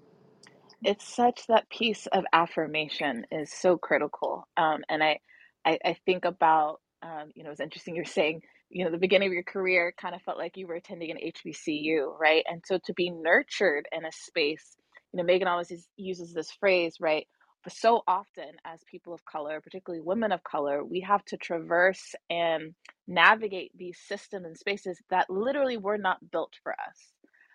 it's 0.83 1.07
such 1.15 1.47
that 1.47 1.69
piece 1.69 2.07
of 2.07 2.25
affirmation 2.33 3.25
is 3.31 3.53
so 3.53 3.77
critical 3.77 4.47
um, 4.57 4.83
and 4.89 5.03
I, 5.03 5.19
I 5.65 5.79
i 5.85 5.97
think 6.07 6.25
about 6.25 6.81
um, 7.03 7.31
you 7.35 7.45
know 7.45 7.51
it's 7.51 7.61
interesting 7.61 7.95
you're 7.97 8.05
saying 8.05 8.41
you 8.71 8.85
know 8.85 8.91
the 8.91 8.99
beginning 8.99 9.29
of 9.29 9.33
your 9.33 9.43
career 9.43 9.93
kind 10.01 10.15
of 10.15 10.23
felt 10.23 10.39
like 10.39 10.57
you 10.57 10.67
were 10.67 10.75
attending 10.75 11.11
an 11.11 11.19
hbcu 11.19 12.19
right 12.19 12.45
and 12.49 12.63
so 12.65 12.79
to 12.85 12.93
be 12.95 13.11
nurtured 13.11 13.87
in 13.93 14.05
a 14.05 14.13
space 14.13 14.77
you 15.13 15.19
know 15.19 15.23
megan 15.25 15.49
always 15.49 15.71
uses- 15.97 16.33
this 16.33 16.51
phrase 16.53 16.97
right 17.01 17.27
so 17.69 18.01
often 18.07 18.49
as 18.65 18.81
people 18.89 19.13
of 19.13 19.25
color 19.25 19.61
particularly 19.61 20.01
women 20.01 20.31
of 20.31 20.43
color 20.43 20.83
we 20.83 21.01
have 21.01 21.23
to 21.25 21.37
traverse 21.37 22.15
and 22.29 22.73
navigate 23.07 23.71
these 23.77 23.99
systems 24.07 24.45
and 24.45 24.57
spaces 24.57 24.99
that 25.09 25.29
literally 25.29 25.77
were 25.77 25.97
not 25.97 26.31
built 26.31 26.53
for 26.63 26.73
us 26.73 27.11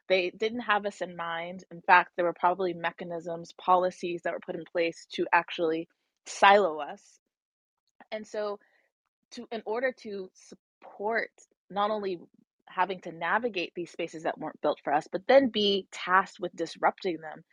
they 0.08 0.30
didn't 0.30 0.60
have 0.60 0.86
us 0.86 1.00
in 1.00 1.16
mind. 1.16 1.64
In 1.70 1.80
fact, 1.82 2.12
there 2.16 2.24
were 2.24 2.32
probably 2.32 2.74
mechanisms, 2.74 3.52
policies 3.60 4.22
that 4.22 4.32
were 4.32 4.40
put 4.44 4.54
in 4.54 4.64
place 4.70 5.06
to 5.14 5.26
actually 5.32 5.88
silo 6.26 6.78
us. 6.78 7.02
And 8.12 8.26
so, 8.26 8.58
to 9.32 9.48
in 9.50 9.62
order 9.66 9.92
to 10.02 10.30
support 10.34 11.30
not 11.70 11.90
only 11.90 12.20
having 12.68 13.00
to 13.00 13.12
navigate 13.12 13.72
these 13.74 13.90
spaces 13.90 14.22
that 14.24 14.38
weren't 14.38 14.60
built 14.60 14.80
for 14.84 14.92
us, 14.92 15.08
but 15.10 15.22
then 15.26 15.48
be 15.48 15.88
tasked 15.90 16.38
with 16.40 16.54
disrupting 16.54 17.18
them 17.20 17.44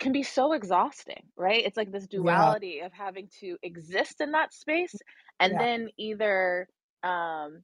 can 0.00 0.12
be 0.12 0.22
so 0.22 0.52
exhausting, 0.52 1.24
right? 1.36 1.64
It's 1.64 1.76
like 1.76 1.92
this 1.92 2.06
Yeah. 2.12 2.54
duality 2.54 2.80
of 2.80 2.92
having 2.92 3.28
to 3.40 3.56
exist 3.62 4.20
in 4.20 4.32
that 4.32 4.52
space 4.52 5.00
and 5.40 5.58
Yeah. 5.58 5.60
then 5.60 5.88
either 5.98 6.68
um, 7.02 7.62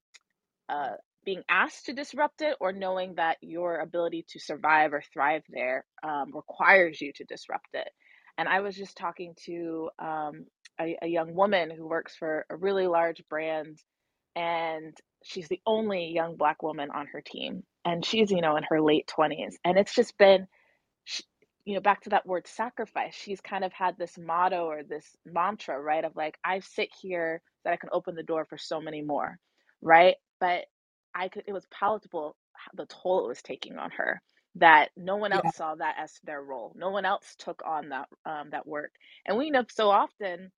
uh, 0.69 0.93
being 1.25 1.43
asked 1.49 1.87
to 1.87 1.93
disrupt 1.93 2.43
it 2.43 2.57
or 2.61 2.73
knowing 2.73 3.15
that 3.17 3.39
your 3.43 3.79
ability 3.81 4.25
to 4.31 4.41
survive 4.41 4.93
or 4.93 5.03
thrive 5.13 5.43
there 5.49 5.85
um, 6.03 6.31
requires 6.35 7.01
you 7.01 7.13
to 7.15 7.25
disrupt 7.25 7.69
it. 7.75 7.89
And 8.39 8.49
I 8.49 8.61
was 8.61 8.77
just 8.77 8.97
talking 8.97 9.35
to 9.47 9.91
um, 9.99 10.47
a, 10.81 10.97
a 11.03 11.07
young 11.09 11.35
woman 11.35 11.71
who 11.71 11.87
works 11.87 12.17
for 12.17 12.47
a 12.51 12.57
really 12.57 12.87
large 12.87 13.23
brand, 13.29 13.79
and 14.37 14.97
she's 15.25 15.49
the 15.49 15.61
only 15.67 16.07
young 16.15 16.37
black 16.37 16.63
woman 16.63 16.91
on 16.91 17.07
her 17.09 17.21
team. 17.21 17.65
And 17.85 18.05
she's, 18.05 18.31
you 18.31 18.41
know, 18.41 18.57
in 18.57 18.65
her 18.71 18.81
late 18.81 19.09
20s. 19.09 19.57
And 19.65 19.79
it's 19.79 19.95
just 19.95 20.17
been, 20.19 20.47
you 21.67 21.75
know, 21.75 21.81
back 21.81 22.03
to 22.03 22.11
that 22.11 22.27
word 22.27 22.47
sacrifice. 22.49 23.15
She's 23.15 23.41
kind 23.43 23.65
of 23.65 23.73
had 23.73 23.99
this 23.99 24.19
motto 24.19 24.67
or 24.67 24.83
this 24.85 25.17
mantra, 25.27 25.81
right? 25.81 26.05
Of 26.05 26.17
like, 26.17 26.39
I 26.45 26.61
sit 26.61 26.91
here 27.03 27.43
that 27.65 27.73
I 27.75 27.79
can 27.79 27.91
open 27.93 28.17
the 28.17 28.25
door 28.25 28.47
for 28.49 28.59
so 28.59 28.81
many 28.81 29.03
more, 29.03 29.39
right? 29.83 30.17
But 30.41 30.67
I 31.15 31.29
could, 31.29 31.45
it 31.49 31.55
was 31.55 31.67
palatable 31.73 32.37
the 32.75 32.87
toll 32.87 33.25
it 33.25 33.29
was 33.29 33.43
taking 33.43 33.79
on 33.79 33.91
her 33.93 34.21
that 34.57 34.91
no 34.97 35.17
one 35.17 35.33
Yeah. 35.33 35.35
else 35.35 35.53
saw 35.53 35.75
that 35.77 35.97
as 35.99 36.13
their 36.25 36.43
role. 36.43 36.73
No 36.77 36.91
one 36.91 37.07
else 37.07 37.37
took 37.39 37.63
on 37.67 37.91
that 37.91 38.09
um, 38.27 38.51
that 38.53 38.67
work. 38.67 38.93
And 39.27 39.39
we 39.39 39.51
know 39.51 39.65
so 39.71 39.91
often 39.91 40.51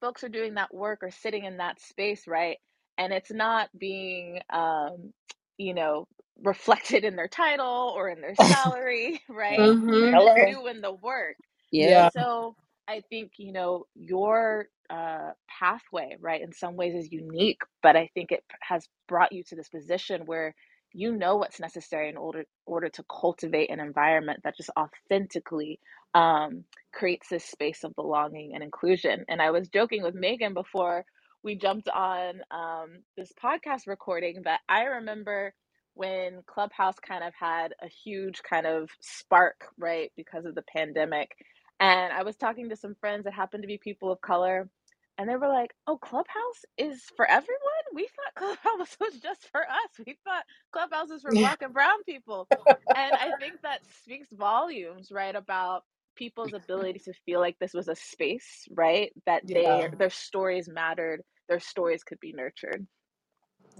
folks 0.00 0.24
are 0.24 0.28
doing 0.30 0.54
that 0.54 0.74
work 0.74 1.00
or 1.02 1.10
sitting 1.10 1.44
in 1.44 1.58
that 1.58 1.80
space, 1.80 2.26
right? 2.28 2.58
And 2.98 3.12
it's 3.12 3.32
not 3.32 3.70
being, 3.78 4.40
um, 4.50 5.12
you 5.58 5.74
know, 5.74 6.06
reflected 6.42 7.04
in 7.04 7.16
their 7.16 7.28
title 7.28 7.94
or 7.96 8.08
in 8.10 8.20
their 8.20 8.36
salary, 8.36 9.22
right? 9.30 9.78
hmm 9.80 10.14
They're 10.14 10.14
Hello. 10.14 10.34
doing 10.44 10.80
the 10.82 10.92
work. 10.92 11.36
Yeah. 11.72 12.08
Yeah. 12.10 12.10
And 12.10 12.10
so 12.12 12.56
I 12.88 13.02
think, 13.10 13.32
you 13.38 13.52
know, 13.52 13.86
your 13.94 14.66
uh, 14.90 15.32
pathway, 15.60 16.16
right, 16.20 16.42
in 16.42 16.52
some 16.52 16.76
ways 16.76 16.94
is 16.94 17.12
unique, 17.12 17.60
but 17.82 17.96
I 17.96 18.10
think 18.14 18.32
it 18.32 18.44
has 18.62 18.86
brought 19.08 19.32
you 19.32 19.44
to 19.44 19.56
this 19.56 19.68
position 19.68 20.22
where 20.26 20.54
you 20.92 21.12
know 21.16 21.36
what's 21.36 21.60
necessary 21.60 22.08
in 22.08 22.16
order 22.16 22.44
order 22.66 22.88
to 22.88 23.04
cultivate 23.10 23.70
an 23.70 23.80
environment 23.80 24.40
that 24.44 24.56
just 24.56 24.70
authentically 24.78 25.80
um, 26.14 26.64
creates 26.94 27.28
this 27.28 27.44
space 27.44 27.84
of 27.84 27.94
belonging 27.96 28.52
and 28.54 28.62
inclusion. 28.64 29.24
And 29.28 29.42
I 29.42 29.50
was 29.52 29.68
joking 29.68 30.02
with 30.02 30.14
Megan 30.14 30.54
before 30.54 31.04
we 31.44 31.56
jumped 31.56 31.88
on 31.88 32.40
um, 32.50 33.02
this 33.16 33.32
podcast 33.42 33.86
recording 33.86 34.42
that 34.44 34.60
I 34.68 34.84
remember 34.84 35.54
when 35.96 36.42
Clubhouse 36.48 36.96
kind 37.00 37.24
of 37.24 37.34
had 37.40 37.74
a 37.82 37.88
huge 37.88 38.42
kind 38.44 38.66
of 38.66 38.90
spark, 39.02 39.66
right, 39.78 40.12
because 40.16 40.46
of 40.46 40.56
the 40.56 40.64
pandemic. 40.76 41.32
And 41.80 42.14
I 42.14 42.24
was 42.24 42.36
talking 42.36 42.70
to 42.70 42.76
some 42.76 42.96
friends 43.00 43.24
that 43.26 43.34
happened 43.34 43.64
to 43.64 43.68
be 43.68 43.78
people 43.78 44.12
of 44.12 44.22
color, 44.22 44.70
and 45.18 45.28
they 45.30 45.36
were 45.36 45.48
like, 45.48 45.72
"Oh, 45.88 45.98
Clubhouse 45.98 46.64
is 46.78 47.04
for 47.16 47.26
everyone? 47.30 47.60
We 47.94 48.08
thought 48.08 48.58
Clubhouse 48.64 48.98
was 49.00 49.20
just 49.20 49.50
for 49.52 49.62
us. 49.62 50.06
We 50.06 50.18
thought 50.24 50.44
Clubhouse 50.72 51.10
is 51.10 51.22
for 51.22 51.36
black 51.36 51.62
and 51.62 51.74
brown 51.74 52.04
people." 52.04 52.48
And 52.96 53.16
I 53.16 53.32
think 53.34 53.62
that 53.64 53.82
speaks 54.02 54.28
volumes, 54.32 55.10
right, 55.12 55.36
about 55.36 55.84
people's 56.16 56.54
ability 56.54 57.00
to 57.00 57.14
feel 57.26 57.40
like 57.40 57.58
this 57.60 57.74
was 57.74 57.88
a 57.88 57.96
space, 57.96 58.68
right, 58.72 59.12
that 59.26 59.44
they 59.54 59.88
Yeah. 59.88 59.90
their 59.98 60.10
stories 60.10 60.68
mattered, 60.68 61.22
their 61.48 61.60
stories 61.60 62.04
could 62.04 62.20
be 62.20 62.34
nurtured. 62.34 62.86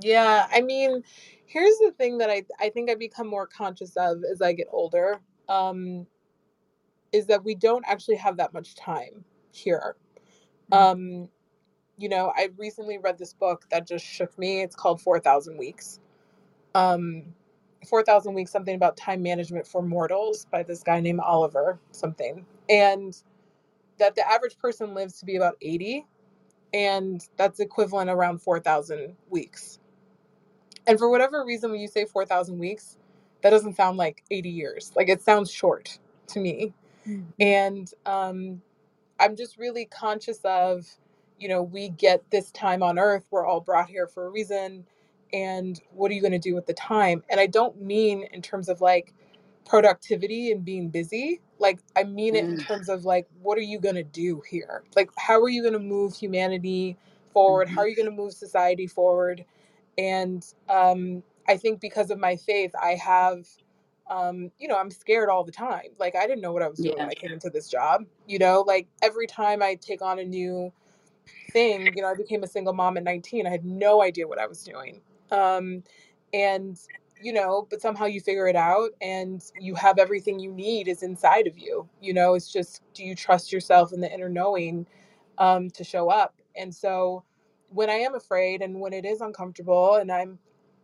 Yeah. 0.00 0.46
I 0.50 0.60
mean, 0.62 1.02
here's 1.46 1.78
the 1.78 1.92
thing 1.96 2.18
that 2.18 2.30
I, 2.30 2.44
I 2.60 2.70
think 2.70 2.90
I 2.90 2.94
become 2.94 3.28
more 3.28 3.46
conscious 3.46 3.96
of 3.96 4.18
as 4.30 4.42
I 4.42 4.52
get 4.52 4.68
older 4.70 5.20
um, 5.48 6.06
is 7.12 7.26
that 7.26 7.44
we 7.44 7.54
don't 7.54 7.84
actually 7.88 8.16
have 8.16 8.36
that 8.38 8.52
much 8.54 8.74
time 8.76 9.24
here. 9.52 9.96
Mm. 10.72 10.76
Um, 10.76 11.28
you 11.98 12.08
know, 12.08 12.32
I 12.36 12.50
recently 12.58 12.98
read 12.98 13.18
this 13.18 13.32
book 13.34 13.66
that 13.70 13.86
just 13.86 14.04
shook 14.04 14.38
me. 14.38 14.62
It's 14.62 14.76
called 14.76 15.00
4,000 15.00 15.56
Weeks. 15.56 16.00
Um, 16.74 17.34
4,000 17.88 18.34
Weeks, 18.34 18.50
something 18.50 18.74
about 18.74 18.96
time 18.96 19.22
management 19.22 19.66
for 19.66 19.82
mortals 19.82 20.46
by 20.50 20.62
this 20.62 20.82
guy 20.82 21.00
named 21.00 21.20
Oliver, 21.20 21.78
something. 21.92 22.44
And 22.68 23.16
that 23.98 24.14
the 24.14 24.30
average 24.30 24.58
person 24.58 24.94
lives 24.94 25.18
to 25.20 25.26
be 25.26 25.36
about 25.36 25.56
80, 25.62 26.06
and 26.74 27.26
that's 27.36 27.60
equivalent 27.60 28.10
around 28.10 28.42
4,000 28.42 29.16
weeks. 29.30 29.78
And 30.88 30.98
for 30.98 31.10
whatever 31.10 31.44
reason, 31.46 31.72
when 31.72 31.80
you 31.80 31.88
say 31.88 32.06
4,000 32.06 32.58
weeks, 32.58 32.98
that 33.42 33.50
doesn't 33.50 33.76
sound 33.76 33.98
like 33.98 34.24
80 34.30 34.50
years. 34.50 34.92
Like 34.96 35.10
it 35.10 35.22
sounds 35.22 35.50
short 35.52 35.98
to 36.28 36.40
me. 36.40 36.74
And 37.40 37.90
um, 38.06 38.62
I'm 39.20 39.36
just 39.36 39.58
really 39.58 39.86
conscious 39.86 40.40
of, 40.44 40.86
you 41.38 41.48
know, 41.48 41.62
we 41.62 41.90
get 41.90 42.30
this 42.32 42.52
time 42.52 42.82
on 42.84 42.98
earth. 43.00 43.26
We're 43.32 43.46
all 43.46 43.60
brought 43.62 43.88
here 43.90 44.08
for 44.08 44.26
a 44.26 44.30
reason. 44.30 44.86
And 45.34 45.80
what 45.92 46.10
are 46.12 46.14
you 46.14 46.22
going 46.22 46.32
to 46.34 46.40
do 46.40 46.54
with 46.56 46.66
the 46.66 46.74
time? 46.74 47.24
And 47.30 47.40
I 47.40 47.48
don't 47.48 47.82
mean 47.82 48.24
in 48.32 48.42
terms 48.42 48.70
of 48.70 48.82
like 48.82 49.14
productivity 49.66 50.52
and 50.52 50.64
being 50.64 50.90
busy. 50.90 51.42
Like, 51.60 51.80
I 51.96 52.04
mean 52.04 52.36
it 52.36 52.48
in 52.50 52.56
Mm, 52.56 52.58
terms 52.58 52.90
of 52.90 53.06
like, 53.06 53.28
what 53.42 53.58
are 53.58 53.62
you 53.62 53.80
going 53.80 53.96
to 53.96 54.04
do 54.04 54.42
here? 54.48 54.84
Like, 54.96 55.10
how 55.18 55.40
are 55.42 55.50
you 55.50 55.62
going 55.62 55.74
to 55.74 55.80
move 55.80 56.16
humanity 56.16 56.98
forward? 57.32 57.68
How 57.70 57.78
mhm. 57.78 57.84
are 57.84 57.88
you 57.88 57.96
going 57.96 58.10
to 58.10 58.16
move 58.16 58.34
society 58.34 58.88
forward? 58.88 59.44
And 59.98 60.44
um, 60.68 61.22
I 61.48 61.56
think 61.56 61.80
because 61.80 62.10
of 62.10 62.18
my 62.18 62.36
faith, 62.36 62.72
I 62.80 62.96
have 62.96 63.46
um, 64.10 64.52
you 64.58 64.68
know, 64.68 64.76
I'm 64.78 64.90
scared 64.90 65.30
all 65.30 65.44
the 65.44 65.52
time. 65.52 65.90
Like 65.98 66.16
I 66.16 66.26
didn't 66.26 66.42
know 66.42 66.52
what 66.52 66.62
I 66.62 66.68
was 66.68 66.80
doing 66.80 66.98
when 66.98 67.06
Yeah. 67.06 67.10
I 67.10 67.14
came 67.14 67.32
into 67.32 67.50
this 67.50 67.68
job. 67.68 68.04
You 68.26 68.38
know, 68.38 68.62
like 68.66 68.88
every 69.02 69.26
time 69.26 69.62
I 69.62 69.76
take 69.76 70.02
on 70.02 70.18
a 70.18 70.24
new 70.24 70.72
thing, 71.52 71.94
you 71.96 72.02
know, 72.02 72.08
I 72.10 72.14
became 72.14 72.42
a 72.44 72.48
single 72.48 72.74
mom 72.74 72.96
at 72.96 73.04
19. 73.04 73.46
I 73.46 73.50
had 73.50 73.64
no 73.64 74.02
idea 74.02 74.28
what 74.28 74.40
I 74.40 74.46
was 74.46 74.64
doing. 74.64 75.02
Um, 75.32 75.84
and 76.32 76.78
you 77.20 77.32
know, 77.32 77.66
but 77.70 77.80
somehow 77.82 78.06
you 78.06 78.20
figure 78.20 78.48
it 78.48 78.56
out 78.56 78.90
and 79.02 79.42
you 79.58 79.74
have 79.76 79.98
everything 79.98 80.38
you 80.40 80.52
need 80.52 80.88
is 80.88 81.02
inside 81.02 81.46
of 81.48 81.58
you. 81.58 81.88
You 82.00 82.14
know, 82.14 82.34
it's 82.34 82.52
just 82.52 82.82
do 82.94 83.04
you 83.04 83.14
trust 83.16 83.52
yourself 83.52 83.92
and 83.92 84.02
the 84.02 84.12
inner 84.12 84.28
knowing 84.28 84.86
um 85.38 85.70
to 85.72 85.84
show 85.84 86.10
up? 86.10 86.36
And 86.56 86.74
so 86.74 87.24
when 87.70 87.90
I 87.90 87.94
am 87.94 88.14
afraid 88.14 88.62
and 88.62 88.80
when 88.80 88.92
it 88.92 89.04
is 89.04 89.20
uncomfortable 89.20 89.96
and 89.96 90.10
I'm 90.10 90.38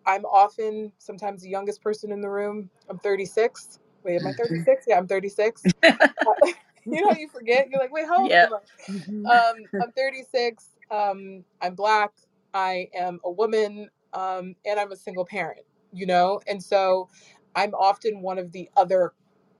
I'm 0.07 0.25
often 0.25 0.93
sometimes 0.99 1.43
the 1.43 1.49
youngest 1.49 1.83
person 1.83 2.11
in 2.13 2.21
the 2.21 2.29
room. 2.29 2.71
I'm 2.89 2.99
36. 2.99 3.79
Wait, 4.03 4.17
am 4.17 4.27
I 4.27 4.33
36? 4.33 4.85
Yeah, 4.89 4.99
I'm 4.99 5.07
36. 5.07 5.63
you 5.83 7.01
know, 7.03 7.13
you 7.13 7.29
forget. 7.29 7.69
You're 7.71 7.81
like, 7.81 7.93
wait, 7.93 8.07
how 8.07 8.23
old 8.23 8.31
yep. 8.31 8.51
am 8.51 8.55
I? 8.55 8.93
Mhm. 8.93 9.27
Um, 9.27 9.57
I'm 9.81 9.93
36. 9.93 10.71
Um, 10.91 11.45
I'm 11.61 11.75
black. 11.75 12.13
I 12.55 12.89
am 12.95 13.21
a 13.25 13.31
woman, 13.31 13.89
um, 14.13 14.57
and 14.67 14.79
I'm 14.79 14.93
a 14.93 14.97
single 14.97 15.25
parent. 15.25 15.65
You 15.93 16.07
know, 16.07 16.41
and 16.47 16.63
so 16.63 17.09
I'm 17.55 17.75
often 17.75 18.23
one 18.23 18.39
of 18.39 18.53
the 18.53 18.69
other 18.77 19.13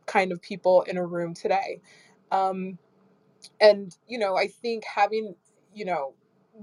kind 0.07 0.33
of 0.33 0.41
people 0.41 0.83
in 0.83 0.97
a 0.97 1.07
room 1.07 1.35
today. 1.35 1.81
Um, 2.31 2.79
and 3.61 3.97
you 4.09 4.19
know, 4.19 4.37
I 4.37 4.49
think 4.49 4.85
having 4.85 5.35
you 5.75 5.85
know 5.85 6.15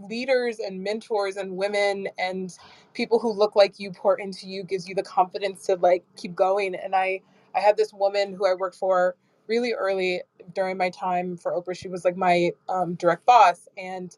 leaders 0.09 0.59
and 0.59 0.83
mentors 0.83 1.37
and 1.37 1.57
women 1.57 2.07
and 2.17 2.57
people 2.93 3.19
who 3.19 3.31
look 3.31 3.55
like 3.55 3.79
you 3.79 3.91
pour 3.91 4.19
into 4.19 4.47
you 4.47 4.63
gives 4.63 4.87
you 4.87 4.95
the 4.95 5.03
confidence 5.03 5.65
to 5.65 5.75
like 5.75 6.03
keep 6.15 6.35
going. 6.35 6.75
And 6.75 6.95
I 6.95 7.21
I 7.55 7.59
had 7.59 7.77
this 7.77 7.93
woman 7.93 8.33
who 8.33 8.45
I 8.45 8.53
worked 8.53 8.75
for 8.75 9.15
really 9.47 9.73
early 9.73 10.21
during 10.53 10.77
my 10.77 10.89
time 10.89 11.37
for 11.37 11.51
Oprah. 11.53 11.77
She 11.77 11.87
was 11.87 12.05
like 12.05 12.15
my 12.15 12.51
um, 12.69 12.95
direct 12.95 13.25
boss, 13.25 13.67
and 13.77 14.15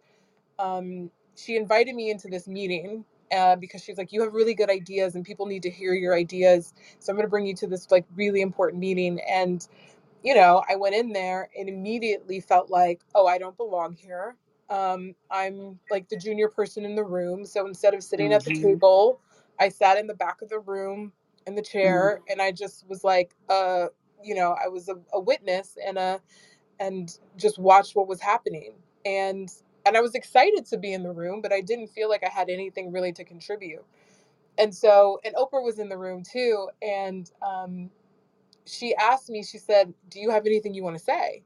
um, 0.60 1.10
she 1.36 1.56
invited 1.56 1.96
me 1.96 2.12
into 2.12 2.28
this 2.28 2.48
meeting 2.48 3.06
uh, 3.32 3.56
because 3.56 3.84
she's 3.84 3.98
like, 3.98 4.12
"You 4.12 4.22
have 4.22 4.34
really 4.34 4.54
good 4.54 4.70
ideas, 4.70 5.16
and 5.16 5.26
people 5.26 5.46
need 5.46 5.64
to 5.64 5.70
hear 5.70 5.94
your 5.94 6.16
ideas. 6.16 6.74
So 7.00 7.12
I'm 7.12 7.18
going 7.18 7.26
to 7.26 7.30
bring 7.30 7.46
you 7.46 7.56
to 7.56 7.68
this 7.68 7.90
like 7.92 8.06
really 8.16 8.42
important 8.42 8.80
meeting." 8.80 9.20
And 9.30 9.66
you 10.24 10.36
know, 10.36 10.64
I 10.70 10.76
went 10.76 10.96
in 10.96 11.14
there 11.14 11.50
and 11.58 11.70
immediately 11.70 12.40
felt 12.42 12.70
like, 12.70 13.02
"Oh, 13.16 13.28
I 13.28 13.38
don't 13.38 13.58
belong 13.58 13.94
here." 13.94 14.36
Um, 14.72 15.16
I'm 15.32 15.80
like 15.92 16.10
the 16.10 16.18
junior 16.18 16.50
person 16.50 16.86
in 16.86 16.96
the 16.96 17.06
room, 17.06 17.46
so 17.46 17.68
instead 17.68 17.96
of 17.96 18.04
sitting 18.04 18.34
at 18.34 18.46
the 18.46 18.52
Mhm. 18.52 18.62
table, 18.62 19.22
I 19.60 19.70
sat 19.70 20.00
in 20.00 20.08
the 20.08 20.16
back 20.16 20.42
of 20.44 20.50
the 20.50 20.60
room 20.62 21.14
in 21.48 21.56
the 21.56 21.64
chair, 21.64 22.22
and 22.30 22.42
I 22.42 22.54
just 22.54 22.88
was 22.90 23.04
like, 23.06 23.36
uh, 23.50 23.88
you 24.24 24.36
know, 24.36 24.58
I 24.64 24.70
was 24.70 24.90
a, 24.90 24.98
a 25.14 25.22
witness 25.22 25.78
and 25.86 26.00
a 26.00 26.22
and 26.80 27.18
just 27.38 27.60
watched 27.60 27.96
what 27.96 28.08
was 28.08 28.22
happening. 28.22 28.74
And 29.06 29.52
and 29.86 29.98
I 29.98 30.02
was 30.02 30.16
excited 30.16 30.66
to 30.68 30.78
be 30.78 30.94
in 30.94 31.04
the 31.04 31.12
room, 31.12 31.42
but 31.42 31.54
I 31.54 31.62
didn't 31.62 31.88
feel 31.90 32.10
like 32.10 32.24
I 32.24 32.30
had 32.30 32.50
anything 32.50 32.92
really 32.92 33.14
to 33.14 33.24
contribute. 33.24 33.86
And 34.60 34.76
so, 34.76 35.20
and 35.26 35.36
Oprah 35.36 35.64
was 35.64 35.80
in 35.80 35.90
the 35.90 35.98
room 35.98 36.24
too, 36.24 36.70
and 36.82 37.30
um, 37.42 37.90
she 38.68 38.96
asked 38.96 39.30
me. 39.30 39.44
She 39.44 39.60
said, 39.60 39.94
"Do 40.10 40.20
you 40.20 40.32
have 40.32 40.46
anything 40.48 40.74
you 40.74 40.84
want 40.84 40.98
to 40.98 41.04
say?" 41.04 41.44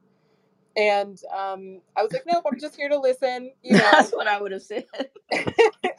And 0.76 1.20
um, 1.36 1.80
I 1.96 2.02
was 2.02 2.12
like, 2.12 2.24
"Nope, 2.26 2.44
I'm 2.50 2.58
just 2.58 2.76
here 2.76 2.88
to 2.90 2.98
listen." 2.98 3.52
You 3.62 3.74
know, 3.78 3.90
That's 3.92 4.12
what 4.12 4.26
I 4.28 4.40
would 4.40 4.52
have 4.52 4.62
said. 4.62 4.86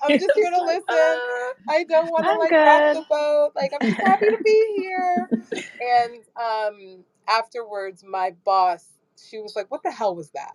I'm 0.03 0.17
just 0.19 0.35
here 0.35 0.51
to 0.51 0.61
listen. 0.63 0.85
uh, 0.89 1.53
I 1.69 1.85
don't 1.89 2.09
want 2.11 2.27
to 2.27 2.35
like 2.35 2.55
rock 2.63 2.85
the 2.93 3.03
boat. 3.09 3.51
Like 3.55 3.73
I'm 3.75 3.85
just 3.85 3.99
happy 4.03 4.29
to 4.29 4.37
be 4.43 4.73
here. 4.77 5.31
And 5.81 6.23
um, 6.41 7.03
afterwards, 7.29 8.03
my 8.07 8.33
boss, 8.45 8.85
she 9.17 9.39
was 9.39 9.55
like, 9.55 9.71
"What 9.71 9.83
the 9.83 9.91
hell 9.91 10.15
was 10.15 10.31
that?" 10.31 10.53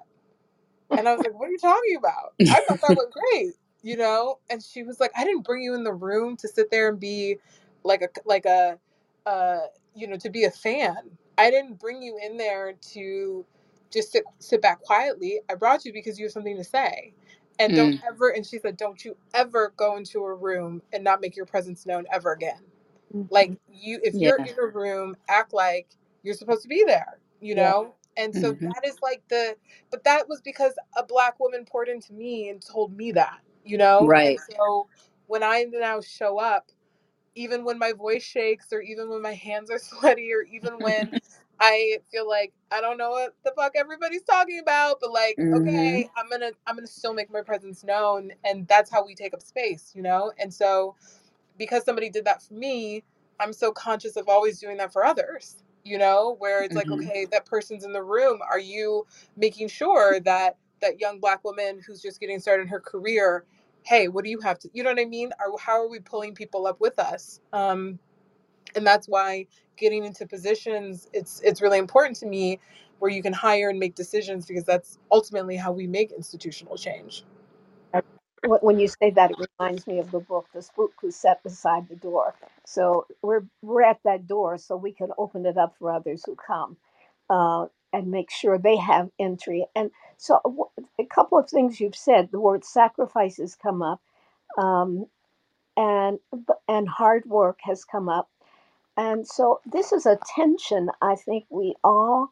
And 0.97 1.09
I 1.09 1.13
was 1.15 1.23
like, 1.25 1.35
what 1.39 1.49
are 1.49 1.53
you 1.53 1.59
talking 1.59 1.97
about? 1.99 2.35
I 2.51 2.61
thought 2.67 2.81
that 2.83 2.97
went 2.97 3.13
great, 3.13 3.55
you 3.83 3.97
know? 3.97 4.39
And 4.51 4.63
she 4.63 4.83
was 4.83 5.01
like, 5.01 5.13
I 5.17 5.25
didn't 5.25 5.45
bring 5.45 5.63
you 5.63 5.75
in 5.75 5.85
the 5.85 5.93
room 5.95 6.37
to 6.39 6.49
sit 6.49 6.71
there 6.71 6.89
and 6.89 7.01
be 7.01 7.39
like 7.85 8.03
a, 8.03 8.09
like 8.27 8.47
a, 8.47 8.79
uh, 9.27 9.61
you 9.95 10.07
know, 10.09 10.17
to 10.19 10.31
be 10.31 10.45
a 10.45 10.51
fan. 10.51 10.97
I 11.39 11.51
didn't 11.51 11.81
bring 11.81 12.03
you 12.03 12.19
in 12.25 12.37
there 12.37 12.75
to 12.95 13.47
just 13.93 14.13
sit, 14.13 14.25
sit 14.41 14.63
back 14.63 14.83
quietly. 14.83 15.41
I 15.51 15.57
brought 15.57 15.85
you 15.85 15.93
because 15.93 16.19
you 16.19 16.27
have 16.27 16.33
something 16.33 16.57
to 16.57 16.65
say. 16.65 17.15
And 17.61 17.75
don't 17.75 17.95
mm, 17.95 18.03
ever, 18.09 18.31
and 18.31 18.47
she 18.47 18.59
said, 18.59 18.77
don't 18.77 19.05
you 19.05 19.17
ever 19.35 19.75
go 19.77 19.97
into 19.97 20.21
a 20.25 20.35
room 20.35 20.83
and 20.93 21.05
not 21.05 21.21
make 21.21 21.37
your 21.37 21.47
presence 21.47 21.87
known 21.87 22.07
ever 22.13 22.33
again 22.33 22.61
like 23.31 23.55
you 23.69 24.01
if 24.03 24.21
you're 24.21 24.41
yeah. 24.41 24.47
in 24.47 24.55
a 24.61 24.67
room 24.67 25.17
act 25.29 25.53
like 25.53 25.89
you're 26.23 26.35
supposed 26.35 26.63
to 26.63 26.69
be 26.69 26.85
there 26.87 27.19
you 27.41 27.55
Yeah. 27.55 27.55
know 27.55 27.95
and 28.17 28.35
so 28.35 28.53
hmm 28.53 28.71
that 28.73 28.83
is 28.87 28.97
like 29.03 29.23
the 29.29 29.57
but 29.91 30.05
that 30.05 30.29
was 30.29 30.41
because 30.43 30.75
a 30.97 31.05
black 31.05 31.39
woman 31.41 31.65
poured 31.65 31.89
into 31.89 32.13
me 32.13 32.49
and 32.49 32.63
told 32.63 32.97
me 32.97 33.13
that 33.13 33.41
you 33.65 33.77
know 33.77 34.15
and 34.25 34.29
Right. 34.29 34.39
so 34.39 34.89
when 35.27 35.43
i 35.43 35.65
now 35.71 36.01
show 36.01 36.39
up 36.39 36.71
even 37.37 37.65
when 37.65 37.79
my 37.79 37.93
voice 37.93 38.25
shakes 38.25 38.73
or 38.73 38.81
even 38.83 39.11
when 39.11 39.23
my 39.23 39.35
hands 39.35 39.71
are 39.71 39.79
sweaty 39.81 40.33
or 40.33 40.43
even 40.43 40.81
when 40.81 41.13
i 41.63 41.99
feel 42.13 42.29
like 42.29 42.55
i 42.73 42.83
don't 42.83 42.99
know 42.99 43.11
what 43.13 43.35
the 43.47 43.53
fuck 43.57 43.75
everybody's 43.77 44.25
talking 44.25 44.61
about 44.61 44.99
but 45.03 45.13
like 45.13 45.41
hmm 45.41 45.57
okay 45.57 46.11
i'm 46.19 46.31
gonna 46.31 46.53
i'm 46.69 46.77
gonna 46.77 46.89
still 46.89 47.15
make 47.15 47.33
my 47.33 47.43
presence 47.43 47.85
known 47.85 48.33
and 48.45 48.69
that's 48.69 48.91
how 48.93 49.07
we 49.07 49.15
take 49.17 49.35
up 49.35 49.43
space 49.43 49.93
you 49.97 50.03
know 50.03 50.33
and 50.41 50.55
so 50.55 50.87
because 51.59 51.85
somebody 51.85 52.11
did 52.11 52.25
that 52.25 52.43
for 52.43 52.55
me, 52.55 53.03
I'm 53.41 53.53
so 53.53 53.73
conscious 53.73 54.17
of 54.17 54.29
always 54.29 54.59
doing 54.61 54.77
that 54.79 54.93
for 54.93 55.05
others. 55.05 55.57
You 55.85 55.99
know, 55.99 56.37
where 56.39 56.63
it's 56.63 56.77
like, 56.77 56.93
hmm 56.93 56.93
okay, 56.93 57.27
that 57.33 57.45
person's 57.47 57.85
in 57.85 57.93
the 57.93 58.03
room. 58.05 58.39
Are 58.49 58.61
you 58.61 59.05
making 59.37 59.69
sure 59.69 60.21
that 60.21 60.57
that 60.81 61.01
young 61.01 61.19
black 61.21 61.45
woman 61.45 61.81
who's 61.85 62.01
just 62.03 62.21
getting 62.21 62.39
started 62.41 62.63
in 62.65 62.69
her 62.69 62.81
career, 62.81 63.45
hey, 63.85 64.07
what 64.09 64.23
do 64.25 64.31
you 64.31 64.41
have 64.41 64.61
to? 64.61 64.71
You 64.73 64.85
know 64.85 64.91
what 64.91 65.01
I 65.01 65.07
mean? 65.07 65.33
Are 65.41 65.59
how 65.59 65.73
are 65.73 65.89
we 65.89 65.99
pulling 66.01 66.35
people 66.37 66.69
up 66.69 66.81
with 66.81 67.01
us? 67.01 67.41
Um, 67.53 67.99
and 68.77 68.87
that's 68.87 69.09
why 69.09 69.47
getting 69.77 70.05
into 70.05 70.27
positions, 70.27 71.09
it's 71.13 71.41
it's 71.43 71.63
really 71.63 71.79
important 71.79 72.17
to 72.19 72.27
me, 72.27 72.61
where 73.01 73.11
you 73.11 73.23
can 73.23 73.33
hire 73.35 73.71
and 73.71 73.79
make 73.81 73.95
decisions 73.97 74.47
because 74.47 74.65
that's 74.65 74.99
ultimately 75.13 75.57
how 75.57 75.73
we 75.73 75.87
make 75.87 76.13
institutional 76.13 76.77
change. 76.79 77.25
Wh- 78.43 78.63
When 78.63 78.81
you 78.81 78.89
say 78.89 79.11
that, 79.13 79.33
it 79.33 79.39
reminds 79.61 79.87
me 79.87 80.01
of 80.01 80.11
the 80.13 80.21
book, 80.21 80.49
The 80.55 80.63
Spook 80.63 80.95
Who 81.03 81.11
Sat 81.13 81.43
Beside 81.43 81.89
the 81.89 81.97
Door. 81.97 82.37
So 82.67 83.07
we're 83.23 83.45
we're 83.63 83.83
at 83.85 84.01
that 84.05 84.27
door, 84.29 84.59
so 84.59 84.77
we 84.77 84.93
can 84.93 85.11
open 85.19 85.47
it 85.47 85.59
up 85.59 85.77
for 85.79 85.93
others 85.93 86.25
who 86.27 86.37
come, 86.37 86.77
uh, 87.31 87.67
and 87.93 88.09
make 88.11 88.31
sure 88.31 88.59
they 88.59 88.77
have 88.77 89.11
entry. 89.21 89.67
And 89.77 89.91
so, 90.19 90.71
a 91.01 91.07
couple 91.07 91.39
of 91.39 91.51
things 91.51 91.81
you've 91.81 91.97
said. 91.97 92.31
The 92.33 92.41
word 92.41 92.65
sacrifices 92.65 93.57
come 93.57 93.83
up, 93.83 94.01
um, 94.59 95.07
and 95.77 96.19
and 96.69 96.89
hard 96.89 97.27
work 97.27 97.61
has 97.65 97.85
come 97.85 98.09
up. 98.11 98.31
And 98.97 99.27
so 99.27 99.61
this 99.67 99.93
is 99.93 100.07
a 100.07 100.19
tension 100.37 100.91
I 101.03 101.17
think 101.17 101.47
we 101.51 101.77
all 101.85 102.31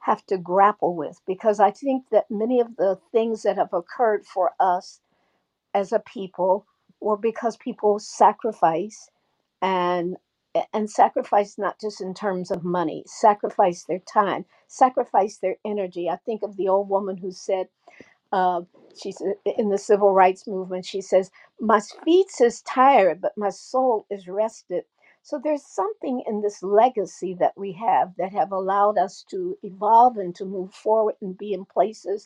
have 0.00 0.24
to 0.26 0.38
grapple 0.38 0.96
with 0.96 1.20
because 1.26 1.60
I 1.60 1.72
think 1.72 2.04
that 2.12 2.26
many 2.30 2.60
of 2.60 2.76
the 2.76 2.98
things 3.12 3.42
that 3.44 3.56
have 3.58 3.72
occurred 3.74 4.26
for 4.26 4.52
us 4.60 5.00
as 5.74 5.92
a 5.92 6.00
people 6.00 6.66
or 7.00 7.16
because 7.18 7.56
people 7.58 7.98
sacrifice 8.00 9.10
and 9.62 10.16
and 10.74 10.90
sacrifice 10.90 11.58
not 11.58 11.80
just 11.80 12.00
in 12.00 12.14
terms 12.14 12.50
of 12.50 12.64
money 12.64 13.04
sacrifice 13.06 13.84
their 13.84 14.00
time 14.00 14.44
sacrifice 14.68 15.38
their 15.38 15.56
energy 15.64 16.10
i 16.10 16.16
think 16.16 16.42
of 16.42 16.56
the 16.56 16.68
old 16.68 16.88
woman 16.88 17.16
who 17.18 17.32
said 17.32 17.66
Uh, 18.32 18.62
she's 19.00 19.22
in 19.58 19.70
the 19.70 19.78
civil 19.78 20.12
rights 20.12 20.46
movement. 20.46 20.84
She 20.84 21.00
says, 21.00 21.30
"My 21.60 21.80
feet 22.04 22.28
is 22.40 22.60
tired, 22.62 23.20
but 23.20 23.36
my 23.36 23.50
soul 23.50 24.06
is 24.10 24.28
rested." 24.28 24.84
So 25.26 25.40
there's 25.44 25.66
something 25.66 26.24
in 26.28 26.42
this 26.42 26.62
legacy 26.64 27.36
that 27.40 27.54
we 27.58 27.74
have 27.74 28.14
that 28.18 28.32
have 28.34 28.52
allowed 28.52 28.98
us 28.98 29.24
to 29.30 29.58
evolve 29.64 30.18
and 30.18 30.34
to 30.36 30.46
move 30.46 30.74
forward 30.74 31.16
and 31.22 31.38
be 31.38 31.54
in 31.54 31.66
places 31.66 32.20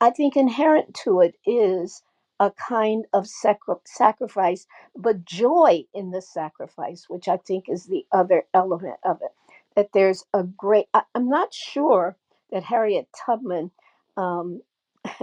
I 0.00 0.10
think 0.10 0.36
inherent 0.36 0.94
to 1.04 1.22
it 1.22 1.36
is 1.46 2.04
a 2.40 2.52
kind 2.52 3.06
of 3.14 3.26
sacri- 3.28 3.76
sacrifice, 3.86 4.68
but 4.96 5.24
joy 5.26 5.84
in 5.94 6.12
the 6.12 6.22
sacrifice, 6.22 7.06
which 7.08 7.28
I 7.28 7.38
think 7.38 7.66
is 7.68 7.86
the 7.86 8.06
other 8.12 8.44
element 8.54 8.98
of 9.04 9.20
it. 9.22 9.32
That 9.76 9.90
there's 9.94 10.24
a 10.34 10.44
great, 10.44 10.86
I'm 11.14 11.30
not 11.30 11.54
sure 11.54 12.16
that 12.52 12.64
Harriet 12.64 13.08
Tubman 13.26 13.72
um, 14.16 14.62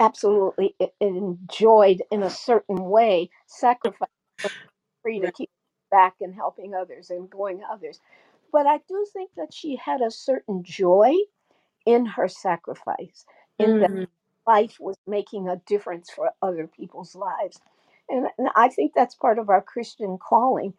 absolutely 0.00 0.76
e- 0.80 0.88
enjoyed 1.00 2.02
in 2.12 2.22
a 2.24 2.30
certain 2.30 2.84
way 2.84 3.30
sacrifice 3.46 4.08
free 5.08 5.20
to 5.20 5.28
keep 5.28 5.50
back 5.90 6.16
and 6.20 6.34
helping 6.34 6.74
others 6.74 7.10
and 7.10 7.30
going 7.30 7.62
others. 7.70 8.00
But 8.52 8.66
I 8.66 8.78
do 8.88 9.06
think 9.12 9.30
that 9.36 9.54
she 9.54 9.76
had 9.76 10.02
a 10.02 10.10
certain 10.10 10.64
joy 10.64 11.14
in 11.86 12.06
her 12.06 12.28
sacrifice, 12.28 13.24
in 13.58 13.78
that 13.80 13.92
Mm, 13.92 14.06
life 14.46 14.76
was 14.80 14.96
making 15.06 15.48
a 15.48 15.60
difference 15.66 16.10
for 16.10 16.32
other 16.42 16.66
people's 16.68 17.14
lives. 17.14 17.60
And, 18.08 18.28
and 18.38 18.48
I 18.56 18.68
think 18.68 18.92
that's 18.94 19.14
part 19.14 19.38
of 19.38 19.50
our 19.50 19.62
Christian 19.62 20.18
calling. 20.18 20.74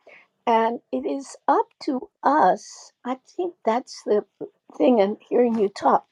And 0.47 0.81
it 0.91 1.05
is 1.05 1.37
up 1.47 1.67
to 1.83 2.09
us. 2.23 2.91
I 3.05 3.17
think 3.37 3.55
that's 3.65 4.03
the 4.05 4.25
thing 4.77 4.99
in 4.99 5.17
hearing 5.29 5.57
you 5.59 5.69
talk. 5.69 6.05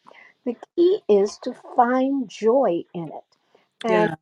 The 0.46 0.56
key 0.78 1.02
is 1.10 1.38
to 1.44 1.54
find 1.76 2.30
joy 2.30 2.84
in 2.94 3.10
it 3.10 3.38
and 3.84 4.10
yeah. 4.10 4.16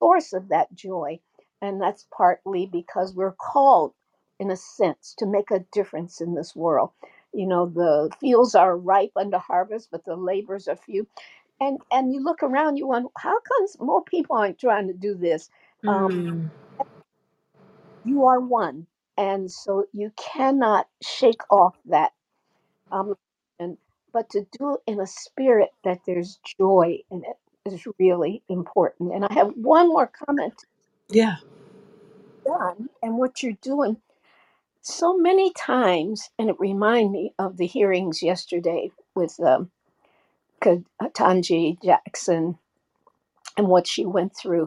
source 0.00 0.32
of 0.32 0.48
that 0.50 0.74
joy. 0.74 1.20
And 1.62 1.80
that's 1.80 2.06
partly 2.16 2.66
because 2.66 3.14
we're 3.14 3.32
called, 3.34 3.94
in 4.40 4.50
a 4.50 4.56
sense, 4.56 5.14
to 5.18 5.26
make 5.26 5.50
a 5.50 5.64
difference 5.72 6.20
in 6.20 6.34
this 6.34 6.56
world. 6.56 6.90
You 7.34 7.46
know, 7.46 7.66
the 7.66 8.10
fields 8.20 8.54
are 8.54 8.76
ripe 8.76 9.12
unto 9.16 9.38
harvest, 9.38 9.90
but 9.92 10.04
the 10.04 10.16
labors 10.16 10.68
are 10.68 10.76
few. 10.76 11.06
And 11.60 11.80
and 11.92 12.12
you 12.14 12.22
look 12.22 12.42
around 12.42 12.76
you 12.78 12.88
wonder 12.88 13.08
how 13.18 13.38
comes 13.40 13.76
more 13.80 14.04
people 14.04 14.36
aren't 14.36 14.60
trying 14.60 14.88
to 14.88 14.94
do 14.94 15.14
this? 15.14 15.50
Um, 15.88 16.08
Mm, 16.12 16.50
you 18.04 18.24
are 18.26 18.40
one. 18.40 18.86
And 19.18 19.50
so 19.50 19.86
you 19.92 20.12
cannot 20.16 20.88
shake 21.02 21.42
off 21.50 21.76
that. 21.86 22.12
Obligation 22.92 23.78
but 24.12 24.30
to 24.30 24.46
do 24.58 24.74
it 24.74 24.80
in 24.92 25.00
a 25.00 25.06
spirit 25.06 25.70
that 25.84 26.00
there's 26.06 26.40
joy 26.58 26.98
in 27.10 27.22
it 27.24 27.72
is 27.72 27.86
really 28.00 28.42
important. 28.48 29.12
And 29.14 29.24
i 29.26 29.32
have 29.34 29.52
one 29.56 29.88
more 29.88 30.10
comment 30.28 30.54
yeah. 31.12 31.36
done 32.46 32.88
and 33.02 33.18
what 33.18 33.42
you're 33.42 33.58
doing 33.62 33.98
so 34.82 35.16
many 35.18 35.52
times 35.54 36.30
and 36.38 36.50
it 36.50 36.56
reminded 36.60 37.12
me 37.12 37.34
of 37.38 37.56
the 37.58 37.66
hearings 37.66 38.22
yesterday 38.22 38.90
with 39.14 39.38
um, 39.40 39.70
Ketanji 40.62 41.82
Jackson 41.84 42.58
and 43.56 43.68
what 43.68 43.86
she 43.88 44.06
went 44.06 44.36
through 44.36 44.62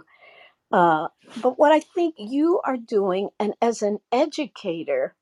Uh, 0.71 1.09
but 1.37 1.59
what 1.59 1.73
I 1.73 1.81
think 1.81 2.15
you 2.19 2.61
are 2.65 2.77
doing, 2.77 3.31
and 3.39 3.55
as 3.63 3.83
an 3.83 3.99
educator, 4.13 5.15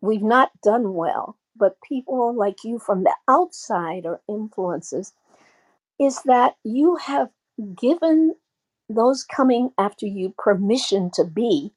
we've 0.00 0.22
not 0.22 0.50
done 0.62 0.94
well, 0.94 1.38
but 1.56 1.78
people 1.88 2.34
like 2.36 2.64
you 2.64 2.78
from 2.78 3.04
the 3.04 3.14
outside 3.28 4.06
are 4.06 4.20
influences, 4.28 5.14
is 6.00 6.22
that 6.24 6.56
you 6.64 6.96
have 6.96 7.30
given 7.80 8.34
those 8.88 9.24
coming 9.24 9.70
after 9.78 10.06
you 10.06 10.34
permission 10.38 11.10
to 11.14 11.24
be 11.24 11.72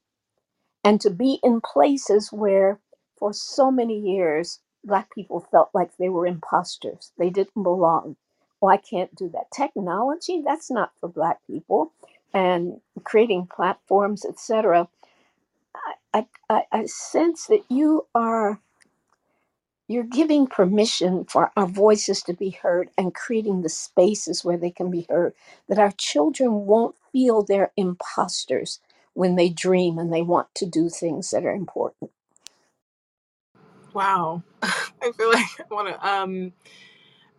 and 0.84 1.02
to 1.02 1.12
be 1.12 1.40
in 1.44 1.62
places 1.62 2.32
where 2.34 2.80
for 3.18 3.34
so 3.34 3.72
many 3.72 4.00
years 4.00 4.62
black 4.86 5.14
people 5.14 5.48
felt 5.52 5.70
like 5.74 5.92
they 5.98 6.10
were 6.10 6.28
imposters. 6.28 7.12
They 7.20 7.30
didn't 7.32 7.64
belong. 7.64 8.18
Oh 8.62 8.70
i 8.70 8.78
can't 8.78 9.16
do 9.16 9.30
that. 9.32 9.52
Technology 9.56 10.44
that's 10.46 10.72
not 10.72 10.94
for 11.00 11.10
black 11.10 11.40
people. 11.48 11.94
And 12.34 12.82
creating 13.06 13.48
platforms 13.56 14.26
etc 14.26 14.88
I, 16.14 16.28
I, 16.50 16.64
I 16.72 16.86
sense 16.88 17.48
that 17.48 17.64
you 17.70 18.08
are 18.16 18.62
you're 19.88 20.04
giving 20.04 20.48
permission 20.48 21.26
for 21.26 21.52
our 21.58 21.68
voices 21.68 22.24
to 22.24 22.34
be 22.34 22.52
heard 22.52 22.90
and 22.98 23.16
creating 23.16 23.62
the 23.64 23.70
spaces 23.70 24.46
where 24.46 24.58
they 24.58 24.72
can 24.72 24.92
be 24.92 25.08
heard 25.10 25.34
that 25.70 25.80
our 25.80 25.94
children 25.98 26.66
won't 26.68 26.96
feel 27.14 27.44
they're 27.44 27.74
imposters 27.78 28.82
when 29.14 29.36
they 29.38 29.50
dream 29.50 30.00
and 30.00 30.14
they 30.14 30.24
want 30.24 30.48
to 30.56 30.66
do 30.68 30.90
things 30.90 31.32
that 31.32 31.46
are 31.46 31.52
important 31.54 32.12
Wow. 33.94 34.44
I 34.64 35.12
feel 35.18 35.30
like 35.30 35.48
I 35.60 35.74
want 35.74 35.90
to. 35.90 36.08
Um, 36.08 36.54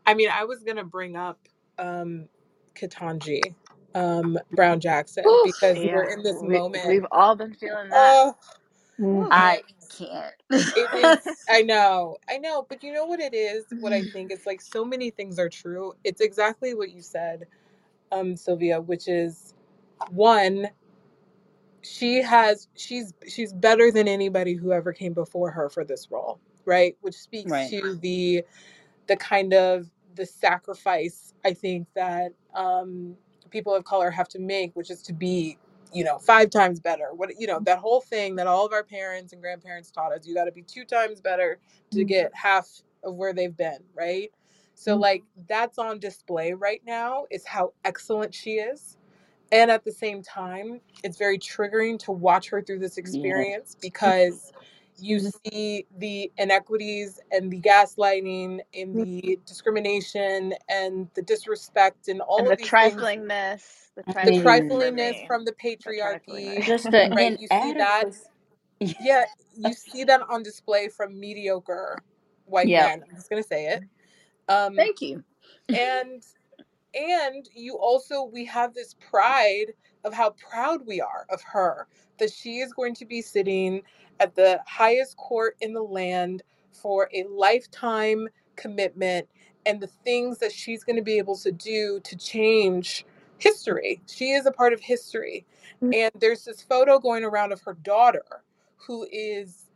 I 0.07 0.15
mean, 0.15 0.31
I 0.33 0.45
was 0.45 0.63
gonna 0.65 0.85
bring 0.85 1.17
up 1.17 1.39
um, 1.79 2.29
Ketanji 2.77 3.55
um, 3.95 4.39
Brown 4.53 4.81
Jackson 4.81 5.27
Oof, 5.27 5.43
because 5.43 5.87
we're 5.87 6.05
Yeah, 6.05 6.11
in 6.11 6.23
this 6.23 6.43
we 6.43 6.63
moment. 6.63 6.85
we've 6.85 7.07
all 7.13 7.37
been 7.37 7.55
feeling 7.55 7.91
that. 7.91 8.19
Oh, 8.19 8.35
Mm. 9.01 9.29
I 9.31 9.63
can't. 9.97 10.35
it 10.51 11.21
is. 11.27 11.45
I 11.51 11.63
know, 11.63 12.17
I 12.29 12.39
know, 12.39 12.67
but 12.69 12.83
you 12.83 12.93
know 12.93 13.05
what 13.05 13.21
it 13.21 13.35
is? 13.35 13.65
What 13.81 13.93
I 13.93 14.03
think 14.03 14.33
is 14.33 14.47
like 14.47 14.61
so 14.61 14.85
many 14.85 15.11
things 15.11 15.39
are 15.39 15.49
true. 15.49 15.93
It's 16.05 16.21
exactly 16.21 16.75
what 16.75 16.91
you 16.91 17.03
said, 17.03 17.47
um, 18.13 18.37
Sylvia, 18.37 18.81
which 18.81 19.09
is 19.09 19.55
one. 20.11 20.69
She 21.83 22.21
has. 22.23 22.69
She's 22.75 23.13
she's 23.29 23.53
better 23.53 23.93
than 23.93 24.09
anybody 24.09 24.55
who 24.55 24.73
ever 24.73 24.93
came 24.93 25.13
before 25.13 25.51
her 25.51 25.69
for 25.69 25.85
this 25.85 26.11
role, 26.11 26.41
right? 26.65 26.97
Which 27.01 27.15
speaks 27.15 27.51
right. 27.51 27.71
to 27.71 27.97
the 27.97 28.43
the 29.07 29.17
kind 29.17 29.55
of 29.55 29.89
the 30.17 30.27
sacrifice 30.27 31.35
I 31.47 31.53
think 31.53 31.87
that 31.95 32.33
um, 32.55 33.15
people 33.51 33.75
of 33.75 33.85
color 33.85 34.11
have 34.11 34.29
to 34.31 34.41
make, 34.41 34.75
which 34.75 34.91
is 34.91 35.01
to 35.03 35.13
be, 35.13 35.59
you 35.93 36.05
know, 36.05 36.19
five 36.19 36.51
times 36.51 36.81
better. 36.81 37.11
What 37.15 37.31
you 37.39 37.47
know, 37.47 37.61
that 37.61 37.79
whole 37.79 38.01
thing 38.01 38.37
that 38.37 38.47
all 38.47 38.67
of 38.67 38.73
our 38.73 38.85
parents 38.85 39.33
and 39.33 39.41
grandparents 39.41 39.91
taught 39.91 40.13
us: 40.13 40.27
you 40.27 40.35
got 40.35 40.45
to 40.45 40.53
be 40.53 40.63
two 40.63 40.85
times 40.85 41.21
better 41.21 41.59
to 41.91 41.99
mm-hmm. 41.99 42.07
get 42.07 42.35
half 42.35 42.69
of 43.03 43.15
where 43.15 43.33
they've 43.33 43.57
been, 43.57 43.79
right? 43.95 44.31
So 44.75 44.93
mm-hmm. 44.93 45.03
like 45.03 45.23
that's 45.49 45.79
on 45.79 45.99
display 45.99 46.53
right 46.53 46.83
now 46.87 47.25
is 47.31 47.47
how 47.47 47.73
excellent 47.85 48.35
she 48.35 48.53
is 48.53 48.97
and 49.53 49.71
at 49.71 49.85
the 49.85 49.93
same 49.93 50.23
time 50.23 50.81
it's 51.05 51.17
very 51.17 51.39
triggering 51.39 51.99
to 52.01 52.13
watch 52.13 52.49
her 52.49 52.63
through 52.63 52.79
this 52.79 52.99
experience 52.99 53.77
because 53.81 54.53
you 54.99 55.21
see 55.21 55.87
the 55.99 56.33
inequities 56.39 57.21
and 57.33 57.53
the 57.53 57.61
gaslighting 57.61 58.61
and 58.75 58.99
the 58.99 59.39
discrimination 59.47 60.55
and 60.69 61.09
the 61.15 61.23
disrespect 61.23 62.09
and 62.09 62.21
all 62.23 62.47
And 62.47 62.51
of 62.51 62.57
the 62.57 62.59
these 62.59 62.75
things 62.75 63.09
triflingness, 63.15 63.93
the 63.97 64.05
I 64.09 64.15
the 64.23 64.33
triflingness 64.33 64.77
for 64.79 64.93
triflingness 64.93 65.23
me, 65.23 65.27
from 65.27 65.45
the 65.45 65.53
the 65.85 65.93
patriarchy 65.95 66.03
triflingness. 66.03 66.67
just 66.67 66.91
the 66.91 67.09
right 67.17 67.39
you 67.39 67.49
see 67.49 67.75
that 67.75 68.07
inadequacy. 68.07 68.29
yeah 69.01 69.25
you 69.57 69.75
see 69.75 70.05
that 70.05 70.23
on 70.31 70.43
display 70.43 70.89
from 70.89 71.19
mediocre 71.19 72.03
white 72.47 72.75
Yep. 72.75 72.77
men 72.77 73.03
i'm 73.09 73.17
just 73.17 73.31
going 73.31 73.43
to 73.43 73.49
say 73.49 73.67
it 73.67 73.83
um 74.49 74.77
Thank 74.77 75.03
you. 75.03 75.25
and 75.75 76.23
and 76.95 77.49
you 77.55 77.77
also 77.79 78.25
we 78.25 78.45
have 78.47 78.75
this 78.75 78.97
pride 79.11 79.75
of 80.05 80.15
how 80.15 80.31
proud 80.33 80.87
we 80.87 81.01
are 81.01 81.27
of 81.31 81.43
her 81.43 81.89
that 82.19 82.33
she 82.33 82.59
is 82.59 82.73
going 82.75 82.95
to 82.95 83.07
be 83.07 83.23
sitting 83.23 83.83
at 84.21 84.35
the 84.35 84.61
highest 84.67 85.17
court 85.17 85.57
in 85.61 85.75
the 85.75 85.83
land 85.83 86.43
for 86.73 87.09
a 87.15 87.25
lifetime 87.31 88.29
commitment 88.57 89.29
and 89.67 89.81
the 89.81 89.89
things 89.89 90.39
that 90.39 90.53
she's 90.53 90.85
going 90.85 90.97
to 90.97 91.03
be 91.03 91.19
able 91.19 91.37
to 91.39 91.53
do 91.53 92.01
to 92.05 92.17
change 92.17 93.07
history. 93.39 94.01
She 94.07 94.33
is 94.33 94.47
a 94.47 94.53
part 94.53 94.73
of 94.73 94.81
history. 94.81 95.47
And 95.93 96.13
there's 96.21 96.45
this 96.45 96.63
photo 96.63 96.99
going 96.99 97.25
around 97.25 97.53
of 97.53 97.61
her 97.63 97.75
daughter 97.75 98.25
who 98.79 99.07
is 99.13 99.67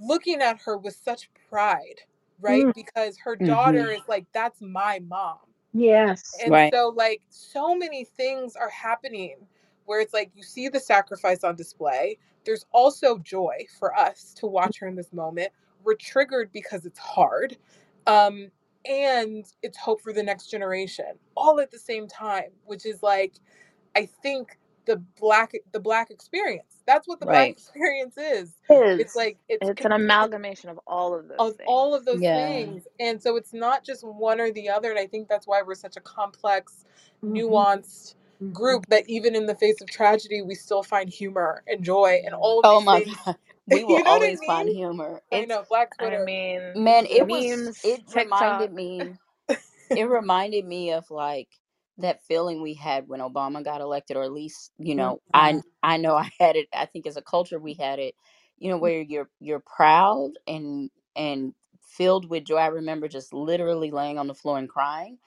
looking 0.00 0.42
at 0.42 0.60
her 0.64 0.78
with 0.78 0.96
such 0.96 1.30
pride 1.50 2.00
right? 2.40 2.64
Mm. 2.66 2.74
because 2.74 3.18
her 3.18 3.36
daughter 3.36 3.90
is 3.90 4.02
like 4.08 4.26
that's 4.32 4.60
my 4.62 5.00
mom. 5.08 5.38
Yes. 5.74 6.42
And 6.44 6.52
Right. 6.52 6.72
so, 6.72 6.88
like, 6.96 7.22
so 7.30 7.76
many 7.76 8.04
things 8.04 8.56
are 8.56 8.70
happening 8.70 9.36
where 9.86 10.00
it's 10.00 10.14
like 10.14 10.30
you 10.34 10.42
see 10.44 10.68
the 10.68 10.80
sacrifice 10.80 11.44
on 11.44 11.56
display. 11.56 12.18
There's 12.44 12.66
also 12.72 13.18
joy 13.18 13.66
for 13.78 13.96
us 13.98 14.34
to 14.38 14.46
watch 14.46 14.78
her 14.80 14.88
in 14.88 14.96
this 14.96 15.12
moment. 15.12 15.50
We're 15.84 15.96
triggered 15.96 16.52
because 16.52 16.86
it's 16.86 16.98
hard. 16.98 17.56
Um, 18.06 18.50
and 18.86 19.46
it's 19.62 19.78
hope 19.78 20.02
for 20.02 20.12
the 20.12 20.22
next 20.24 20.48
generation, 20.50 21.06
all 21.36 21.60
at 21.60 21.70
the 21.70 21.78
same 21.78 22.08
time, 22.08 22.50
which 22.66 22.86
is 22.86 23.02
like, 23.02 23.34
I 23.96 24.06
think 24.06 24.58
the 24.86 24.98
black 25.20 25.52
the 25.72 25.80
black 25.80 26.10
experience. 26.10 26.82
That's 26.86 27.08
what 27.08 27.20
the 27.20 27.26
black 27.26 27.50
experience 27.50 28.18
is. 28.18 28.58
Is 28.70 28.98
It's 28.98 29.16
like 29.16 29.38
it's 29.48 29.68
it's 29.68 29.84
an 29.86 29.92
amalgamation 29.92 30.70
of 30.70 30.80
all 30.86 31.14
of 31.18 31.28
those 31.28 31.50
of 31.50 31.56
things. 31.56 31.68
all 31.68 31.94
of 31.94 32.06
those 32.06 32.22
Yeah. 32.22 32.28
things. 32.28 32.88
And 33.00 33.22
so 33.22 33.36
it's 33.36 33.54
not 33.54 33.84
just 33.84 34.04
one 34.06 34.40
or 34.40 34.52
the 34.52 34.70
other. 34.70 34.90
And 34.90 35.00
I 35.00 35.06
think 35.08 35.28
that's 35.28 35.48
why 35.48 35.62
we're 35.62 35.76
such 35.76 35.98
a 35.98 36.02
complex, 36.02 36.86
Mhm. 37.24 37.34
nuanced. 37.34 38.16
Group 38.52 38.86
mm-hmm. 38.86 38.90
that 38.90 39.08
even 39.08 39.36
in 39.36 39.46
the 39.46 39.54
face 39.56 39.80
of 39.82 39.90
tragedy, 39.90 40.42
we 40.42 40.54
still 40.54 40.82
find 40.82 41.10
humor 41.10 41.62
and 41.68 41.84
joy 41.84 42.22
and 42.24 42.34
all 42.34 42.60
of 42.60 42.68
Oh 42.68 42.80
these 42.80 42.84
my 42.84 43.00
things. 43.04 43.18
god. 43.26 43.36
We 43.68 43.84
You 43.86 43.86
will 43.86 44.02
know 44.04 44.12
what 44.18 44.22
I 44.22 44.30
always 44.30 44.42
find 44.42 44.68
mean? 44.68 44.70
humor. 44.70 45.22
I 45.32 45.44
It's 45.44 45.46
know, 45.46 45.64
Black 45.68 45.96
I 46.00 46.10
Twitter. 46.10 46.18
mean, 46.18 46.74
man, 46.74 47.06
it 47.06 47.28
was 47.28 47.72
memes, 47.74 47.78
it 47.82 48.02
reminded 48.08 48.72
TikTok. 48.72 48.72
me 48.72 49.14
it 49.94 50.04
reminded 50.08 50.64
me 50.66 50.92
of 50.92 51.10
like 51.10 51.48
that 51.98 52.24
feeling 52.26 52.62
we 52.62 52.74
had 52.74 53.08
when 53.08 53.20
Obama 53.20 53.64
got 53.64 53.82
elected, 53.82 54.16
or 54.16 54.24
at 54.24 54.32
least, 54.32 54.72
you 54.78 54.94
know, 54.94 55.20
I 55.34 55.54
mm-hmm. 55.54 55.58
I 55.82 55.98
know 55.98 56.16
I 56.16 56.30
had 56.40 56.56
it, 56.56 56.68
I 56.74 56.86
think 56.86 57.06
as 57.06 57.16
a 57.18 57.22
culture 57.22 57.58
we 57.60 57.74
had 57.74 57.98
it, 57.98 58.14
you 58.58 58.70
know, 58.70 58.78
where 58.78 59.02
you're 59.02 59.28
you're 59.40 59.62
proud 59.76 60.32
and 60.46 60.90
and 61.16 61.54
filled 61.82 62.30
with 62.30 62.44
joy. 62.46 62.56
I 62.58 62.68
remember 62.68 63.08
just 63.08 63.32
literally 63.34 63.90
laying 63.90 64.18
on 64.18 64.28
the 64.28 64.34
floor 64.34 64.58
and 64.58 64.68
crying 64.68 65.18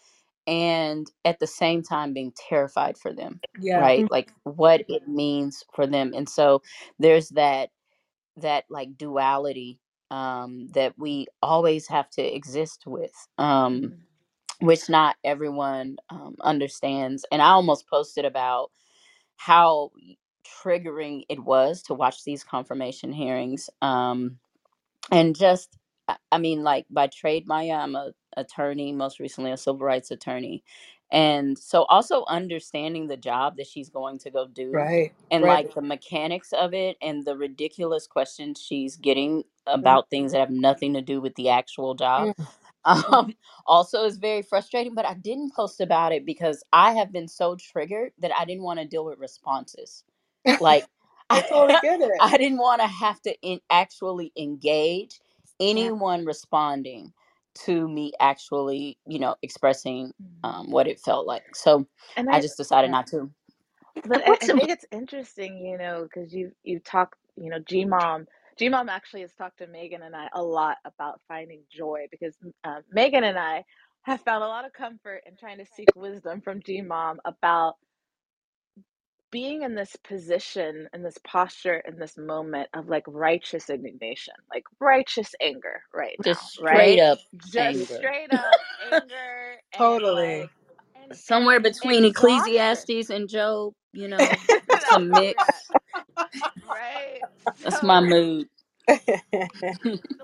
and 0.48 1.12
at 1.26 1.40
the 1.40 1.48
same 1.48 1.84
time 1.84 2.14
being 2.14 2.34
terrified 2.50 2.98
for 2.98 3.14
them 3.14 3.42
Yeah. 3.60 3.80
right 3.80 4.06
like 4.12 4.32
what 4.44 4.84
it 4.90 5.08
means 5.08 5.64
for 5.76 5.88
them 5.88 6.14
and 6.16 6.30
so 6.30 6.62
there's 7.00 7.30
that 7.30 7.70
that 8.38 8.66
like 8.70 8.98
duality 8.98 9.80
um 10.12 10.68
that 10.74 10.94
we 10.98 11.28
always 11.42 11.88
have 11.88 12.10
to 12.10 12.22
exist 12.24 12.84
with 12.88 13.14
um 13.40 13.82
Mhm. 13.82 13.98
which 14.62 14.90
not 14.90 15.18
everyone 15.24 15.98
um, 16.10 16.36
understands 16.42 17.26
and 17.32 17.42
i 17.42 17.50
almost 17.50 17.88
posted 17.90 18.26
about 18.26 18.72
how 19.38 19.92
triggering 20.64 21.24
it 21.30 21.40
was 21.44 21.84
to 21.84 21.94
watch 21.96 22.24
these 22.26 22.44
confirmation 22.44 23.12
hearings 23.14 23.70
um 23.82 24.38
and 25.12 25.36
just 25.38 25.78
I- 26.10 26.18
I 26.34 26.40
mean, 26.40 26.64
like 26.64 26.88
by 26.90 27.08
trade, 27.10 27.48
Maya, 27.48 27.74
I'm 27.76 27.96
a 27.96 28.14
attorney, 28.38 28.92
most 28.94 29.20
recently 29.20 29.52
a 29.52 29.58
civil 29.58 29.82
rights 29.86 30.12
attorney, 30.12 30.64
and 31.12 31.58
so 31.58 31.84
also 31.86 32.26
understanding 32.28 33.08
the 33.08 33.18
job 33.18 33.58
that 33.58 33.68
she's 33.68 33.90
going 33.90 34.20
to 34.20 34.32
go 34.32 34.48
do, 34.48 34.74
Right. 34.74 35.14
and 35.32 35.44
Right. 35.44 35.48
like 35.48 35.74
the 35.76 35.82
mechanics 35.82 36.54
of 36.54 36.74
it, 36.74 36.98
and 37.02 37.26
the 37.26 37.38
ridiculous 37.38 38.08
questions 38.08 38.62
she's 38.62 38.98
getting 38.98 39.44
about 39.68 40.10
things 40.10 40.34
that 40.34 40.40
have 40.40 40.52
nothing 40.52 40.94
to 40.96 41.02
do 41.02 41.22
with 41.22 41.36
the 41.36 41.50
actual 41.50 41.96
job, 41.96 42.32
Mm. 42.38 42.48
um, 42.86 43.36
also 43.68 44.06
is 44.06 44.18
very 44.18 44.42
frustrating. 44.44 44.96
But 44.96 45.06
I 45.08 45.16
didn't 45.16 45.54
post 45.56 45.82
about 45.82 46.14
it 46.14 46.26
because 46.26 46.64
I 46.74 46.94
have 46.94 47.12
been 47.14 47.28
so 47.30 47.56
triggered 47.58 48.14
that 48.20 48.32
I 48.38 48.46
didn't 48.46 48.64
want 48.64 48.80
to 48.80 48.86
deal 48.88 49.06
with 49.06 49.20
responses. 49.20 50.04
Like 50.60 50.88
I 51.30 51.42
totally 51.42 51.78
get 51.82 52.02
it. 52.02 52.12
I 52.20 52.38
didn't 52.38 52.60
want 52.60 52.82
to 52.82 52.88
have 52.88 53.22
to 53.24 53.36
in, 53.42 53.62
actually 53.72 54.32
engage 54.38 55.22
anyone 55.62 56.26
responding 56.26 57.14
to 57.66 57.88
me 57.90 58.14
actually, 58.20 58.98
you 59.08 59.20
know, 59.20 59.36
expressing 59.44 60.14
Mhm. 60.22 60.44
um, 60.44 60.72
what 60.72 60.88
it 60.88 61.00
felt 61.00 61.28
like. 61.28 61.56
So 61.56 61.88
And 62.18 62.30
I 62.32 62.40
I, 62.40 62.42
just 62.42 62.58
decided 62.58 62.90
yeah. 62.90 62.92
not 62.92 63.08
to. 63.08 63.32
But 64.06 64.24
I, 64.26 64.38
I 64.44 64.48
What's 64.48 64.50
think 64.50 64.70
it's 64.70 64.86
interesting, 64.92 65.60
you 65.66 65.78
know, 65.78 66.04
because 66.04 66.34
you 66.34 66.52
you 66.64 66.80
talk, 66.80 67.16
you 67.38 67.52
know, 67.52 67.60
Gmom. 67.60 68.26
Gmom 68.60 68.90
actually 68.90 69.22
has 69.22 69.34
talked 69.36 69.60
to 69.60 69.68
Megan 69.68 70.04
and 70.04 70.16
I 70.16 70.30
a 70.34 70.44
lot 70.44 70.78
about 70.86 71.22
finding 71.28 71.62
joy 71.72 72.08
because 72.12 72.38
uh, 72.66 72.82
Megan 72.92 73.24
and 73.26 73.40
I 73.40 73.64
have 74.04 74.22
found 74.22 74.44
a 74.44 74.48
lot 74.48 74.66
of 74.66 74.74
comfort 74.74 75.24
in 75.28 75.38
trying 75.38 75.60
to 75.60 75.66
seek 75.66 75.96
wisdom 75.96 76.42
from 76.42 76.62
Gmom 76.62 77.18
about 77.26 77.76
being 79.36 79.64
in 79.64 79.76
this 79.76 79.98
position, 80.08 80.90
in 80.96 81.04
this 81.04 81.20
posture, 81.28 81.84
in 81.88 82.00
this 82.00 82.18
moment 82.18 82.70
of 82.74 82.90
like 82.90 83.04
righteous 83.10 83.70
indignation, 83.70 84.36
like 84.54 84.64
righteous 84.80 85.36
anger 85.42 85.84
right 85.94 86.18
now, 86.24 86.32
Just 86.32 86.54
right? 86.58 86.88
straight 86.88 87.00
up 87.00 87.20
Just 87.52 87.82
anger. 87.82 87.98
straight 87.98 88.32
up 88.32 88.62
anger 88.94 89.58
and 89.74 90.02
Totally. 90.02 90.12
like 90.12 90.52
and, 90.96 91.20
and 91.36 91.44
Somewhere 91.44 91.60
between 91.62 92.06
exhaustion. 92.06 92.06
Ecclesiastes 92.06 93.10
and 93.12 93.30
Job, 93.30 93.74
you 93.94 94.08
know, 94.10 94.40
That's 94.70 94.86
some 94.92 95.14
where 95.14 95.16
mix. 95.16 95.74
right? 96.68 97.24
That's 97.64 97.84
my 97.84 98.02
mood. 98.02 98.48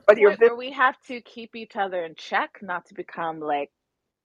But 0.07 0.19
you're 0.19 0.33
point 0.33 0.39
where 0.39 0.55
we 0.55 0.73
have 0.73 0.95
to 1.07 1.21
keep 1.21 1.55
each 1.55 1.75
other 1.77 2.03
in 2.05 2.15
check, 2.15 2.59
not 2.61 2.85
to 2.87 2.93
become 2.95 3.39
like 3.39 3.71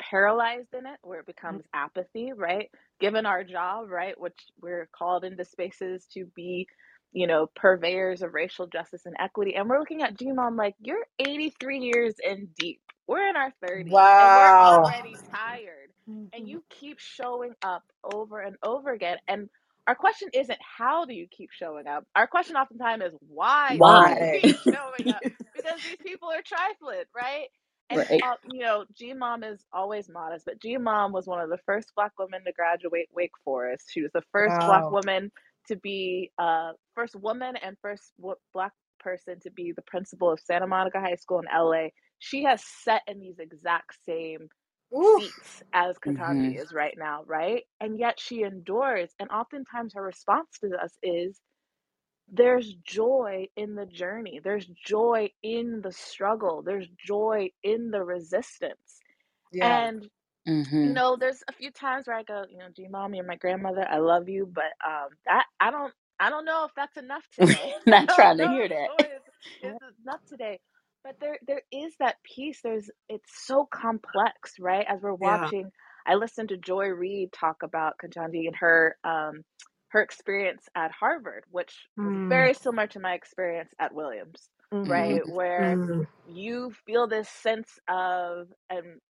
paralyzed 0.01 0.75
in 0.75 0.87
it, 0.87 0.99
where 1.03 1.21
it 1.21 1.27
mm. 1.51 1.61
becomes 1.61 1.65
apathy, 1.75 2.33
right? 2.35 2.71
Given 3.01 3.27
our 3.27 3.45
job, 3.45 3.91
right, 3.91 4.19
which 4.21 4.39
we're 4.63 4.89
called 4.97 5.25
into 5.25 5.45
spaces 5.45 6.07
to 6.15 6.27
be, 6.37 6.69
you 7.13 7.27
know, 7.27 7.49
purveyors 7.57 8.23
of 8.23 8.35
racial 8.35 8.67
justice 8.69 9.07
and 9.07 9.17
equity. 9.21 9.55
And 9.57 9.69
we're 9.69 9.81
looking 9.81 10.03
at 10.03 10.17
GMOM 10.19 10.57
like, 10.59 10.77
you're 10.81 11.07
83 11.19 11.79
years 11.81 12.17
in 12.23 12.49
deep. 12.59 12.81
We're 13.09 13.29
in 13.29 13.37
our 13.37 13.53
30s 13.65 14.07
and 14.19 14.35
we're 14.35 14.53
Wow. 14.53 14.61
already 14.61 15.21
tired. 15.35 15.91
And 16.33 16.47
mm-hmm. 16.47 16.49
you 16.49 16.65
keep 16.71 16.99
showing 17.01 17.55
up 17.63 17.85
over 18.05 18.41
and 18.41 18.57
over 18.65 18.93
again. 18.93 19.19
And 19.29 19.49
our 19.87 19.95
question 19.97 20.29
isn't 20.35 20.59
how 20.61 21.07
do 21.07 21.15
you 21.15 21.27
keep 21.31 21.51
showing 21.53 21.87
up? 21.89 22.05
Our 22.17 22.27
question 22.29 22.57
oftentimes 22.57 23.05
is 23.05 23.15
why, 23.29 23.81
do 23.85 23.93
you 23.93 24.11
Why? 24.11 24.43
keep 24.43 24.57
showing 24.73 25.09
up? 25.11 25.23
Because 25.55 25.81
these 25.85 25.97
people 26.05 26.29
are 26.31 26.43
trifling, 26.47 27.05
right? 27.17 27.49
And 27.91 28.05
right. 28.05 28.23
uh, 28.23 28.35
you 28.51 28.61
know, 28.61 28.85
G 28.95 29.13
Mom 29.15 29.45
is 29.45 29.65
always 29.73 30.09
modest, 30.09 30.45
but 30.47 30.61
G 30.61 30.77
Mom 30.77 31.13
was 31.13 31.27
one 31.27 31.41
of 31.41 31.51
the 31.51 31.59
first 31.67 31.93
Black 31.95 32.13
women 32.19 32.45
to 32.45 32.53
graduate 32.53 33.09
Wake 33.15 33.37
Forest. 33.45 33.91
She 33.93 34.03
was 34.03 34.13
the 34.13 34.25
first 34.33 34.65
Black 34.65 34.91
woman 34.91 35.31
to 35.69 35.77
be 35.77 36.33
uh 36.39 36.73
first 36.95 37.15
woman 37.17 37.57
and 37.57 37.77
first 37.83 38.13
w- 38.19 38.37
Black 38.53 38.73
person 38.99 39.41
to 39.41 39.51
be 39.51 39.73
the 39.73 39.83
principal 39.83 40.31
of 40.33 40.41
Santa 40.41 40.67
Monica 40.67 41.01
High 41.01 41.17
School 41.17 41.41
in 41.41 41.47
LA. 41.53 41.93
She 42.19 42.45
has 42.45 42.65
set 42.65 43.03
in 43.07 43.21
these 43.21 43.39
exact 43.39 43.97
same 44.05 44.49
Oof. 44.95 45.25
seats 45.27 45.63
as 45.73 45.99
hmm 46.05 46.57
is 46.57 46.73
right 46.73 46.95
now, 46.99 47.23
right? 47.25 47.65
And 47.81 47.99
yet 47.99 48.19
she 48.21 48.43
endures, 48.43 49.15
and 49.19 49.31
oftentimes 49.31 49.95
her 49.95 50.03
response 50.03 50.59
to 50.61 50.77
us 50.83 50.97
is 51.03 51.41
there's 52.31 52.75
joy 52.85 53.47
in 53.57 53.75
the 53.75 53.87
journey. 53.87 54.41
There's 54.43 54.67
joy 54.67 55.31
in 55.43 55.81
the 55.83 55.93
struggle. 55.93 56.63
There's 56.63 56.89
joy 57.07 57.51
in 57.63 57.91
the 57.91 58.03
resistance. 58.03 59.01
Yeah. 59.53 59.87
And 59.87 60.09
hmm 60.47 60.83
you 60.83 60.93
know, 60.93 61.17
there's 61.19 61.43
a 61.49 61.53
few 61.53 61.71
times 61.71 62.07
where 62.07 62.17
I 62.17 62.23
go, 62.23 62.45
you 62.51 62.59
know, 62.59 62.67
gee, 62.77 62.89
mommy 62.89 63.19
and 63.19 63.27
my 63.29 63.37
grandmother, 63.37 63.87
I 63.89 63.99
love 63.99 64.29
you, 64.29 64.49
but 64.53 64.73
um, 64.87 65.09
that 65.27 65.45
I 65.61 65.71
don't, 65.71 65.93
I 66.21 66.31
don't 66.31 66.45
know 66.45 66.65
if 66.67 66.73
that's 66.77 66.97
enough 66.97 67.25
today. 67.39 67.75
Not 67.87 68.09
don't 68.09 68.11
trying 68.11 68.39
to 68.39 68.47
know 68.47 68.49
hear 68.49 68.69
that. 68.69 68.89
joy 68.89 69.07
is, 69.17 69.73
is 69.73 69.77
enough 70.05 70.21
today. 70.29 70.61
But 71.05 71.17
there, 71.21 71.39
there 71.47 71.63
is 71.73 71.95
that 72.01 72.17
piece. 72.25 72.61
There's, 72.63 72.91
it's 73.09 73.47
so 73.47 73.67
complex, 73.73 74.55
right? 74.61 74.87
As 74.89 75.01
we're 75.03 75.15
Yeah. 75.23 75.53
watching, 75.53 75.71
I 76.07 76.15
listened 76.15 76.51
to 76.51 76.57
Joy 76.59 76.89
Reid 76.89 77.33
talk 77.33 77.59
about 77.63 77.95
Ketanji 78.03 78.47
and 78.47 78.57
her, 78.57 78.97
um, 79.05 79.43
her 79.97 80.03
experience 80.03 80.69
at 80.77 80.93
Harvard, 80.93 81.45
which 81.51 81.89
was 82.03 82.15
Mm. 82.15 82.21
very 82.29 82.53
similar 82.55 82.87
to 82.89 83.01
my 83.01 83.15
experience 83.15 83.73
at 83.81 83.95
Williams, 83.95 84.51
hmm 84.73 84.87
right? 84.87 85.27
Where 85.27 85.79
Mm. 85.89 86.07
you 86.27 86.73
feel 86.87 87.09
this 87.09 87.31
sense 87.31 87.79
of, 87.89 88.49
and 88.71 89.01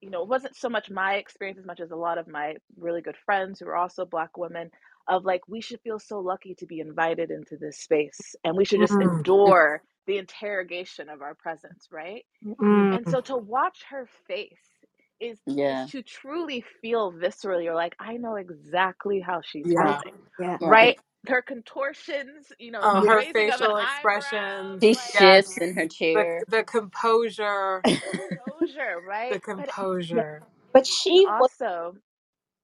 you 0.00 0.10
know, 0.10 0.22
it 0.22 0.28
wasn't 0.28 0.56
so 0.56 0.68
much 0.68 0.90
my 0.90 1.14
experience 1.16 1.58
as 1.60 1.66
much 1.66 1.80
as 1.80 1.92
a 1.92 1.96
lot 1.96 2.18
of 2.18 2.28
my 2.28 2.56
really 2.78 3.02
good 3.02 3.16
friends 3.24 3.60
who 3.60 3.68
are 3.68 3.76
also 3.76 4.04
Black 4.06 4.36
women 4.36 4.70
of 5.08 5.24
like, 5.24 5.42
we 5.48 5.60
should 5.62 5.80
feel 5.82 6.00
so 6.00 6.20
lucky 6.20 6.54
to 6.56 6.66
be 6.66 6.80
invited 6.80 7.30
into 7.30 7.56
this 7.56 7.78
space 7.78 8.36
and 8.44 8.56
we 8.56 8.64
should 8.64 8.80
just 8.80 9.00
Mm. 9.00 9.00
endure 9.00 9.82
the 10.06 10.18
interrogation 10.18 11.08
of 11.08 11.22
our 11.22 11.34
presence, 11.36 11.88
right? 11.92 12.24
Mm. 12.44 12.98
And 12.98 13.08
so 13.08 13.20
to 13.22 13.36
watch 13.36 13.84
her 13.90 14.08
face 14.28 14.77
is 15.20 15.38
Yeah. 15.46 15.88
to 15.88 16.02
truly 16.02 16.64
feel 16.82 17.12
viscerally, 17.12 17.64
you're 17.64 17.74
like, 17.74 17.96
I 18.00 18.18
know 18.18 18.36
exactly 18.36 19.20
how 19.20 19.40
she's 19.44 19.68
Yeah. 19.68 19.80
feeling, 19.80 20.16
Yeah. 20.38 20.58
Right. 20.60 20.94
right? 20.94 20.98
Her 21.28 21.42
contortions, 21.42 22.52
you 22.58 22.72
know, 22.72 22.88
the 23.00 23.02
her 23.02 23.12
raising 23.12 23.50
of 23.50 23.62
an 23.62 23.70
facial 23.70 23.78
expressions. 23.78 24.84
She 24.84 24.94
like 24.94 25.14
Yes. 25.14 25.34
shifts 25.34 25.60
in 25.60 25.74
her 25.76 25.88
The 26.14 26.26
chair. 26.26 26.44
the 26.48 26.64
composure. 26.64 27.86
composure, 28.12 29.00
The 29.30 29.40
right? 29.40 29.42
But 29.56 29.70
composure. 29.70 30.44
But 30.74 30.86
and 31.10 31.20
she 31.20 31.28
also 31.28 31.94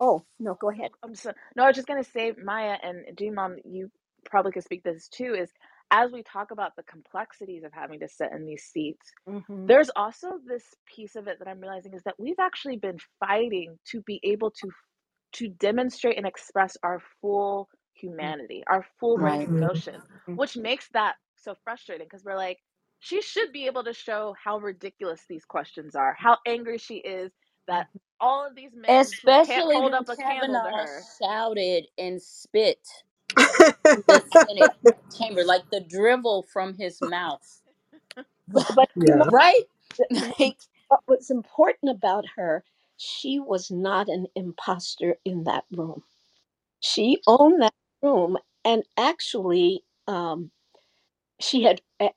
Oh 0.00 0.24
no, 0.38 0.54
go 0.60 0.70
ahead. 0.70 0.90
I'm 1.02 1.14
so 1.14 1.32
no, 1.56 1.64
I 1.64 1.68
was 1.68 1.76
just 1.76 1.88
gonna 1.88 2.04
say, 2.04 2.32
Maya 2.42 2.76
and 2.82 3.04
G 3.16 3.30
Mom, 3.30 3.56
you 3.64 3.90
probably 4.24 4.52
could 4.52 4.64
speak 4.64 4.82
this 4.82 5.08
too, 5.08 5.34
is 5.34 5.50
as 5.90 6.12
we 6.12 6.22
talk 6.22 6.50
about 6.52 6.72
the 6.76 6.84
complexities 6.84 7.64
of 7.64 7.72
having 7.72 8.00
to 8.00 8.08
sit 8.08 8.30
in 8.32 8.46
these 8.46 8.64
seats, 8.64 9.12
Mm-hmm. 9.28 9.68
there's 9.68 9.90
also 9.96 10.40
this 10.46 10.64
piece 10.94 11.16
of 11.16 11.28
it 11.28 11.38
that 11.40 11.48
I'm 11.48 11.60
realizing 11.60 11.94
is 11.94 12.02
that 12.04 12.16
we've 12.18 12.40
actually 12.40 12.78
been 12.78 12.98
fighting 13.20 13.78
to 13.92 14.02
be 14.02 14.20
able 14.24 14.50
to 14.52 14.70
to 15.34 15.48
demonstrate 15.48 16.16
and 16.18 16.26
express 16.26 16.76
our 16.82 17.00
full 17.20 17.68
humanity, 17.94 18.64
our 18.68 18.84
full 19.00 19.18
Right. 19.18 19.48
Mhm. 19.48 19.68
which 20.36 20.56
makes 20.56 20.88
that 20.94 21.16
so 21.36 21.54
frustrating 21.64 22.06
because 22.06 22.24
we're 22.24 22.36
like, 22.36 22.58
she 23.00 23.22
should 23.22 23.52
be 23.52 23.66
able 23.66 23.84
to 23.84 23.92
show 23.94 24.34
how 24.42 24.58
ridiculous 24.58 25.22
these 25.28 25.44
questions 25.44 25.94
are, 25.94 26.14
how 26.18 26.38
angry 26.46 26.78
she 26.78 26.96
is, 26.96 27.32
that 27.68 27.88
all 28.20 28.46
of 28.46 28.54
these 28.54 28.72
men 28.74 29.12
can't 29.46 29.66
Especially 29.66 29.72
hold 29.72 29.94
up 29.94 30.08
a 30.08 30.16
candle 30.16 30.60
to 30.62 30.70
her. 30.72 31.06
shouted 31.18 31.86
and 31.98 32.22
spit 32.22 32.86
in 34.48 34.56
the 34.56 34.70
chamber, 35.16 35.44
like 35.44 35.64
the 35.72 35.80
drivel 35.80 36.44
from 36.52 36.74
his 36.74 37.02
mouth. 37.02 37.62
But, 38.48 38.64
but 38.74 38.88
you 39.00 39.04
know, 39.16 39.24
yeah. 39.24 39.30
Right? 39.30 39.64
th- 39.96 40.10
Like, 40.40 40.58
what 40.88 41.00
was 41.08 41.30
important 41.30 41.90
about 41.92 42.26
her, 42.36 42.64
she 42.96 43.40
was 43.40 43.70
not 43.70 44.08
an 44.08 44.26
imposter 44.36 45.16
in 45.24 45.44
that 45.44 45.64
room. 45.72 46.02
She 46.80 47.20
owned 47.26 47.62
that 47.62 47.74
room, 48.02 48.38
and 48.64 48.84
actually, 48.98 49.84
um, 50.08 50.50
she 51.40 51.62
had. 51.64 51.80
I 52.00 52.10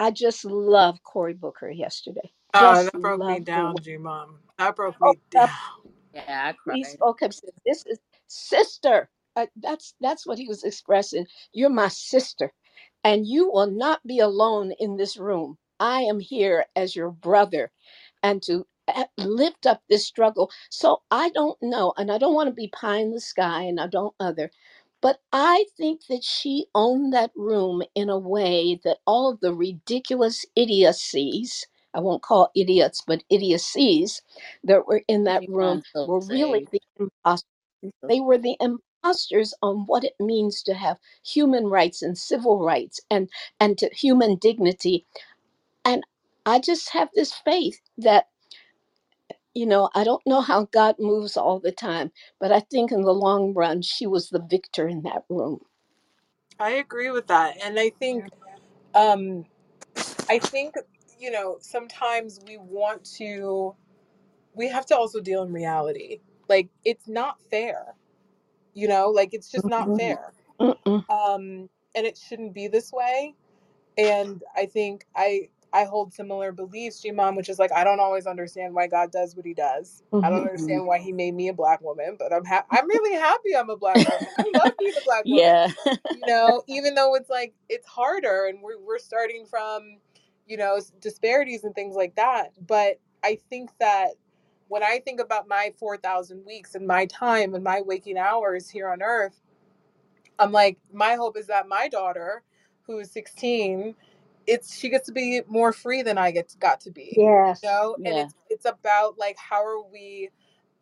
I 0.00 0.10
just 0.12 0.44
love 0.44 1.02
Cory 1.04 1.34
Booker 1.34 1.70
yesterday. 1.70 2.32
Oh, 2.54 2.82
Just 2.82 2.84
that 2.84 3.00
broke 3.00 3.26
me 3.26 3.40
love 3.40 3.44
the 3.54 3.62
way 3.64 3.74
down, 3.74 3.76
G 3.80 3.96
Mom. 3.98 4.40
That 4.58 4.76
broke 4.76 5.00
oh, 5.02 5.14
me 5.14 5.18
that 5.34 5.50
down. 5.50 5.50
yeah, 6.14 6.48
I 6.50 6.52
he 6.66 6.84
cried. 6.84 6.84
spoke 6.84 7.22
up. 7.22 7.32
Said, 7.32 7.50
"This 7.66 7.84
is 7.86 7.98
sister." 8.28 9.10
Uh, 9.38 9.46
that's 9.56 9.94
that's 10.02 10.26
what 10.26 10.38
he 10.38 10.48
was 10.48 10.64
expressing. 10.64 11.26
You're 11.54 11.70
my 11.70 11.88
sister, 11.88 12.52
and 13.04 13.26
you 13.26 13.50
will 13.52 13.70
not 13.70 14.06
be 14.06 14.20
alone 14.20 14.72
in 14.80 14.98
this 14.98 15.18
room. 15.18 15.58
I 15.80 16.02
am 16.02 16.20
here 16.20 16.66
as 16.76 16.96
your 16.96 17.12
brother, 17.12 17.72
and 18.24 18.42
to 18.44 18.66
uh, 18.88 19.06
lift 19.18 19.66
up 19.66 19.82
this 19.90 20.06
struggle. 20.06 20.52
So 20.70 21.02
I 21.12 21.30
don't 21.30 21.58
know, 21.62 21.94
and 21.98 22.12
I 22.12 22.18
don't 22.18 22.34
want 22.34 22.48
to 22.50 22.54
be 22.54 22.68
pie 22.68 22.98
in 22.98 23.12
the 23.12 23.22
sky, 23.22 23.64
and 23.64 23.80
I 23.80 23.88
don't 23.88 24.14
other. 24.20 24.52
But 25.02 25.20
I 25.32 25.66
think 25.78 26.02
that 26.10 26.24
she 26.24 26.66
owned 26.74 27.14
that 27.14 27.32
room 27.36 27.84
in 27.96 28.10
a 28.10 28.18
way 28.18 28.80
that 28.84 28.98
all 29.06 29.30
of 29.32 29.40
the 29.40 29.54
ridiculous 29.54 30.46
idiocies, 30.56 31.66
I 31.94 32.00
won't 32.00 32.22
call 32.24 32.50
idiots, 32.56 33.04
but 33.06 33.24
idiocies 33.30 34.22
that 34.64 34.88
were 34.88 35.04
in 35.08 35.24
that 35.26 35.44
room 35.48 35.84
were 36.06 36.20
really 36.20 36.68
the 36.72 36.82
imposters. 37.00 37.48
They 38.08 38.20
were 38.20 38.38
the 38.38 38.56
imposters 39.04 39.54
on 39.62 39.86
what 39.86 40.04
it 40.04 40.14
means 40.20 40.62
to 40.64 40.74
have 40.74 40.98
human 41.26 41.66
rights 41.66 42.02
and 42.02 42.18
civil 42.18 42.64
rights 42.64 43.00
and, 43.10 43.30
and 43.60 43.78
to 43.78 43.90
human 43.94 44.36
dignity. 44.36 45.06
And 45.84 46.04
I 46.46 46.60
just 46.60 46.90
have 46.92 47.10
this 47.14 47.34
faith 47.34 47.80
that 47.98 48.26
you 49.54 49.66
know, 49.66 49.90
I 49.94 50.04
don't 50.04 50.22
know 50.26 50.40
how 50.40 50.66
God 50.72 50.96
moves 50.98 51.36
all 51.36 51.58
the 51.60 51.72
time, 51.72 52.12
but 52.40 52.52
I 52.52 52.60
think 52.60 52.92
in 52.92 53.02
the 53.02 53.12
long 53.14 53.52
run, 53.54 53.82
she 53.82 54.06
was 54.06 54.28
the 54.30 54.40
victor 54.42 54.86
in 54.88 55.02
that 55.02 55.24
room. 55.28 55.60
I 56.58 56.72
agree 56.72 57.10
with 57.10 57.28
that. 57.28 57.58
And 57.64 57.78
I 57.80 57.90
think 57.90 58.26
um 58.94 59.46
I 60.30 60.40
think 60.40 60.76
you 61.20 61.30
know, 61.30 61.58
sometimes 61.60 62.40
we 62.46 62.58
want 62.58 63.04
to 63.18 63.74
we 64.54 64.68
have 64.68 64.86
to 64.86 64.96
also 64.96 65.20
deal 65.20 65.42
in 65.44 65.52
reality. 65.52 66.20
Like 66.48 66.70
it's 66.84 67.08
not 67.08 67.40
fair. 67.50 67.94
You 68.78 68.88
know, 68.88 69.10
like 69.10 69.34
it's 69.34 69.50
just 69.50 69.68
not 69.68 69.94
fair. 69.96 70.34
Mm-mm. 70.60 71.04
Um 71.10 71.70
and 71.96 72.06
it 72.06 72.18
shouldn't 72.18 72.54
be 72.54 72.68
this 72.68 72.92
way. 72.92 73.34
and 73.98 74.42
I 74.56 74.66
think 74.66 75.06
I 75.16 75.50
I 75.72 75.86
hold 75.86 76.14
similar 76.14 76.52
beliefs, 76.52 77.02
G-Mom, 77.02 77.36
which 77.36 77.50
is 77.50 77.58
like 77.60 77.72
I 77.72 77.84
don't 77.84 78.00
always 78.00 78.26
understand 78.26 78.74
why 78.74 78.88
God 78.88 79.12
does 79.12 79.36
what 79.36 79.46
He 79.46 79.54
does. 79.54 80.02
I 80.22 80.30
don't 80.30 80.40
Mhm. 80.40 80.46
understand 80.46 80.86
why 80.86 81.00
He 81.00 81.12
made 81.12 81.34
me 81.34 81.48
a 81.48 81.54
black 81.54 81.82
woman, 81.82 82.16
but 82.18 82.32
I'm 82.32 82.46
ha- 82.46 82.66
I'm 82.70 82.88
really 82.88 83.16
happy 83.18 83.56
I'm 83.56 83.70
a 83.70 83.78
black 83.78 84.04
woman. 84.06 84.28
I 84.38 84.50
love 84.54 84.78
being 84.78 84.94
a 84.98 85.02
black 85.02 85.26
woman. 85.30 85.34
yeah. 85.34 85.68
You 86.10 86.24
know, 86.26 86.62
even 86.68 86.94
though 86.96 87.16
it's 87.16 87.30
like 87.30 87.54
it's 87.70 87.88
harder, 87.88 88.46
and 88.46 88.62
we're 88.62 88.80
we're 88.80 88.98
starting 89.00 89.46
from, 89.46 89.98
you 90.46 90.56
know, 90.58 90.80
disparities 91.00 91.64
and 91.64 91.74
things 91.74 91.96
like 91.96 92.16
that. 92.16 92.52
But 92.66 93.00
I 93.24 93.40
think 93.50 93.70
that 93.80 94.12
when 94.68 94.82
I 94.84 95.00
think 95.04 95.20
about 95.20 95.48
my 95.48 95.72
four 95.78 95.96
thousand 95.98 96.44
weeks 96.46 96.74
and 96.76 96.86
my 96.86 97.06
time 97.06 97.54
and 97.54 97.64
my 97.64 97.82
waking 97.82 98.18
hours 98.18 98.70
here 98.70 98.88
on 98.90 99.02
Earth 99.02 99.34
I'm 100.40 100.52
like, 100.52 100.78
my 100.92 101.16
hope 101.16 101.38
is 101.38 101.48
that 101.48 101.68
my 101.68 101.88
daughter, 101.88 102.44
who 102.84 103.00
is 103.00 103.12
16, 103.12 103.96
it's 104.48 104.78
she 104.78 104.90
gets 104.90 105.08
to 105.08 105.12
be 105.14 105.42
more 105.48 105.72
free 105.74 106.02
than 106.02 106.18
I 106.18 106.32
get 106.32 106.56
got 106.60 106.80
to 106.82 106.92
be. 106.92 107.24
You 107.62 107.62
Yes. 107.62 107.62
know, 107.70 107.98
and 108.06 108.16
Yeah. 108.16 108.24
it's 108.24 108.36
it's 108.50 108.66
about 108.66 109.18
like 109.18 109.38
how 109.38 109.64
are 109.66 109.82
we 109.92 110.30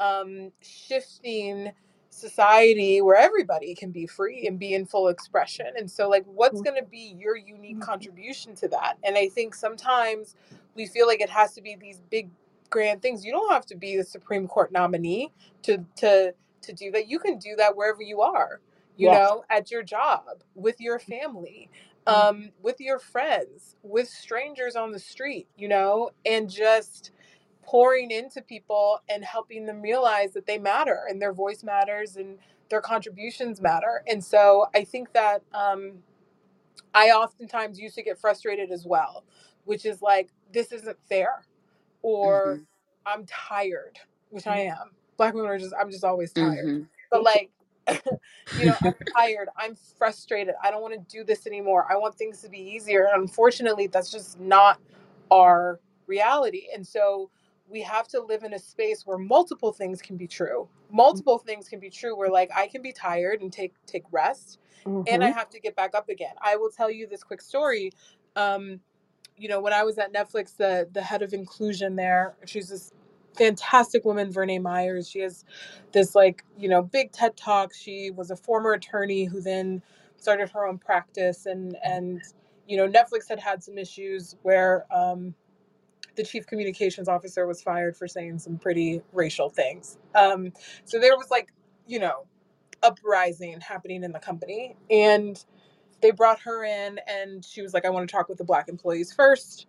um 0.01 0.53
shifting 0.62 1.72
society 2.11 3.03
where 3.03 3.16
everybody 3.16 3.74
can 3.74 3.93
be 3.93 4.07
free 4.07 4.47
and 4.49 4.61
be 4.61 4.74
in 4.74 4.87
full 4.87 5.09
expression. 5.09 5.68
And 5.78 5.91
so 5.91 6.11
like 6.11 6.26
what's 6.26 6.62
going 6.62 6.76
to 6.78 6.89
be 6.89 7.16
your 7.18 7.37
unique 7.39 7.80
contribution 7.80 8.57
to 8.57 8.68
that? 8.70 8.99
And 9.05 9.16
I 9.18 9.30
think 9.30 9.57
sometimes 9.57 10.37
we 10.76 10.87
feel 10.89 11.09
like 11.09 11.22
it 11.22 11.30
has 11.30 11.55
to 11.55 11.62
be 11.62 11.76
these 11.76 12.03
big 12.11 12.30
grand 12.70 13.02
things. 13.02 13.24
You 13.24 13.32
don't 13.32 13.52
have 13.52 13.66
to 13.66 13.76
be 13.76 13.96
the 13.96 14.04
Supreme 14.04 14.48
Court 14.48 14.72
nominee 14.72 15.32
to 15.64 15.84
to 15.96 16.34
to 16.62 16.72
do 16.74 16.90
that. 16.92 17.08
You 17.08 17.18
can 17.20 17.38
do 17.38 17.56
that 17.58 17.76
wherever 17.76 18.02
you 18.02 18.22
are 18.22 18.60
you 18.96 19.08
Yes. 19.08 19.10
know, 19.10 19.44
at 19.50 19.70
your 19.70 19.82
job, 19.82 20.24
with 20.54 20.80
your 20.80 20.98
family, 20.98 21.70
um, 22.06 22.50
with 22.62 22.80
your 22.80 22.98
friends, 22.98 23.76
with 23.82 24.08
strangers 24.08 24.76
on 24.76 24.92
the 24.92 24.98
street, 24.98 25.48
you 25.56 25.68
know, 25.68 26.10
and 26.26 26.50
just 26.50 27.12
pouring 27.62 28.10
into 28.10 28.42
people 28.42 29.00
and 29.08 29.24
helping 29.24 29.66
them 29.66 29.82
realize 29.82 30.32
that 30.32 30.46
they 30.46 30.58
matter 30.58 31.02
and 31.08 31.22
their 31.22 31.32
voice 31.32 31.64
matters 31.64 32.16
and 32.16 32.38
their 32.70 32.80
contributions 32.82 33.60
matter. 33.60 34.02
And 34.08 34.24
so 34.24 34.66
I 34.74 34.84
think 34.84 35.12
that 35.14 35.42
um, 35.54 35.94
I 36.94 37.10
oftentimes 37.10 37.80
used 37.80 37.96
to 37.96 38.02
get 38.02 38.20
frustrated 38.20 38.70
as 38.72 38.86
well, 38.86 39.24
which 39.64 39.86
is 39.86 40.02
like, 40.02 40.30
this 40.52 40.72
isn't 40.72 40.98
fair 41.08 41.44
or 42.07 42.61
Mhm. 42.61 42.66
I'm 43.07 43.26
tired, 43.26 43.98
which 44.30 44.48
I 44.48 44.61
am. 44.61 44.92
Black 45.18 45.34
women 45.34 45.50
are 45.50 45.59
just, 45.59 45.74
I'm 45.80 45.90
just 45.92 46.04
always 46.04 46.32
tired. 46.32 46.66
Mhm. 46.66 46.88
But 47.11 47.24
like, 47.24 47.52
you 48.57 48.66
know, 48.66 48.76
I'm 48.84 48.94
tired. 49.16 49.48
I'm 49.59 49.76
frustrated. 49.98 50.54
I 50.64 50.70
don't 50.72 50.82
want 50.82 50.94
to 50.94 51.16
do 51.18 51.24
this 51.24 51.46
anymore. 51.48 51.86
I 51.90 51.98
want 51.98 52.16
things 52.16 52.42
to 52.42 52.50
be 52.50 52.59
easier. 52.61 53.07
And 53.12 53.22
unfortunately, 53.22 53.88
that's 53.88 54.12
just 54.12 54.40
not 54.40 54.80
our 55.32 55.80
reality. 56.09 56.68
And 56.74 56.86
so 56.86 57.30
we 57.68 57.82
have 57.82 58.09
to 58.11 58.22
live 58.22 58.44
in 58.44 58.54
a 58.54 58.61
space 58.61 59.07
where 59.07 59.18
multiple 59.18 59.72
things 59.72 60.02
can 60.02 60.16
be 60.18 60.28
true. 60.28 60.68
Multiple 60.92 61.38
things 61.38 61.68
can 61.68 61.80
be 61.80 61.90
true 61.90 62.16
where 62.16 62.30
like 62.30 62.50
I 62.57 62.68
can 62.68 62.82
be 62.82 62.92
tired 62.92 63.42
and 63.42 63.52
take 63.52 63.74
take 63.86 64.04
rest 64.12 64.61
and 65.07 65.24
I 65.24 65.28
Mm-hmm. 65.28 65.32
have 65.32 65.50
to 65.50 65.61
get 65.61 65.76
back 65.76 65.94
up 65.96 66.11
again. 66.11 66.34
I 66.42 66.57
will 66.57 66.70
tell 66.70 66.90
you 66.90 67.09
this 67.09 67.24
quick 67.24 67.42
story. 67.42 67.92
Um, 68.36 68.80
you 69.39 69.49
know, 69.49 69.61
when 69.61 69.72
I 69.72 69.84
was 69.84 69.99
at 69.99 70.12
Netflix, 70.14 70.57
the 70.57 70.89
the 70.93 71.03
head 71.03 71.22
of 71.22 71.32
inclusion 71.34 71.97
there, 71.97 72.37
she's 72.47 72.70
this 72.70 72.93
fantastic 73.37 74.05
woman, 74.05 74.32
Verna 74.32 74.61
Myers. 74.61 75.09
She 75.11 75.20
has 75.20 75.45
this 75.93 76.14
like, 76.14 76.45
you 76.59 76.68
know, 76.68 76.82
big 76.82 77.12
TED 77.12 77.37
talk. 77.37 77.74
She 77.74 78.11
was 78.11 78.30
a 78.30 78.37
former 78.37 78.72
attorney 78.72 79.24
who 79.26 79.41
then 79.41 79.82
started 80.18 80.51
her 80.51 80.66
own 80.66 80.78
practice 80.78 81.47
and 81.47 81.76
and 81.84 82.22
you 82.68 82.76
know, 82.76 82.89
Netflix 82.89 83.28
had 83.28 83.41
had 83.41 83.62
some 83.64 83.78
issues 83.78 84.37
where 84.43 84.87
um 84.95 85.34
the 86.16 86.24
chief 86.24 86.47
communications 86.47 87.09
officer 87.09 87.47
was 87.47 87.62
fired 87.62 87.97
for 87.97 88.09
saying 88.09 88.39
some 88.41 88.59
pretty 88.59 89.03
racial 89.12 89.51
things. 89.51 89.99
Um 90.14 90.53
so 90.84 91.01
there 91.01 91.16
was 91.16 91.30
like, 91.30 91.53
you 91.87 92.01
know, 92.01 92.26
uprising 92.84 93.61
happening 93.61 94.05
in 94.05 94.12
the 94.12 94.20
company 94.20 94.76
and 94.91 95.45
they 96.03 96.12
brought 96.12 96.40
her 96.40 96.64
in 96.64 97.01
and 97.09 97.44
she 97.44 97.62
was 97.62 97.74
like 97.74 97.86
i 97.86 97.90
want 97.90 98.09
to 98.09 98.12
talk 98.12 98.28
with 98.28 98.38
the 98.38 98.44
black 98.44 98.68
employees 98.68 99.12
first. 99.12 99.66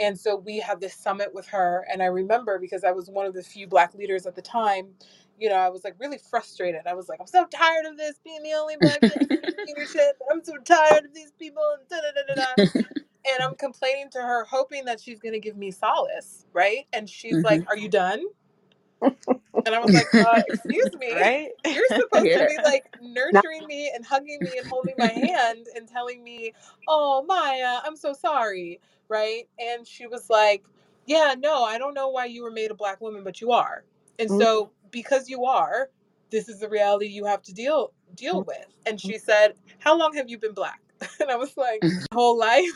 And 0.00 0.18
so 0.18 0.36
we 0.36 0.58
had 0.60 0.80
this 0.80 0.94
summit 0.94 1.34
with 1.34 1.46
her 1.48 1.86
and 1.92 2.02
i 2.02 2.06
remember 2.06 2.58
because 2.58 2.84
i 2.84 2.92
was 2.92 3.10
one 3.10 3.26
of 3.26 3.34
the 3.34 3.42
few 3.42 3.66
black 3.68 3.94
leaders 3.94 4.26
at 4.26 4.36
the 4.36 4.42
time 4.42 4.88
you 5.38 5.48
know 5.50 5.56
i 5.56 5.68
was 5.70 5.84
like 5.84 5.96
really 6.00 6.18
frustrated. 6.18 6.82
I 6.86 6.94
was 6.94 7.08
like 7.08 7.20
i'm 7.20 7.26
so 7.28 7.46
tired 7.46 7.86
of 7.86 7.96
this 7.98 8.20
being 8.24 8.42
the 8.42 8.54
only 8.54 8.76
black 8.78 9.04
in 9.08 9.16
leadership. 9.68 10.18
I'm 10.32 10.44
so 10.44 10.54
tired 10.64 11.06
of 11.06 11.14
these 11.14 11.32
people 11.38 11.62
and 11.78 11.88
da 11.88 11.96
da 11.98 12.12
da 12.14 12.34
da 12.34 12.34
da. 12.36 12.56
And 13.34 13.42
i'm 13.42 13.56
complaining 13.56 14.10
to 14.12 14.20
her 14.20 14.44
hoping 14.44 14.86
that 14.86 15.00
she's 15.00 15.20
going 15.20 15.34
to 15.34 15.40
give 15.40 15.56
me 15.56 15.70
solace 15.72 16.46
right? 16.54 16.86
And 16.92 17.10
she's 17.10 17.42
like 17.44 17.62
Mhm. 17.62 17.68
are 17.68 17.76
you 17.78 17.88
done 17.90 18.22
and 19.02 19.74
I 19.74 19.78
was 19.78 19.94
like, 19.94 20.14
uh, 20.14 20.42
excuse 20.48 20.92
me, 20.98 21.12
Right? 21.20 21.50
you're 21.64 21.86
supposed 21.88 22.24
to 22.24 22.46
be 22.48 22.56
like 22.64 22.84
nurturing 23.00 23.66
me 23.66 23.90
and 23.94 24.04
hugging 24.04 24.38
me 24.40 24.52
and 24.58 24.66
holding 24.66 24.94
my 24.98 25.06
hand 25.12 25.66
and 25.74 25.88
telling 25.88 26.22
me, 26.22 26.52
oh, 26.88 27.24
Maya, 27.26 27.80
I'm 27.84 27.96
so 27.96 28.12
sorry. 28.12 28.80
Right. 29.08 29.48
And 29.58 29.86
she 29.86 30.06
was 30.06 30.30
like, 30.30 30.64
yeah, 31.06 31.34
no, 31.38 31.64
I 31.64 31.78
don't 31.78 31.94
know 31.94 32.08
why 32.08 32.26
you 32.26 32.42
were 32.42 32.50
made 32.50 32.70
a 32.70 32.74
black 32.74 33.00
woman, 33.00 33.24
but 33.24 33.40
you 33.40 33.52
are. 33.52 33.84
And 34.18 34.30
so 34.30 34.70
because 34.90 35.28
you 35.28 35.44
are, 35.44 35.90
this 36.30 36.48
is 36.48 36.60
the 36.60 36.68
reality 36.68 37.06
you 37.06 37.26
have 37.26 37.42
to 37.42 37.52
deal 37.52 37.92
deal 38.14 38.42
mm, 38.42 38.46
with. 38.46 38.66
And 38.86 39.00
she 39.00 39.18
said, 39.18 39.54
how 39.78 39.98
long 39.98 40.14
have 40.14 40.30
you 40.30 40.38
been 40.38 40.54
black? 40.54 40.80
And 41.20 41.30
I 41.30 41.36
was 41.36 41.56
like, 41.56 41.82
whole 42.14 42.38
life. 42.38 42.70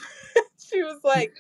she 0.59 0.83
was 0.83 0.99
like, 1.05 1.33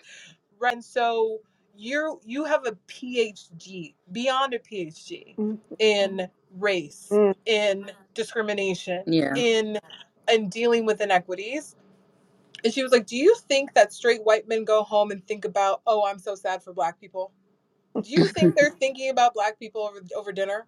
Right. 0.58 0.74
And 0.74 0.84
so 0.84 1.40
you're 1.76 2.18
you 2.24 2.44
have 2.44 2.66
a 2.66 2.72
PhD, 2.88 3.94
beyond 4.12 4.54
a 4.54 4.58
PhD, 4.58 5.36
mm, 5.36 5.58
in 5.78 6.28
race, 6.58 7.08
mm, 7.10 7.34
in 7.44 7.90
discrimination, 8.14 9.02
yeah. 9.06 9.34
in 9.34 9.78
in 10.30 10.48
dealing 10.48 10.86
with 10.86 11.00
inequities. 11.00 11.76
And 12.64 12.72
she 12.72 12.82
was 12.82 12.92
like, 12.92 13.06
Do 13.06 13.16
you 13.16 13.36
think 13.48 13.74
that 13.74 13.92
straight 13.92 14.24
white 14.24 14.48
men 14.48 14.64
go 14.64 14.82
home 14.82 15.10
and 15.10 15.24
think 15.26 15.44
about, 15.44 15.82
oh, 15.86 16.06
I'm 16.06 16.18
so 16.18 16.34
sad 16.34 16.62
for 16.62 16.72
black 16.72 17.00
people? 17.00 17.32
Do 17.94 18.10
you 18.10 18.26
think 18.26 18.56
they're 18.56 18.70
thinking 18.80 19.10
about 19.10 19.34
black 19.34 19.58
people 19.58 19.82
over 19.82 20.00
over 20.16 20.32
dinner? 20.32 20.66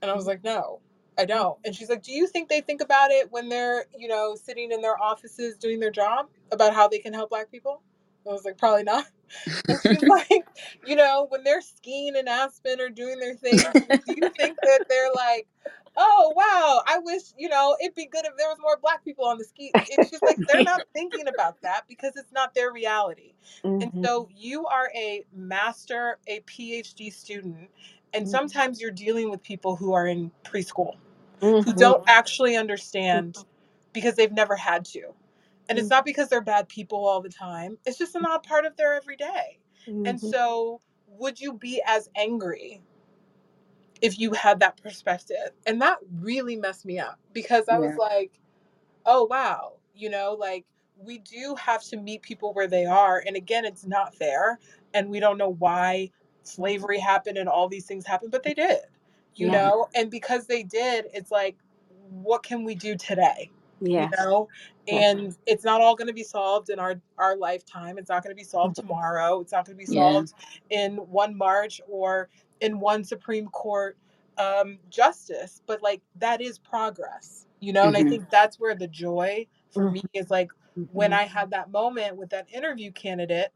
And 0.00 0.10
I 0.10 0.14
was 0.14 0.26
like, 0.26 0.44
No, 0.44 0.80
I 1.16 1.24
don't. 1.24 1.58
And 1.64 1.74
she's 1.74 1.88
like, 1.88 2.02
Do 2.02 2.12
you 2.12 2.26
think 2.26 2.48
they 2.48 2.60
think 2.60 2.82
about 2.82 3.10
it 3.10 3.30
when 3.30 3.48
they're, 3.48 3.86
you 3.96 4.08
know, 4.08 4.34
sitting 4.34 4.72
in 4.72 4.82
their 4.82 5.00
offices 5.00 5.56
doing 5.56 5.80
their 5.80 5.90
job 5.90 6.26
about 6.50 6.74
how 6.74 6.88
they 6.88 6.98
can 6.98 7.12
help 7.12 7.30
black 7.30 7.50
people? 7.50 7.82
I 8.28 8.32
was 8.32 8.44
like, 8.44 8.58
Probably 8.58 8.84
not. 8.84 9.06
And 9.68 9.80
she's 9.80 10.04
like, 10.08 10.46
you 10.84 10.96
know, 10.96 11.26
when 11.30 11.44
they're 11.44 11.62
skiing 11.62 12.16
in 12.16 12.28
Aspen 12.28 12.80
or 12.80 12.90
doing 12.90 13.20
their 13.20 13.34
thing, 13.34 13.64
do 14.04 14.12
you 14.12 14.30
think 14.36 14.58
that 14.64 14.82
they're 14.88 15.12
like, 15.14 15.48
oh 15.96 16.34
wow, 16.36 16.82
I 16.86 16.98
wish, 17.00 17.22
you 17.38 17.48
know, 17.48 17.76
it'd 17.82 17.94
be 17.96 18.06
good 18.06 18.26
if 18.26 18.32
there 18.38 18.48
was 18.48 18.58
more 18.60 18.78
black 18.82 19.04
people 19.04 19.26
on 19.26 19.38
the 19.38 19.44
ski. 19.44 19.74
It's 19.86 20.10
just 20.10 20.26
like 20.26 20.42
they're 20.48 20.62
not 20.62 20.84
thinking 20.94 21.28
about 21.28 21.62
that 21.62 21.82
because 21.88 22.12
it's 22.16 22.32
not 22.32 22.54
their 22.54 22.72
reality. 22.72 23.34
And 23.80 23.90
Mhm. 23.92 24.04
so 24.04 24.28
you 24.36 24.66
are 24.66 24.90
a 24.96 25.24
master, 25.34 26.18
a 26.28 26.40
PhD 26.42 27.12
student, 27.12 27.70
and 28.14 28.28
Mhm. 28.28 28.28
sometimes 28.28 28.80
you're 28.80 28.90
dealing 28.92 29.30
with 29.30 29.42
people 29.42 29.76
who 29.76 29.92
are 29.94 30.06
in 30.08 30.32
preschool 30.44 30.92
who 31.64 31.72
Mhm. 31.72 31.74
don't 31.74 32.02
actually 32.08 32.56
understand 32.56 33.44
because 33.92 34.16
they've 34.16 34.32
never 34.32 34.56
had 34.56 34.84
to. 34.86 35.14
And 35.68 35.78
it's 35.78 35.86
Mhm. 35.86 35.90
not 35.90 36.04
because 36.04 36.28
they're 36.28 36.40
bad 36.42 36.68
people 36.68 37.06
all 37.06 37.20
the 37.22 37.28
time. 37.30 37.78
It's 37.86 37.98
just 37.98 38.14
not 38.20 38.44
part 38.44 38.66
of 38.66 38.76
their 38.76 38.94
everyday. 38.94 39.58
And 40.06 40.20
Mhm. 40.20 40.30
so, 40.30 40.80
would 41.08 41.40
you 41.40 41.54
be 41.54 41.82
as 41.86 42.08
angry 42.16 42.82
if 44.02 44.18
you 44.18 44.32
had 44.32 44.60
that 44.60 44.82
perspective? 44.82 45.50
And 45.66 45.80
that 45.82 45.98
really 46.20 46.56
messed 46.56 46.86
me 46.86 46.98
up 46.98 47.18
because 47.32 47.68
I 47.68 47.78
was 47.78 47.96
like, 47.98 48.32
oh, 49.06 49.24
wow, 49.24 49.74
you 49.94 50.10
know, 50.10 50.34
like 50.38 50.66
we 50.98 51.18
do 51.18 51.54
have 51.56 51.82
to 51.84 51.96
meet 51.96 52.22
people 52.22 52.52
where 52.54 52.68
they 52.68 52.86
are. 52.86 53.22
And 53.26 53.36
again, 53.36 53.64
it's 53.64 53.86
not 53.86 54.14
fair. 54.14 54.58
And 54.94 55.10
we 55.10 55.20
don't 55.20 55.38
know 55.38 55.50
why 55.50 56.10
slavery 56.42 56.98
happened 56.98 57.38
and 57.38 57.48
all 57.48 57.68
these 57.68 57.86
things 57.86 58.06
happened, 58.06 58.32
but 58.32 58.42
they 58.42 58.54
did, 58.54 58.80
you 59.36 59.48
Yeah. 59.48 59.52
know? 59.52 59.88
And 59.94 60.10
because 60.10 60.46
they 60.46 60.62
did, 60.62 61.06
it's 61.14 61.30
like, 61.30 61.56
what 62.10 62.42
can 62.42 62.64
we 62.64 62.74
do 62.74 62.96
today? 62.96 63.50
You 63.82 63.92
Yes. 63.94 64.12
know 64.18 64.48
and 64.88 65.36
it's 65.46 65.64
not 65.64 65.80
all 65.80 65.94
going 65.94 66.08
to 66.08 66.14
be 66.14 66.22
solved 66.22 66.70
in 66.70 66.78
our 66.78 67.00
our 67.18 67.36
lifetime 67.36 67.98
it's 67.98 68.08
not 68.08 68.22
going 68.22 68.34
to 68.34 68.40
be 68.40 68.44
solved 68.44 68.76
mm-hmm. 68.76 68.88
tomorrow 68.88 69.40
it's 69.40 69.52
not 69.52 69.64
going 69.66 69.78
to 69.78 69.86
be 69.86 69.92
Yeah. 69.92 70.12
solved 70.12 70.34
in 70.70 70.96
one 70.96 71.36
march 71.36 71.80
or 71.88 72.28
in 72.60 72.80
one 72.80 73.04
supreme 73.04 73.48
court 73.48 73.96
um 74.38 74.78
justice 74.90 75.62
but 75.66 75.82
like 75.82 76.00
that 76.16 76.40
is 76.40 76.58
progress 76.58 77.46
you 77.60 77.72
know 77.72 77.86
and 77.86 77.96
i 77.96 78.02
Mhm. 78.02 78.08
think 78.08 78.30
that's 78.30 78.58
where 78.58 78.74
the 78.74 78.88
joy 78.88 79.46
for 79.70 79.84
mm-hmm. 79.84 79.94
me 79.94 80.02
is 80.14 80.30
like 80.30 80.50
when 80.92 81.10
mm-hmm. 81.10 81.20
i 81.20 81.24
had 81.24 81.50
that 81.50 81.70
moment 81.70 82.16
with 82.16 82.30
that 82.30 82.46
interview 82.52 82.90
candidate 82.92 83.52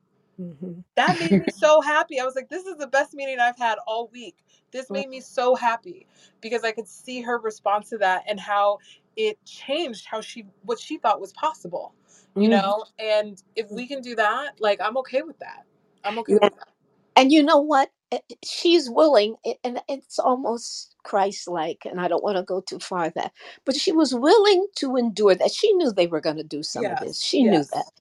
that 0.96 1.18
made 1.20 1.30
me 1.30 1.46
so 1.54 1.80
happy. 1.80 2.20
I 2.20 2.24
was 2.24 2.34
like, 2.34 2.48
this 2.48 2.66
is 2.66 2.76
the 2.76 2.86
best 2.86 3.14
meeting 3.14 3.38
I've 3.40 3.58
had 3.58 3.78
all 3.86 4.08
week. 4.12 4.36
This 4.72 4.90
made 4.90 5.08
me 5.08 5.20
so 5.20 5.54
happy 5.54 6.06
because 6.40 6.64
I 6.64 6.72
could 6.72 6.88
see 6.88 7.22
her 7.22 7.38
response 7.38 7.88
to 7.90 7.98
that 7.98 8.24
and 8.28 8.38
how 8.38 8.78
it 9.16 9.38
changed 9.46 10.06
how 10.06 10.20
she 10.22 10.46
what 10.62 10.80
she 10.80 10.98
thought 10.98 11.20
was 11.20 11.32
possible. 11.34 11.94
You 12.36 12.48
Mhm. 12.48 12.50
know, 12.50 12.84
and 12.98 13.42
if 13.56 13.70
we 13.70 13.86
can 13.88 14.02
do 14.02 14.16
that, 14.16 14.54
like 14.60 14.80
I'm 14.82 14.96
okay 14.98 15.22
with 15.22 15.38
that. 15.40 15.64
I'm 16.04 16.18
okay 16.20 16.40
Yeah. 16.40 16.40
with 16.40 16.56
that. 16.56 16.68
And 17.16 17.32
you 17.32 17.44
know 17.44 17.58
what? 17.60 17.90
Eh, 18.12 18.20
eh, 18.30 18.36
She's 18.44 18.90
willing, 18.90 19.36
eh, 19.46 19.54
and 19.64 19.82
it's 19.88 20.18
almost 20.20 20.96
Christ-like. 21.04 21.86
And 21.86 22.00
I 22.00 22.08
don't 22.08 22.24
want 22.24 22.38
to 22.38 22.44
go 22.44 22.62
too 22.62 22.80
far 22.80 23.10
there, 23.10 23.32
but 23.66 23.76
she 23.76 23.92
was 23.92 24.14
willing 24.14 24.68
to 24.78 24.96
endure 24.96 25.36
that. 25.36 25.52
She 25.52 25.72
knew 25.74 25.92
they 25.92 26.08
were 26.08 26.22
going 26.22 26.38
to 26.38 26.44
do 26.44 26.64
some 26.64 26.90
of 26.90 26.98
this. 27.00 27.20
Yes. 27.20 27.22
She 27.22 27.44
knew 27.44 27.64
that, 27.74 27.86
Yes. 27.86 27.92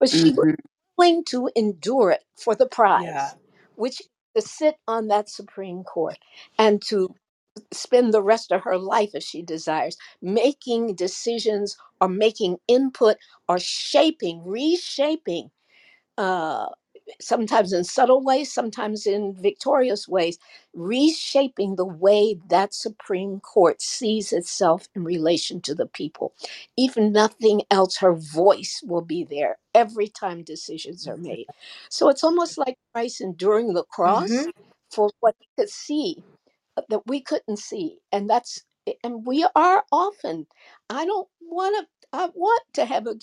but 0.00 0.10
she 0.10 0.30
was 0.36 0.46
Mhm. 0.46 0.56
willing 0.98 1.24
to 1.26 1.50
endure 1.56 2.12
it 2.12 2.24
for 2.36 2.56
the 2.56 2.66
Yeah. 2.94 3.32
prize, 3.32 3.36
which 3.76 4.00
is 4.02 4.08
to 4.36 4.42
sit 4.42 4.76
on 4.88 5.08
that 5.08 5.28
Supreme 5.30 5.84
Court 5.84 6.18
and 6.58 6.82
to 6.84 7.14
spend 7.72 8.14
the 8.14 8.22
rest 8.22 8.52
of 8.52 8.62
her 8.64 8.78
life, 8.78 9.10
if 9.14 9.22
she 9.22 9.42
desires, 9.42 9.96
making 10.22 10.94
decisions 10.94 11.76
or 12.00 12.08
making 12.08 12.58
input 12.68 13.16
or 13.48 13.58
shaping, 13.58 14.44
reshaping. 14.46 15.50
Uh, 16.18 16.66
sometimes 17.20 17.72
in 17.72 17.84
subtle 17.84 18.22
ways, 18.22 18.52
sometimes 18.52 19.06
in 19.06 19.34
victorious 19.34 20.08
ways, 20.08 20.38
reshaping 20.74 21.76
the 21.76 21.86
way 21.86 22.38
that 22.48 22.74
Supreme 22.74 23.40
Court 23.40 23.82
sees 23.82 24.32
itself 24.32 24.88
in 24.96 25.04
relation 25.04 25.60
to 25.62 25.74
the 25.74 25.86
people. 25.86 26.34
Even 26.76 27.12
nothing 27.12 27.62
else, 27.70 27.98
her 27.98 28.14
voice 28.14 28.82
will 28.86 29.02
be 29.02 29.24
there 29.24 29.58
every 29.74 30.08
time 30.08 30.44
decisions 30.44 31.08
are 31.08 31.18
made. 31.18 31.48
So 31.90 32.08
it's 32.10 32.24
almost 32.24 32.58
like 32.58 32.78
Christ 32.94 33.20
enduring 33.22 33.74
the 33.74 33.84
cross 33.84 34.48
Mhm. 34.48 34.52
for 34.92 35.10
what 35.20 35.36
he 35.40 35.48
could 35.58 35.70
see 35.70 36.24
that 36.90 37.02
we 37.06 37.20
couldn't 37.22 37.58
see. 37.58 37.98
And 38.12 38.30
that's 38.30 38.62
and 39.04 39.26
we 39.26 39.46
are 39.56 39.84
often, 39.92 40.46
I 40.90 41.06
don't 41.06 41.28
want 41.42 41.76
to 41.86 41.88
I 42.18 42.30
want 42.34 42.62
to 42.74 42.86
have 42.86 43.06
a 43.08 43.16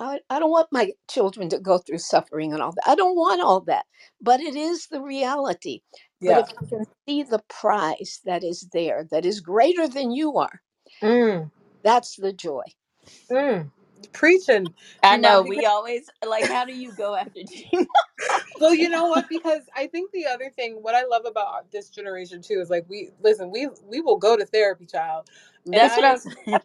I, 0.00 0.20
I 0.30 0.38
don't 0.38 0.50
want 0.50 0.68
my 0.72 0.92
children 1.10 1.48
to 1.50 1.58
go 1.58 1.78
through 1.78 1.98
suffering 1.98 2.52
and 2.52 2.62
all 2.62 2.72
that. 2.72 2.88
I 2.90 2.94
don't 2.94 3.16
want 3.16 3.40
all 3.42 3.60
that. 3.62 3.86
But 4.20 4.40
it 4.40 4.56
is 4.56 4.86
the 4.88 5.00
reality. 5.00 5.80
But 6.26 6.36
Yeah. 6.36 6.38
if 6.38 6.48
you 6.52 6.78
can 6.78 6.84
see 7.08 7.22
the 7.22 7.42
prize 7.48 8.20
that 8.24 8.44
is 8.44 8.68
there, 8.72 9.06
that 9.10 9.24
is 9.24 9.40
greater 9.40 9.88
than 9.88 10.10
you 10.10 10.36
are, 10.38 10.60
Mm. 11.02 11.50
that's 11.84 12.16
the 12.16 12.32
joy. 12.32 12.64
Mm. 13.30 13.72
Preaching. 14.12 14.74
I 15.02 15.18
know 15.18 15.42
because 15.42 15.48
we 15.48 15.66
always 15.66 16.10
like. 16.26 16.48
How 16.48 16.64
do 16.66 16.74
you 16.74 16.92
go 16.92 17.16
after 17.16 17.42
Gina? 17.44 17.86
well, 18.60 18.74
you 18.74 18.88
know 18.90 19.06
what? 19.08 19.28
Because 19.28 19.62
I 19.76 19.88
think 19.88 20.12
the 20.12 20.26
other 20.26 20.50
thing, 20.50 20.76
what 20.82 20.94
I 20.94 21.04
love 21.06 21.24
about 21.26 21.70
this 21.72 21.90
generation 21.90 22.42
too, 22.42 22.60
is 22.60 22.70
like 22.70 22.86
we 22.88 23.10
listen. 23.22 23.50
We 23.50 23.68
we 23.88 24.00
will 24.00 24.18
go 24.18 24.36
to 24.36 24.46
therapy, 24.46 24.86
child. 24.86 25.28
And 25.72 25.74
That's 25.74 25.96
what 25.96 26.04
I 26.06 26.12
I 26.12 26.12
was. 26.14 26.28
yeah. 26.46 26.58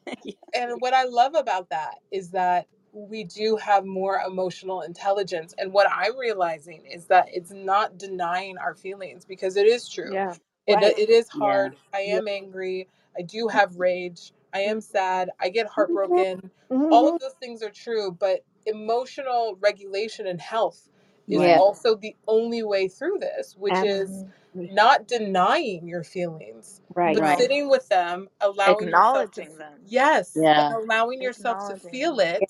and 0.55 0.81
what 0.81 0.93
I 0.95 1.05
love 1.05 1.35
about 1.35 1.69
that 1.71 1.95
is 2.11 2.31
that 2.31 2.67
we 2.93 3.23
do 3.25 3.57
have 3.57 3.85
more 3.85 4.21
emotional 4.27 4.81
intelligence. 4.81 5.55
And 5.59 5.73
what 5.73 5.87
I'm 5.91 6.17
realizing 6.17 6.85
is 6.91 7.07
that 7.07 7.27
it's 7.33 7.51
not 7.51 7.99
denying 7.99 8.57
our 8.59 8.75
feelings 8.75 9.25
because 9.25 9.57
it 9.57 9.67
is 9.67 9.89
true. 9.89 10.13
Yeah. 10.13 10.35
It 10.67 10.81
Right. 10.81 10.95
it 10.97 11.09
is 11.09 11.29
Yeah. 11.33 11.39
hard. 11.39 11.77
I 11.93 12.01
Yeah. 12.05 12.19
am 12.19 12.27
angry. 12.27 12.89
I 13.17 13.23
do 13.23 13.47
have 13.49 13.77
rage. 13.77 14.33
I 14.53 14.61
am 14.61 14.81
sad. 14.81 15.29
I 15.39 15.49
get 15.49 15.67
heartbroken. 15.67 16.51
All 16.91 17.07
Mhm. 17.07 17.15
of 17.15 17.21
those 17.21 17.33
things 17.41 17.63
are 17.63 17.69
true, 17.71 18.11
but 18.11 18.43
emotional 18.65 19.57
regulation 19.59 20.27
and 20.27 20.41
health 20.41 20.89
is 21.29 21.41
Yeah. 21.41 21.57
also 21.57 21.95
the 21.95 22.15
only 22.27 22.63
way 22.63 22.87
through 22.87 23.19
this, 23.19 23.55
which 23.57 23.83
is 23.83 24.25
not 24.55 25.07
denying 25.07 25.87
your 25.87 26.03
feelings, 26.03 26.81
Right. 26.95 27.15
but 27.17 27.23
Right. 27.23 27.37
sitting 27.39 27.69
with 27.69 27.87
them, 27.89 28.29
allowing 28.41 28.87
yourself 28.89 29.31
to 29.33 29.41
Acknowledging 29.41 29.57
them. 29.57 29.79
yes, 29.85 30.35
Yeah. 30.35 30.69
allowing 30.75 31.21
yourself 31.21 31.59
to 31.67 31.75
feel 31.77 32.19
it, 32.19 32.41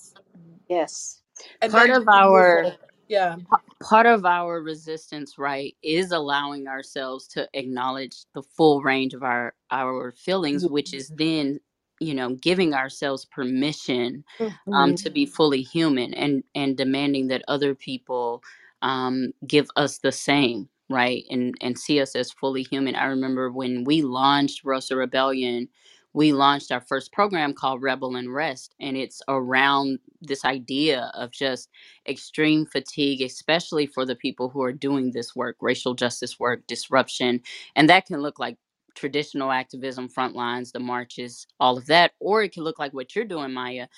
Yes. 0.68 1.22
and 1.62 1.72
Part 1.72 1.90
of 1.90 1.96
you 2.02 2.06
can 2.06 2.22
move 2.32 2.64
our. 2.64 2.72
Yeah. 3.08 3.36
part 3.82 4.06
of 4.06 4.24
our 4.26 4.62
resistance 4.62 5.38
right 5.38 5.76
is 5.82 6.12
allowing 6.12 6.68
ourselves 6.68 7.28
to 7.28 7.48
acknowledge 7.54 8.24
the 8.34 8.42
full 8.42 8.82
range 8.82 9.14
of 9.14 9.22
our 9.22 9.54
our 9.70 10.12
feelings 10.12 10.66
which 10.66 10.94
is 10.94 11.10
then 11.16 11.60
you 12.00 12.14
know 12.14 12.34
giving 12.36 12.74
ourselves 12.74 13.24
permission 13.26 14.24
um 14.72 14.94
to 14.94 15.10
be 15.10 15.26
fully 15.26 15.62
human 15.62 16.14
and 16.14 16.42
and 16.54 16.76
demanding 16.76 17.28
that 17.28 17.42
other 17.48 17.74
people 17.74 18.42
um 18.82 19.32
give 19.46 19.68
us 19.76 19.98
the 19.98 20.12
same 20.12 20.68
right 20.88 21.24
and 21.30 21.54
and 21.60 21.78
see 21.78 22.00
us 22.00 22.16
as 22.16 22.32
fully 22.32 22.62
human 22.64 22.94
i 22.96 23.04
remember 23.04 23.50
when 23.50 23.84
we 23.84 24.02
launched 24.02 24.64
rosa 24.64 24.96
rebellion 24.96 25.68
we 26.12 26.32
launched 26.32 26.72
our 26.72 26.80
first 26.80 27.12
program 27.12 27.52
called 27.54 27.82
rebel 27.82 28.16
and 28.16 28.34
rest 28.34 28.74
and 28.80 28.96
it's 28.96 29.22
around 29.28 29.98
this 30.22 30.44
idea 30.44 31.10
of 31.14 31.30
just 31.30 31.68
extreme 32.08 32.66
fatigue, 32.66 33.22
especially 33.22 33.86
for 33.86 34.04
the 34.04 34.16
people 34.16 34.48
who 34.48 34.62
are 34.62 34.72
doing 34.72 35.12
this 35.12 35.34
work, 35.34 35.56
racial 35.60 35.94
justice 35.94 36.38
work, 36.38 36.66
disruption. 36.66 37.40
And 37.76 37.88
that 37.88 38.06
can 38.06 38.20
look 38.20 38.38
like 38.38 38.58
traditional 38.94 39.52
activism, 39.52 40.08
front 40.08 40.36
lines, 40.36 40.72
the 40.72 40.80
marches, 40.80 41.46
all 41.60 41.78
of 41.78 41.86
that. 41.86 42.12
Or 42.20 42.42
it 42.42 42.52
can 42.52 42.64
look 42.64 42.78
like 42.78 42.94
what 42.94 43.16
you're 43.16 43.24
doing, 43.26 43.52
Maya, 43.52 43.88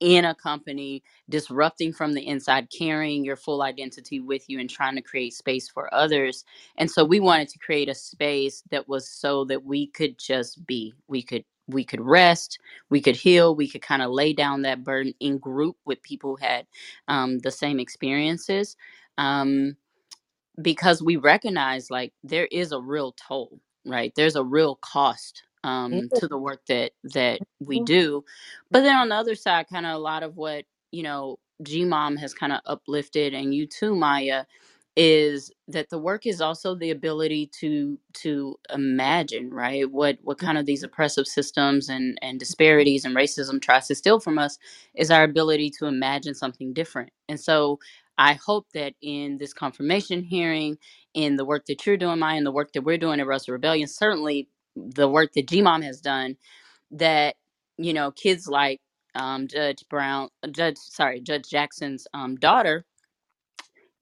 in 0.00 0.26
a 0.26 0.34
company, 0.36 1.02
disrupting 1.30 1.92
from 1.92 2.14
the 2.14 2.26
inside, 2.26 2.68
carrying 2.76 3.24
your 3.24 3.36
full 3.36 3.62
identity 3.62 4.20
with 4.20 4.48
you 4.48 4.60
and 4.60 4.70
trying 4.70 4.96
to 4.96 5.02
create 5.02 5.34
space 5.34 5.68
for 5.68 5.92
others. 5.94 6.44
And 6.78 6.90
so 6.90 7.04
we 7.04 7.20
wanted 7.20 7.48
to 7.50 7.60
create 7.60 7.90
a 7.90 7.94
space 7.96 8.64
that 8.72 8.88
was 8.88 9.10
so 9.10 9.44
that 9.46 9.64
we 9.64 9.88
could 9.88 10.18
just 10.18 10.66
be. 10.66 10.94
We 11.08 11.22
could 11.22 11.44
we 11.68 11.84
could 11.84 12.00
rest, 12.00 12.58
we 12.90 13.00
could 13.02 13.16
heal, 13.16 13.54
we 13.54 13.68
could 13.68 13.82
kind 13.82 14.02
of 14.02 14.10
lay 14.10 14.32
down 14.32 14.62
that 14.62 14.84
burden 14.84 15.14
in 15.20 15.38
group 15.38 15.76
with 15.84 16.02
people 16.02 16.36
who 16.36 16.44
had 16.46 16.66
um, 17.08 17.40
the 17.40 17.50
same 17.52 17.80
experiences. 17.80 18.76
Um, 19.18 19.76
because 20.62 21.02
we 21.02 21.16
recognize 21.16 21.90
like 21.90 22.12
there 22.24 22.46
is 22.46 22.72
a 22.72 22.80
real 22.80 23.12
toll 23.12 23.60
right 23.86 24.14
there's 24.16 24.36
a 24.36 24.44
real 24.44 24.76
cost 24.76 25.44
um 25.64 26.10
to 26.14 26.28
the 26.28 26.38
work 26.38 26.62
that 26.68 26.92
that 27.04 27.42
we 27.60 27.80
Mhm. 27.80 27.86
do 27.86 28.24
but 28.70 28.82
then 28.82 28.96
on 28.96 29.10
the 29.10 29.14
other 29.16 29.34
side 29.36 29.66
kind 29.72 29.86
of 29.86 29.94
a 29.94 29.98
lot 29.98 30.22
of 30.24 30.36
what 30.36 30.64
you 30.92 31.02
know 31.02 31.38
gmom 31.64 32.18
has 32.18 32.34
kind 32.34 32.52
of 32.52 32.60
uplifted 32.66 33.34
and 33.34 33.54
you 33.54 33.66
too 33.66 33.94
maya 33.96 34.44
is 34.96 35.50
that 35.68 35.90
the 35.90 35.98
work 35.98 36.26
is 36.26 36.40
also 36.40 36.74
the 36.74 36.90
ability 36.90 37.46
to 37.48 37.98
to 38.14 38.56
imagine 38.74 39.50
right 39.50 39.90
what 39.90 40.18
what 40.22 40.38
kind 40.38 40.58
of 40.58 40.66
these 40.66 40.84
oppressive 40.84 41.26
systems 41.26 41.88
and 41.88 42.18
and 42.22 42.38
disparities 42.40 43.04
and 43.04 43.16
racism 43.16 43.60
tries 43.62 43.88
to 43.88 43.94
steal 43.96 44.20
from 44.20 44.38
us 44.38 44.58
is 44.94 45.10
our 45.10 45.24
ability 45.24 45.70
to 45.70 45.86
imagine 45.86 46.34
something 46.34 46.74
different 46.74 47.10
and 47.28 47.40
so 47.40 47.78
i 48.20 48.34
hope 48.34 48.68
that 48.74 48.94
in 49.02 49.38
this 49.38 49.54
confirmation 49.54 50.22
hearing 50.24 50.78
in 51.14 51.36
the 51.36 51.46
work 51.46 51.66
that 51.66 51.86
you're 51.86 51.98
doing 51.98 52.20
maya 52.20 52.38
and 52.38 52.46
the 52.46 52.52
work 52.52 52.72
that 52.74 52.84
we're 52.84 52.98
doing 52.98 53.20
at 53.20 53.28
russell 53.28 53.54
rebellion 53.54 53.88
certainly 53.88 54.48
the 54.76 55.08
work 55.10 55.32
that 55.34 55.48
gmom 55.48 55.84
has 55.84 56.00
done 56.02 56.36
that 56.92 57.36
you 57.78 57.94
know 57.94 58.12
kids 58.12 58.48
like 58.48 58.80
um, 59.16 59.48
judge 59.48 59.84
brown 59.90 60.28
judge 60.52 60.76
sorry 60.78 61.20
judge 61.20 61.44
jackson's 61.50 62.06
um, 62.14 62.36
daughter 62.36 62.82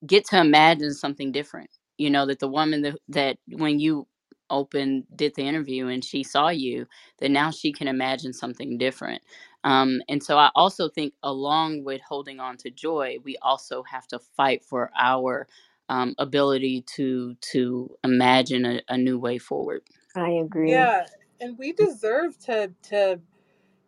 get 0.06 0.26
to 0.26 0.40
imagine 0.40 0.94
something 0.94 1.32
different. 1.32 1.70
You 1.98 2.10
know 2.10 2.26
that 2.26 2.40
the 2.40 2.48
woman 2.48 2.82
that, 2.82 2.96
that 3.10 3.38
when 3.48 3.80
you 3.80 4.08
opened 4.50 5.04
did 5.16 5.34
the 5.36 5.42
interview 5.44 5.88
and 5.88 6.04
she 6.04 6.22
saw 6.22 6.50
you 6.50 6.86
that 7.20 7.30
now 7.30 7.50
she 7.50 7.72
can 7.72 7.88
imagine 7.88 8.34
something 8.34 8.78
different 8.78 9.22
um, 9.64 10.00
and 10.08 10.22
so 10.22 10.38
i 10.38 10.50
also 10.54 10.88
think 10.88 11.14
along 11.22 11.84
with 11.84 12.00
holding 12.08 12.40
on 12.40 12.56
to 12.56 12.70
joy 12.70 13.16
we 13.24 13.36
also 13.42 13.82
have 13.84 14.06
to 14.08 14.18
fight 14.18 14.64
for 14.64 14.90
our 14.98 15.48
um, 15.90 16.14
ability 16.18 16.82
to 16.96 17.34
to 17.40 17.90
imagine 18.04 18.64
a, 18.66 18.82
a 18.88 18.98
new 18.98 19.18
way 19.18 19.38
forward 19.38 19.82
I 20.16 20.30
agree. 20.30 20.72
Yeah, 20.72 21.06
and 21.40 21.58
we 21.58 21.72
deserve 21.72 22.38
to 22.46 22.72
to 22.84 23.20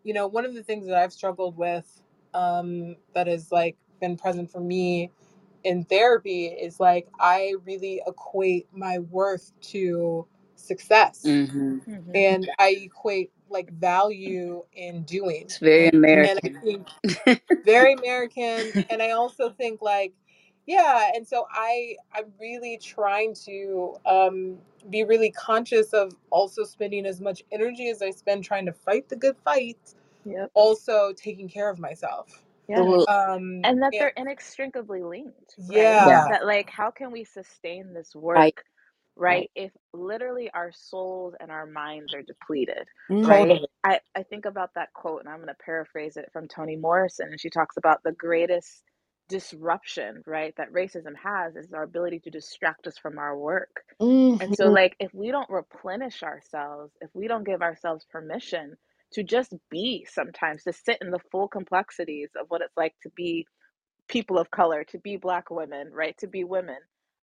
you 0.05 0.15
know 0.15 0.27
one 0.29 0.47
of 0.47 0.55
the 0.55 0.63
things 0.65 0.87
that 0.87 0.97
I've 0.99 1.13
struggled 1.15 1.57
with 1.57 2.03
um 2.35 2.97
that 3.15 3.27
has 3.29 3.53
like 3.53 3.77
been 4.01 4.17
present 4.17 4.51
for 4.51 4.61
me 4.61 5.11
in 5.65 5.85
therapy 5.85 6.47
is 6.47 6.81
like 6.81 7.09
I 7.21 7.55
really 7.65 8.03
equate 8.07 8.69
my 8.73 9.01
worth 9.01 9.53
to 9.73 10.27
success 10.57 11.23
hmm 11.25 11.79
Mhm. 11.89 12.15
and 12.15 12.51
I 12.59 12.71
equate 12.83 13.33
like 13.51 13.73
value 13.73 14.65
in 14.75 15.05
doing 15.05 15.47
it's 15.47 15.59
very 15.59 15.91
and 16.13 16.25
and 16.25 16.41
I 16.45 16.51
american 16.53 16.65
think 16.65 16.89
very 17.65 17.95
American. 17.95 18.75
And 18.91 19.03
I 19.03 19.13
also 19.13 19.51
think 19.51 19.83
like, 19.83 20.15
yeah, 20.67 21.11
and 21.15 21.29
so 21.29 21.47
I 21.53 21.97
I'm 22.15 22.33
really 22.41 22.79
trying 22.79 23.35
to 23.47 23.97
um 24.07 24.59
be 24.91 25.05
really 25.05 25.33
conscious 25.33 25.93
of 25.95 26.15
also 26.31 26.65
spending 26.65 27.07
as 27.07 27.21
much 27.21 27.45
energy 27.53 27.91
as 27.91 28.03
I 28.03 28.13
spend 28.13 28.45
trying 28.45 28.67
to 28.67 28.75
fight 28.75 29.11
the 29.11 29.17
good 29.17 29.37
fight, 29.45 29.95
Yep. 30.27 30.53
also 30.55 31.13
taking 31.17 31.49
care 31.49 31.71
of 31.71 31.79
myself. 31.79 32.45
Yeah. 32.69 32.85
Absolutely. 32.85 33.07
Um 33.09 33.67
And 33.67 33.83
that 33.83 33.95
and 33.95 34.01
they're 34.01 34.15
inextricably 34.17 35.03
linked, 35.03 35.57
right? 35.69 36.17
yeah, 36.17 36.29
That 36.29 36.47
like 36.47 36.71
how 36.71 36.91
can 36.91 37.13
we 37.13 37.25
sustain 37.25 37.95
this 37.95 38.17
Right. 38.35 38.55
work, 38.55 38.65
Right. 39.17 39.51
If 39.55 39.73
literally 39.93 40.51
our 40.55 40.73
souls 40.73 41.35
and 41.41 41.51
our 41.51 41.67
minds 41.67 42.15
are 42.15 42.23
depleted, 42.23 42.87
Mhm. 43.09 43.21
right? 43.23 43.63
I, 43.85 44.01
I 44.15 44.23
think 44.23 44.45
about 44.45 44.71
that 44.75 44.93
quote 44.95 45.21
and 45.21 45.29
I'm 45.29 45.41
gonna 45.41 45.57
paraphrase 45.65 46.17
it 46.17 46.31
from 46.33 46.49
Toni 46.49 46.77
Morrison, 46.77 47.29
and 47.31 47.41
she 47.41 47.51
talks 47.51 47.77
about 47.77 48.03
the 48.05 48.13
greatest 48.13 48.83
disruption, 49.29 50.23
right, 50.27 50.55
that 50.57 50.73
racism 50.73 51.15
has 51.23 51.57
is 51.57 51.73
our 51.73 51.83
ability 51.83 52.21
to 52.21 52.31
distract 52.31 52.87
us 52.87 52.99
from 52.99 53.19
our 53.19 53.37
work. 53.39 53.85
And 54.41 54.55
so 54.55 54.69
Mhm. 54.69 54.71
like 54.71 54.97
if 55.01 55.13
we 55.15 55.31
don't 55.31 55.51
replenish 55.51 56.23
ourselves, 56.23 56.93
if 57.01 57.11
we 57.15 57.29
don't 57.29 57.45
give 57.47 57.63
ourselves 57.63 58.07
permission 58.11 58.77
to 59.13 59.23
just 59.25 59.55
be 59.71 60.07
sometimes, 60.11 60.65
to 60.65 60.73
sit 60.73 60.99
in 61.03 61.11
the 61.11 61.21
full 61.33 61.49
complexities 61.49 62.31
of 62.41 62.47
what 62.49 62.63
it's 62.63 62.77
like 62.77 62.95
to 63.03 63.11
be 63.17 63.47
people 64.09 64.39
of 64.39 64.51
color, 64.51 64.85
to 64.85 64.99
be 64.99 65.17
black 65.17 65.51
women, 65.51 65.91
right, 65.93 66.17
to 66.19 66.27
be 66.29 66.45
women, 66.45 66.79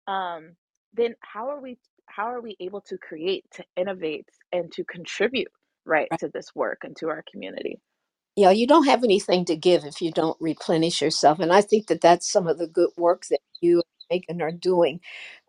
um, 0.07 0.55
then 0.93 1.15
how 1.21 1.49
are 1.49 1.61
we 1.61 1.77
how 2.07 2.25
are 2.25 2.41
we 2.41 2.57
able 2.59 2.81
to 2.81 2.97
create, 2.97 3.45
to 3.53 3.63
innovate, 3.77 4.27
and 4.53 4.71
to 4.73 4.83
contribute, 4.85 5.51
right, 5.85 6.11
Right. 6.11 6.19
to 6.19 6.29
this 6.29 6.55
work 6.55 6.79
and 6.83 6.95
to 6.97 7.09
our 7.09 7.23
community? 7.31 7.79
Yeah, 8.35 8.51
you 8.51 8.67
don't 8.67 8.87
have 8.87 9.05
anything 9.05 9.45
to 9.45 9.57
give 9.57 9.85
if 9.85 10.01
you 10.01 10.11
don't 10.11 10.37
replenish 10.41 11.01
yourself. 11.03 11.39
And 11.39 11.53
I 11.53 11.61
think 11.61 11.87
that 11.87 12.01
that's 12.01 12.31
some 12.31 12.47
of 12.47 12.59
the 12.59 12.67
good 12.67 12.91
work 12.97 13.25
that 13.31 13.41
you 13.61 13.83
and 14.11 14.21
Megan 14.21 14.41
are 14.43 14.51
doing 14.51 15.01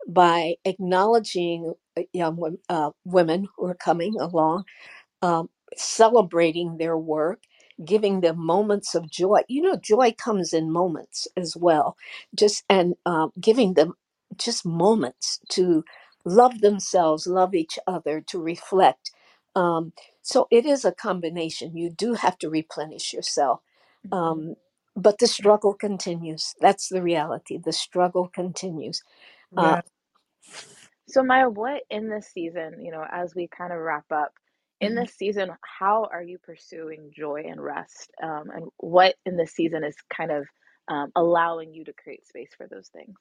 by 0.07 0.55
acknowledging 0.65 1.73
uh, 1.97 2.03
young 2.13 2.57
uh, 2.69 2.91
women 3.05 3.47
who 3.57 3.67
are 3.67 3.75
coming 3.75 4.15
along 4.19 4.61
um, 5.23 5.49
celebrating 5.77 6.77
their 6.77 6.97
work, 6.97 7.43
giving 7.85 8.21
them 8.21 8.45
moments 8.45 8.95
of 8.95 9.09
joy. 9.11 9.41
You 9.49 9.63
know, 9.63 9.77
joy 9.77 10.13
comes 10.17 10.53
in 10.53 10.71
moments 10.71 11.27
as 11.37 11.55
well. 11.57 11.97
Just 12.35 12.65
and 12.69 12.95
um, 13.07 13.31
giving 13.41 13.75
them 13.75 13.95
just 14.39 14.65
moments 14.65 15.39
to 15.51 15.85
love 16.25 16.61
themselves, 16.61 17.27
love 17.27 17.55
each 17.55 17.79
other, 17.87 18.21
to 18.21 18.39
reflect. 18.41 19.11
Um, 19.55 19.93
so 20.23 20.47
it 20.51 20.65
is 20.65 20.85
a 20.85 20.93
combination. 20.93 21.77
You 21.77 21.91
do 21.91 22.15
have 22.15 22.37
to 22.39 22.49
replenish 22.49 23.13
yourself. 23.13 23.61
Mhm. 24.05 24.13
Um, 24.13 24.55
but 24.95 25.19
the 25.19 25.27
struggle 25.27 25.73
continues. 25.75 26.55
That's 26.61 26.89
the 26.89 27.03
reality. 27.03 27.59
The 27.63 27.73
struggle 27.73 28.29
continues. 28.33 29.03
Uh, 29.57 29.75
yeah. 29.75 29.81
So 31.09 31.23
Maya, 31.23 31.49
what 31.49 31.83
in 31.89 32.09
this 32.09 32.27
season, 32.33 32.83
you 32.83 32.91
know, 32.91 33.05
as 33.11 33.35
we 33.35 33.47
kind 33.49 33.73
of 33.73 33.79
wrap 33.79 34.05
up, 34.11 34.33
in 34.81 34.95
Mhm. 34.95 34.95
this 34.95 35.13
season, 35.15 35.51
how 35.79 36.09
are 36.11 36.23
you 36.23 36.39
pursuing 36.39 37.11
joy 37.15 37.43
and 37.47 37.63
rest? 37.63 38.11
Um, 38.23 38.49
and 38.53 38.65
what 38.77 39.15
in 39.25 39.37
this 39.37 39.53
season 39.53 39.83
is 39.83 39.95
kind 40.15 40.31
of 40.31 40.47
um, 40.89 41.11
allowing 41.15 41.73
you 41.73 41.85
to 41.85 41.93
create 41.93 42.27
space 42.27 42.51
for 42.57 42.67
those 42.67 42.89
things? 42.89 43.15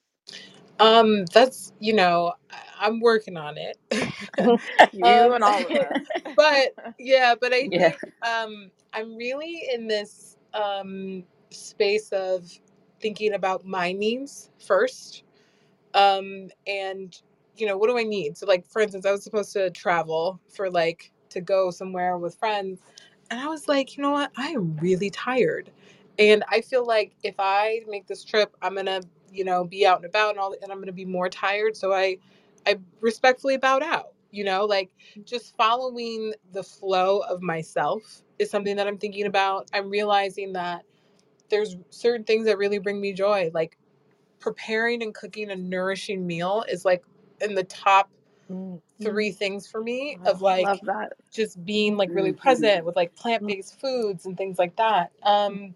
Um 0.81 1.27
that's 1.27 1.73
you 1.81 1.95
know, 1.95 2.35
I- 2.51 2.87
I'm 2.87 3.01
working 3.01 3.37
on 3.37 3.57
it. 3.59 3.79
You 4.93 5.05
um 5.05 5.33
and 5.35 5.45
all 5.45 5.67
of 5.67 5.77
us. 5.77 5.99
but 6.37 6.71
yeah, 6.99 7.35
but 7.41 7.53
I 7.55 7.69
yeah 7.73 7.93
think 7.93 7.99
um 8.27 8.71
I'm 8.95 9.17
really 9.17 9.69
in 9.75 9.89
this 9.89 10.37
um 10.55 11.25
space 11.51 12.11
of 12.13 12.51
thinking 13.01 13.35
about 13.35 13.67
my 13.67 13.93
needs 13.93 14.51
first 14.67 15.15
um 15.95 16.49
and 16.67 17.21
you 17.57 17.67
know 17.67 17.77
what 17.77 17.89
do 17.89 17.99
i 17.99 18.03
need 18.03 18.37
so 18.37 18.47
like 18.47 18.67
for 18.69 18.81
instance 18.81 19.05
i 19.07 19.11
was 19.11 19.23
supposed 19.25 19.53
to 19.53 19.71
travel 19.71 20.41
for 20.49 20.71
like 20.71 21.11
to 21.29 21.41
go 21.41 21.71
somewhere 21.71 22.17
with 22.17 22.37
friends 22.37 22.81
and 23.31 23.41
i 23.41 23.47
was 23.47 23.69
like 23.69 23.97
you 23.97 24.03
know 24.03 24.13
what 24.13 24.31
i 24.37 24.49
am 24.49 24.77
really 24.77 25.11
tired 25.11 25.71
and 26.19 26.45
i 26.51 26.61
feel 26.61 26.87
like 26.87 27.13
if 27.25 27.35
i 27.39 27.81
make 27.89 28.07
this 28.07 28.25
trip 28.25 28.55
i'm 28.63 28.75
gonna 28.77 29.01
you 29.33 29.45
know 29.45 29.65
be 29.65 29.87
out 29.87 29.99
and 29.99 30.07
about 30.07 30.31
and 30.31 30.39
all 30.39 30.55
and 30.63 30.73
i'm 30.73 30.81
gonna 30.81 30.93
be 30.93 31.05
more 31.05 31.29
tired 31.29 31.77
so 31.77 31.93
i 31.93 32.17
i 32.67 32.79
respectfully 33.01 33.57
bowed 33.57 33.83
out 33.83 34.13
you 34.31 34.45
know 34.45 34.65
like 34.65 34.91
just 35.25 35.57
following 35.57 36.33
the 36.53 36.63
flow 36.63 37.21
of 37.21 37.43
myself 37.43 38.23
is 38.39 38.51
something 38.51 38.77
that 38.77 38.87
i'm 38.87 38.99
thinking 38.99 39.27
about 39.27 39.69
i'm 39.75 39.91
realizing 39.91 40.53
that 40.53 40.83
there's 41.51 41.77
certain 41.91 42.25
things 42.25 42.47
that 42.47 42.59
really 42.59 42.79
bring 42.79 43.01
me 43.01 43.13
joy 43.13 43.51
like 43.55 43.79
preparing 44.41 45.03
and 45.03 45.15
cooking 45.15 45.51
a 45.51 45.57
nourishing 45.57 46.27
meal 46.27 46.65
is 46.69 46.85
like 46.85 47.05
in 47.41 47.55
the 47.55 47.65
top 47.65 48.11
Mm. 48.51 48.81
three 49.01 49.31
things 49.33 49.67
for 49.67 49.83
me 49.83 50.19
of 50.27 50.43
like 50.43 50.65
love 50.67 50.81
that. 50.85 51.13
just 51.33 51.65
being 51.65 51.97
like 51.97 52.11
really 52.13 52.33
Mhm. 52.33 52.39
present 52.39 52.85
with 52.85 52.97
like 52.97 53.15
plant-based 53.17 53.81
foods 53.81 54.27
and 54.27 54.37
things 54.37 54.59
like 54.59 54.75
that 54.77 55.13
um 55.23 55.75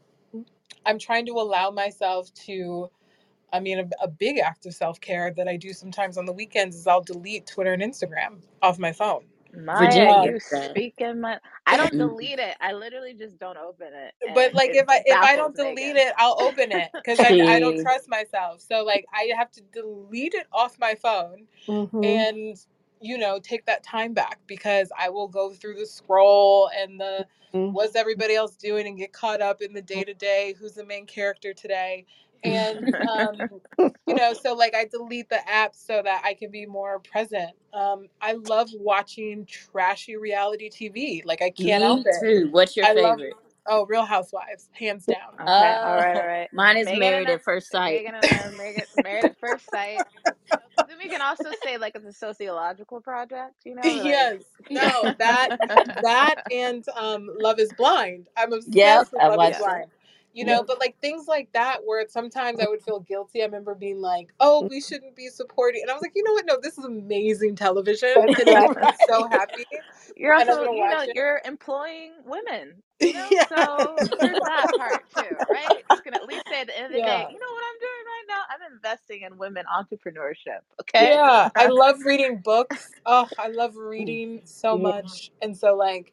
i'm 0.86 0.98
trying 0.98 1.26
to 1.26 1.32
allow 1.34 1.70
myself 1.70 2.32
to 2.34 2.90
i 3.52 3.60
mean 3.60 3.80
a, 3.80 3.88
a 4.04 4.08
big 4.08 4.38
act 4.38 4.66
of 4.66 4.74
self-care 4.74 5.32
that 5.36 5.48
i 5.48 5.56
do 5.56 5.72
sometimes 5.72 6.18
on 6.18 6.26
the 6.26 6.32
weekends 6.34 6.76
is 6.76 6.86
i'll 6.86 7.02
delete 7.02 7.46
twitter 7.46 7.72
and 7.74 7.82
instagram 7.82 8.40
off 8.62 8.78
my 8.78 8.92
phone 8.92 9.24
Maya, 9.54 10.12
virginia 10.12 10.12
you 10.12 10.40
speaking 10.40 11.20
my 11.20 11.38
I 11.66 11.76
don't 11.76 11.96
Mhm. 11.96 11.98
delete 11.98 12.38
it. 12.40 12.56
I 12.60 12.72
literally 12.74 13.14
just 13.14 13.38
don't 13.38 13.58
open 13.58 13.88
it. 13.94 14.14
but 14.34 14.54
like 14.54 14.72
if 14.74 14.86
i 14.88 15.02
if 15.06 15.18
i 15.22 15.36
don't 15.36 15.56
delete 15.56 15.96
Megan. 15.96 15.96
it 15.96 16.12
i'll 16.18 16.36
open 16.40 16.72
it 16.72 16.90
because 17.02 17.22
I, 17.22 17.36
I 17.46 17.60
don't 17.60 17.78
trust 17.78 18.08
myself 18.08 18.60
so 18.60 18.84
like 18.84 19.06
i 19.14 19.30
have 19.36 19.50
to 19.52 19.62
delete 19.72 20.34
it 20.34 20.46
off 20.52 20.78
my 20.80 20.94
phone 20.96 21.46
Mhm. 21.68 21.92
and 22.02 22.56
you 23.00 23.18
know 23.18 23.40
take 23.40 23.66
that 23.66 23.84
time 23.84 24.14
back 24.14 24.40
because 24.48 24.90
i 24.98 25.10
will 25.10 25.28
go 25.28 25.52
through 25.52 25.76
the 25.76 25.86
scroll 25.86 26.70
and 26.78 27.00
the 27.00 27.26
Mhm. 27.54 27.72
what's 27.72 27.96
everybody 27.96 28.34
else 28.36 28.56
doing 28.56 28.86
and 28.88 28.98
get 28.98 29.12
caught 29.12 29.42
up 29.42 29.62
in 29.62 29.74
the 29.74 29.82
day 29.82 30.04
to 30.04 30.14
day 30.14 30.54
who's 30.60 30.74
the 30.74 30.86
main 30.86 31.06
character 31.06 31.54
today 31.54 32.06
and 32.44 32.94
um 33.08 33.60
you 34.06 34.14
know 34.14 34.34
so 34.34 34.54
like 34.54 34.74
i 34.74 34.84
delete 34.84 35.28
the 35.28 35.48
app 35.48 35.74
so 35.74 36.02
that 36.02 36.22
i 36.24 36.34
can 36.34 36.50
be 36.50 36.66
more 36.66 37.00
present. 37.00 37.52
Um 37.72 38.08
i 38.20 38.32
love 38.32 38.68
watching 38.74 39.46
trashy 39.46 40.16
reality 40.16 40.70
tv 40.70 41.24
like 41.24 41.42
i 41.42 41.50
can't 41.50 41.82
help 41.82 42.04
me 42.04 42.10
it. 42.10 42.20
too. 42.20 42.48
What's 42.50 42.76
your 42.76 42.86
i 42.86 42.92
love 42.92 43.18
favorite? 43.18 43.34
Oh 43.68 43.86
real 43.86 44.04
housewives 44.04 44.68
hands 44.72 45.06
down. 45.06 45.34
Okay, 45.34 45.44
all 45.44 45.62
right, 45.62 46.16
all 46.16 46.22
oh 46.22 46.26
right. 46.26 46.48
mine 46.52 46.76
is 46.76 46.86
Megan 46.86 47.02
and 47.02 47.10
married 47.12 47.28
I, 47.28 47.32
at 47.34 47.42
first 47.44 47.70
sight. 47.70 48.02
Megan 48.02 48.14
and 48.16 48.26
I, 48.26 48.50
Megan, 48.50 48.84
married 49.04 49.26
at 49.26 49.38
first 49.38 49.70
sight. 49.70 50.04
You 50.48 50.54
know, 50.56 50.58
because 50.74 50.88
then 50.88 50.98
we 50.98 51.08
can 51.08 51.22
also 51.22 51.50
say 51.62 51.78
like 51.78 51.94
it's 51.94 52.04
a 52.04 52.12
sociological 52.12 53.00
project. 53.00 53.54
You 53.64 53.76
know, 53.76 53.82
like. 53.84 54.04
yes. 54.04 54.42
No 54.68 55.14
that 55.18 55.50
that 56.02 56.34
and 56.50 56.84
um 56.96 57.30
love 57.38 57.60
is 57.60 57.72
blind. 57.74 58.26
I'm 58.36 58.52
yep 58.66 59.06
obsessed 59.06 59.12
with 59.12 59.22
i 59.22 59.28
love 59.28 59.34
is 59.34 59.38
watched 59.38 59.52
that 59.52 59.60
blind 59.60 59.90
you 60.32 60.44
know 60.44 60.62
but 60.62 60.80
like 60.80 60.96
things 61.00 61.26
like 61.28 61.52
that 61.52 61.78
where 61.84 62.04
sometimes 62.08 62.60
i 62.60 62.66
would 62.66 62.82
feel 62.84 63.00
guilty 63.00 63.42
i 63.42 63.44
remember 63.44 63.74
being 63.74 64.00
like 64.00 64.32
oh 64.40 64.62
we 64.62 64.78
mm-hmm. 64.78 64.94
shouldn't 64.94 65.16
be 65.16 65.28
supporting 65.28 65.82
and 65.82 65.90
i 65.90 65.94
was 65.94 66.02
like 66.02 66.12
you 66.14 66.22
know 66.24 66.32
what 66.32 66.46
no 66.46 66.58
this 66.62 66.78
is 66.78 66.84
amazing 66.84 67.54
television 67.56 68.16
and 68.40 68.50
i'm 68.50 68.92
so 69.08 69.26
happy 69.28 69.66
You're 70.16 70.34
also, 70.34 70.64
you 70.72 70.88
know, 70.88 71.02
it. 71.02 71.14
you're 71.14 71.40
employing 71.44 72.12
women. 72.24 72.82
You 73.02 73.14
know, 73.14 73.28
Yeah. 73.32 73.46
so 73.48 73.98
there's 74.20 74.38
that 74.44 74.68
part 74.76 75.10
too, 75.12 75.36
right? 75.50 75.84
You 75.90 76.00
can 76.02 76.14
at 76.14 76.24
least 76.24 76.48
say 76.48 76.60
at 76.60 76.68
the 76.68 76.76
end 76.76 76.86
of 76.86 76.92
the 76.92 76.98
Yeah. 76.98 77.24
day, 77.24 77.26
you 77.32 77.38
know 77.40 77.46
what 77.52 77.64
I'm 77.68 77.80
doing 77.80 78.04
right 78.06 78.24
now? 78.28 78.42
I'm 78.48 78.72
investing 78.72 79.22
in 79.22 79.38
women 79.38 79.64
entrepreneurship. 79.66 80.60
Okay. 80.80 81.12
Yeah, 81.14 81.50
I 81.56 81.66
love 81.66 82.04
reading 82.04 82.38
books. 82.38 82.92
Oh, 83.04 83.28
I 83.36 83.48
love 83.48 83.74
mm. 83.74 83.88
reading 83.90 84.40
so 84.44 84.76
Yeah. 84.76 84.82
much. 84.82 85.32
And 85.42 85.56
so 85.56 85.74
like 85.74 86.12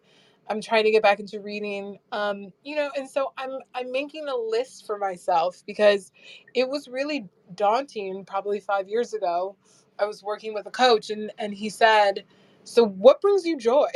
I'm 0.50 0.62
trying 0.62 0.86
to 0.86 0.92
get 0.92 1.04
back 1.04 1.20
into 1.20 1.40
reading. 1.42 2.00
Um, 2.12 2.52
you 2.64 2.76
know, 2.76 2.90
and 2.98 3.10
so 3.10 3.34
I'm 3.38 3.60
I'm 3.76 3.92
making 3.92 4.28
a 4.28 4.36
list 4.36 4.86
for 4.86 4.98
myself 4.98 5.64
because 5.66 6.12
it 6.56 6.68
was 6.68 6.88
really 6.88 7.28
daunting 7.56 8.26
probably 8.26 8.60
5 8.60 8.88
years 8.90 9.14
ago. 9.14 9.56
I 10.00 10.06
was 10.06 10.24
working 10.24 10.54
with 10.54 10.66
a 10.66 10.72
coach 10.72 11.10
and 11.10 11.32
and 11.38 11.54
he 11.54 11.70
said, 11.70 12.26
"So 12.64 12.86
what 12.86 13.22
brings 13.22 13.46
you 13.46 13.58
joy?" 13.58 13.90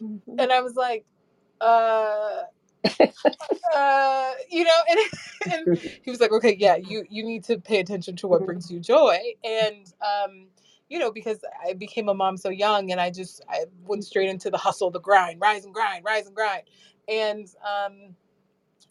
Mhm. 0.00 0.20
And 0.38 0.52
I 0.52 0.60
was 0.60 0.74
like, 0.74 1.04
"Uh 1.60 2.44
uh, 3.74 4.32
you 4.50 4.64
know, 4.64 4.80
and, 4.90 4.98
and 5.52 5.78
he 6.02 6.10
was 6.10 6.20
like, 6.20 6.32
okay, 6.32 6.56
yeah, 6.58 6.76
you 6.76 7.04
you 7.08 7.24
need 7.24 7.44
to 7.44 7.58
pay 7.58 7.80
attention 7.80 8.16
to 8.16 8.28
what 8.28 8.44
brings 8.44 8.70
you 8.70 8.80
joy, 8.80 9.18
and 9.44 9.92
um, 10.00 10.46
you 10.92 10.98
know, 10.98 11.10
because 11.10 11.38
I 11.66 11.72
became 11.72 12.10
a 12.10 12.14
mom 12.14 12.36
so 12.36 12.50
young, 12.50 12.92
and 12.92 13.00
I 13.00 13.08
just 13.08 13.42
I 13.48 13.64
went 13.86 14.04
straight 14.04 14.28
into 14.28 14.50
the 14.50 14.58
hustle, 14.58 14.90
the 14.90 15.00
grind, 15.00 15.40
rise 15.40 15.64
and 15.64 15.72
grind, 15.72 16.04
rise 16.04 16.26
and 16.26 16.36
grind, 16.36 16.64
and 17.08 17.48
um, 17.66 18.14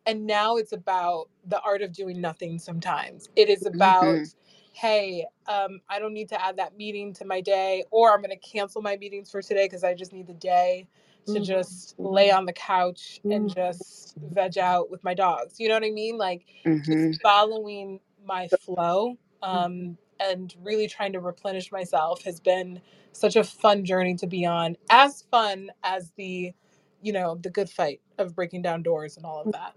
and 0.08 0.26
now 0.26 0.58
it's 0.58 0.72
about 0.72 1.30
the 1.46 1.62
art 1.62 1.84
of 1.84 1.94
doing 1.94 2.20
nothing. 2.20 2.58
Sometimes 2.58 3.30
it 3.36 3.50
is 3.50 3.68
about, 3.68 4.08
Mhm. 4.08 4.34
hey, 4.74 5.28
um, 5.46 5.80
I 5.90 6.00
don't 6.00 6.14
need 6.14 6.30
to 6.30 6.44
add 6.44 6.58
that 6.58 6.76
meeting 6.76 7.14
to 7.14 7.26
my 7.26 7.40
day, 7.40 7.84
or 7.92 8.12
I'm 8.12 8.22
going 8.24 8.32
to 8.32 8.36
cancel 8.38 8.82
my 8.82 8.98
meetings 8.98 9.30
for 9.30 9.44
today 9.44 9.66
because 9.66 9.84
I 9.84 9.94
just 9.94 10.12
need 10.12 10.26
the 10.26 10.34
day 10.34 10.88
to 11.28 11.34
Mhm. 11.34 11.46
just 11.46 12.00
lay 12.00 12.32
on 12.32 12.48
the 12.48 12.54
couch 12.54 13.22
and 13.26 13.48
Mhm. 13.48 13.54
just 13.54 14.16
veg 14.18 14.58
out 14.58 14.90
with 14.90 15.04
my 15.04 15.14
dogs. 15.14 15.60
You 15.60 15.68
know 15.70 15.76
what 15.76 15.84
I 15.84 15.92
mean? 15.92 16.18
Like 16.18 16.48
just 16.84 17.22
following 17.22 18.00
my 18.26 18.48
flow 18.48 19.20
um, 19.44 19.98
and 20.22 20.56
really 20.64 20.88
trying 20.88 21.14
to 21.14 21.22
replenish 21.22 21.72
myself 21.72 22.24
has 22.26 22.42
been 22.42 22.82
such 23.14 23.38
a 23.38 23.46
fun 23.46 23.86
journey 23.86 24.16
to 24.18 24.28
be 24.28 24.46
on. 24.46 24.78
As 24.92 25.24
fun 25.32 25.72
as 25.84 26.12
the, 26.18 26.54
you 27.02 27.14
know, 27.14 27.36
the 27.36 27.52
good 27.52 27.70
fight 27.70 28.02
of 28.20 28.36
breaking 28.36 28.64
down 28.64 28.84
doors 28.84 29.18
and 29.18 29.26
all 29.26 29.42
of 29.42 29.52
that. 29.52 29.76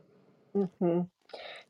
Mhm. 0.57 1.09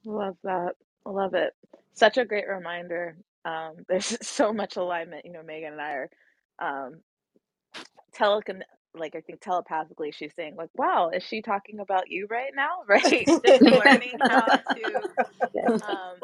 Love 0.07 0.37
that. 0.45 0.77
Love 1.07 1.35
it. 1.35 1.55
Such 1.95 2.19
a 2.19 2.25
great 2.25 2.49
reminder. 2.49 3.17
Um, 3.45 3.77
there's 3.89 4.17
so 4.27 4.53
much 4.53 4.77
alignment. 4.77 5.27
You 5.27 5.33
know, 5.33 5.43
Megan 5.45 5.73
and 5.75 5.83
I 5.83 5.93
are 5.93 6.11
um, 6.61 7.01
telecon 8.19 8.63
like 8.95 9.15
I 9.17 9.23
think 9.23 9.41
telepathically 9.41 10.13
she's 10.13 10.35
saying 10.37 10.57
like, 10.57 10.71
"Wow, 10.77 11.11
is 11.15 11.25
she 11.25 11.43
talking 11.43 11.81
about 11.81 12.11
you 12.11 12.27
right 12.31 12.53
now?" 12.55 12.81
Right? 12.89 13.31
Just 13.45 13.61
learning 13.71 14.19
how 14.29 14.57
to. 14.75 15.03
Um, 15.87 16.24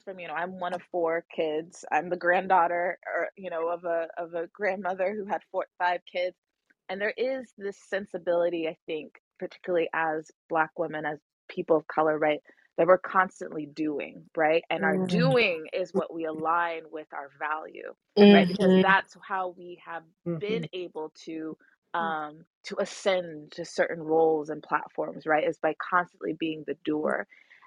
comes 0.00 0.04
from 0.04 0.20
you 0.20 0.28
know 0.28 0.34
I'm 0.34 0.60
one 0.60 0.74
of 0.74 0.82
four 0.92 1.24
kids. 1.34 1.84
I'm 1.92 2.10
the 2.10 2.16
granddaughter, 2.16 2.98
or 3.06 3.30
you 3.36 3.50
know, 3.50 3.68
of 3.70 3.84
a 3.84 4.08
of 4.18 4.34
a 4.34 4.48
grandmother 4.48 5.14
who 5.14 5.26
had 5.26 5.42
four 5.52 5.66
five 5.78 6.02
kids, 6.12 6.36
and 6.88 7.00
there 7.00 7.14
is 7.16 7.52
this 7.58 7.78
sensibility 7.88 8.68
I 8.68 8.76
think, 8.86 9.14
particularly 9.38 9.88
as 9.94 10.30
Black 10.50 10.78
women, 10.78 11.06
as 11.06 11.20
people 11.48 11.76
of 11.78 11.88
color, 11.88 12.18
right, 12.18 12.40
that 12.78 12.86
we're 12.88 12.98
constantly 12.98 13.66
doing, 13.66 14.30
right, 14.36 14.64
and 14.70 14.84
our 14.84 14.98
Mm. 14.98 15.08
doing 15.08 15.68
is 15.74 15.94
what 15.94 16.14
we 16.14 16.26
align 16.26 16.84
with 16.92 17.08
our 17.14 17.30
value 17.38 17.94
right 18.32 18.48
because 18.48 18.72
Mhm. 18.72 18.82
that's 18.82 19.16
how 19.28 19.54
we 19.58 19.80
have 19.84 20.04
been 20.40 20.64
Mhm. 20.64 20.70
able 20.74 21.12
to 21.24 21.56
um 21.94 22.44
to 22.64 22.76
ascend 22.80 23.52
to 23.52 23.64
certain 23.64 24.00
roles 24.02 24.50
and 24.50 24.62
platforms 24.62 25.26
right 25.26 25.48
is 25.48 25.58
by 25.58 25.74
constantly 25.90 26.34
being 26.34 26.64
the 26.66 26.76
doer 26.84 27.26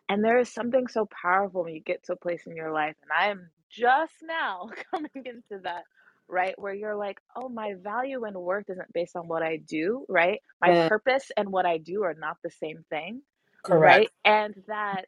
and 0.09 0.23
there 0.23 0.39
is 0.39 0.49
something 0.53 0.87
so 0.87 1.07
powerful 1.21 1.63
when 1.63 1.73
you 1.73 1.81
get 1.81 2.03
to 2.03 2.13
a 2.13 2.17
place 2.17 2.43
in 2.47 2.55
your 2.55 2.71
life 2.71 2.95
and 3.01 3.11
i 3.17 3.29
am 3.31 3.49
just 3.71 4.13
now 4.23 4.69
coming 4.91 5.11
into 5.25 5.61
that 5.63 5.83
right 6.29 6.55
where 6.57 6.73
you're 6.73 6.95
like 6.95 7.17
oh 7.35 7.49
my 7.49 7.73
value 7.81 8.23
and 8.25 8.37
worth 8.37 8.69
isn't 8.69 8.93
based 8.93 9.15
on 9.15 9.27
what 9.27 9.43
i 9.43 9.57
do 9.57 10.05
right 10.09 10.41
my 10.61 10.73
purpose 10.73 11.31
and 11.37 11.49
what 11.51 11.65
i 11.65 11.77
do 11.77 12.03
are 12.03 12.15
not 12.15 12.37
the 12.43 12.51
same 12.51 12.83
thing 12.89 13.21
Correct. 13.63 14.07
right 14.07 14.11
and 14.25 14.55
that 14.67 15.05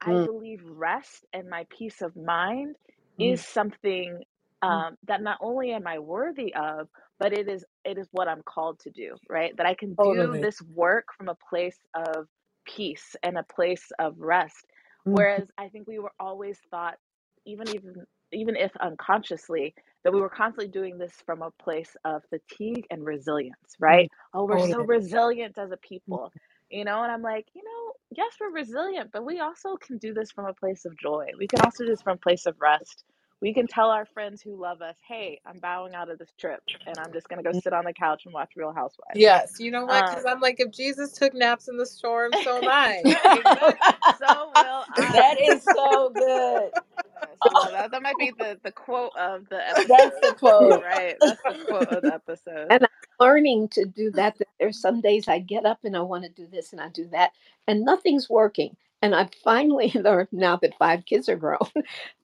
i 0.00 0.16
Mm. 0.16 0.26
believe 0.26 0.62
rest 0.66 1.24
and 1.32 1.48
my 1.48 1.66
peace 1.70 2.02
of 2.02 2.16
mind 2.16 2.76
Mhm. 3.18 3.40
is 3.40 3.42
something 3.42 4.22
um, 4.62 4.96
that 5.06 5.22
not 5.22 5.38
only 5.40 5.72
am 5.72 5.86
I 5.86 6.00
worthy 6.00 6.54
of, 6.54 6.88
but 7.20 7.32
it 7.32 7.48
is 7.48 7.64
it 7.84 7.98
is 7.98 8.08
what 8.12 8.28
I'm 8.28 8.42
called 8.44 8.80
to 8.80 8.90
do, 8.90 9.16
right? 9.28 9.56
That 9.56 9.66
I 9.66 9.74
can 9.74 9.98
do 10.02 10.36
Totally. 10.36 10.40
this 10.40 10.60
work 10.62 11.06
from 11.16 11.28
a 11.28 11.36
place 11.50 11.78
of 11.94 12.26
peace 12.66 13.16
and 13.22 13.38
a 13.38 13.44
place 13.44 13.92
of 13.98 14.14
rest. 14.18 14.66
Mhm. 15.06 15.16
Whereas 15.16 15.48
I 15.58 15.68
think 15.68 15.88
we 15.88 15.98
were 16.00 16.12
always 16.20 16.58
thought, 16.70 16.96
even 17.46 17.68
even 17.70 18.06
even 18.32 18.56
if 18.56 18.72
unconsciously, 18.80 19.74
that 20.04 20.12
we 20.14 20.20
were 20.20 20.30
constantly 20.30 20.68
doing 20.68 20.98
this 20.98 21.14
from 21.26 21.42
a 21.42 21.50
place 21.62 21.96
of 22.04 22.22
fatigue 22.30 22.86
and 22.90 23.04
resilience, 23.04 23.76
right? 23.80 24.10
Oh, 24.34 24.44
we're 24.46 24.58
so 24.58 24.82
Totally. 24.82 24.86
resilient 24.86 25.58
as 25.58 25.72
a 25.72 25.78
people, 25.78 26.32
you 26.70 26.84
know. 26.84 27.02
And 27.02 27.12
I'm 27.12 27.22
like, 27.22 27.46
you 27.54 27.62
know, 27.64 27.92
yes, 28.16 28.34
we're 28.40 28.52
resilient, 28.52 29.10
but 29.12 29.24
we 29.24 29.40
also 29.40 29.76
can 29.76 29.98
do 29.98 30.14
this 30.14 30.32
from 30.32 30.46
a 30.46 30.54
place 30.54 30.84
of 30.86 30.96
joy. 30.98 31.26
We 31.38 31.48
can 31.48 31.60
also 31.62 31.84
do 31.84 31.90
this 31.90 32.02
from 32.02 32.14
a 32.14 32.20
place 32.20 32.46
of 32.46 32.56
rest 32.60 33.04
we 33.42 33.54
can 33.54 33.66
tell 33.68 33.90
our 33.90 34.06
friends 34.06 34.42
who 34.42 34.56
love 34.60 34.82
us, 34.82 34.96
hey, 35.06 35.40
I'm 35.46 35.58
bowing 35.60 35.94
out 35.94 36.10
of 36.10 36.18
this 36.18 36.32
trip 36.38 36.62
and 36.86 36.98
I'm 36.98 37.12
just 37.12 37.28
going 37.28 37.42
to 37.42 37.44
go 37.44 37.52
sit 37.52 37.72
on 37.72 37.84
the 37.84 37.92
couch 37.94 38.22
and 38.26 38.34
watch 38.34 38.52
Real 38.56 38.72
Housewives. 38.72 39.10
Yes, 39.14 39.56
you 39.58 39.70
know 39.70 39.86
what? 39.86 40.06
Because 40.06 40.24
Um, 40.24 40.32
I'm 40.34 40.40
like, 40.40 40.56
if 40.60 40.72
Jesus 40.72 41.12
took 41.12 41.34
naps 41.34 41.68
in 41.68 41.76
the 41.78 41.86
storm, 41.86 42.32
so 42.44 42.58
am 42.58 42.68
I. 42.68 43.02
So 44.18 44.52
will 44.56 44.84
I. 44.92 45.10
that 45.12 45.36
is 45.40 45.62
so 45.74 46.10
good. 46.10 46.72
Yes, 47.44 47.60
that. 47.70 47.90
That 47.92 48.02
might 48.02 48.18
be 48.18 48.32
the, 48.38 48.58
the 48.64 48.72
quote 48.72 49.12
of 49.16 49.48
the 49.50 49.66
episode. 49.68 49.88
That's 49.88 50.20
the 50.20 50.32
quote. 50.32 50.82
right? 50.82 51.16
That's 51.20 51.42
the 51.48 51.56
quote 51.66 51.88
of 51.90 52.02
the 52.02 52.14
episode. 52.14 52.68
And 52.70 52.84
I'm 52.84 52.90
learning 53.20 53.68
to 53.70 53.84
do 53.86 54.10
that. 54.12 54.38
that 54.38 54.48
There's 54.60 54.80
some 54.80 55.00
days 55.00 55.28
I 55.28 55.38
get 55.40 55.66
up 55.66 55.80
and 55.84 55.96
I 55.96 56.00
want 56.02 56.24
to 56.24 56.30
do 56.30 56.46
this 56.46 56.72
and 56.72 56.80
I 56.80 56.88
do 56.90 57.06
that, 57.12 57.32
and 57.68 57.84
nothing's 57.84 58.30
working. 58.30 58.76
And 59.02 59.14
I 59.14 59.28
finally 59.44 59.92
learned 59.94 60.28
now 60.32 60.56
that 60.58 60.78
five 60.78 61.04
kids 61.06 61.28
are 61.28 61.36
grown. 61.36 61.58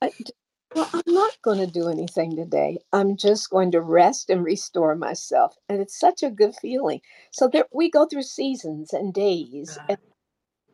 I 0.02 0.10
d- 0.18 0.32
well, 0.74 0.88
I'm 0.92 1.14
not 1.14 1.40
going 1.42 1.58
to 1.58 1.66
do 1.66 1.88
anything 1.88 2.36
today. 2.36 2.78
I'm 2.92 3.16
just 3.16 3.50
going 3.50 3.72
to 3.72 3.80
rest 3.80 4.30
and 4.30 4.44
restore 4.44 4.94
myself. 4.94 5.56
And 5.68 5.80
it's 5.80 5.98
such 5.98 6.22
a 6.22 6.30
good 6.30 6.54
feeling. 6.54 7.00
So 7.30 7.48
there, 7.48 7.66
we 7.72 7.90
go 7.90 8.06
through 8.06 8.22
seasons 8.22 8.92
and 8.92 9.12
days 9.12 9.78
and, 9.88 9.98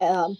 um, 0.01 0.37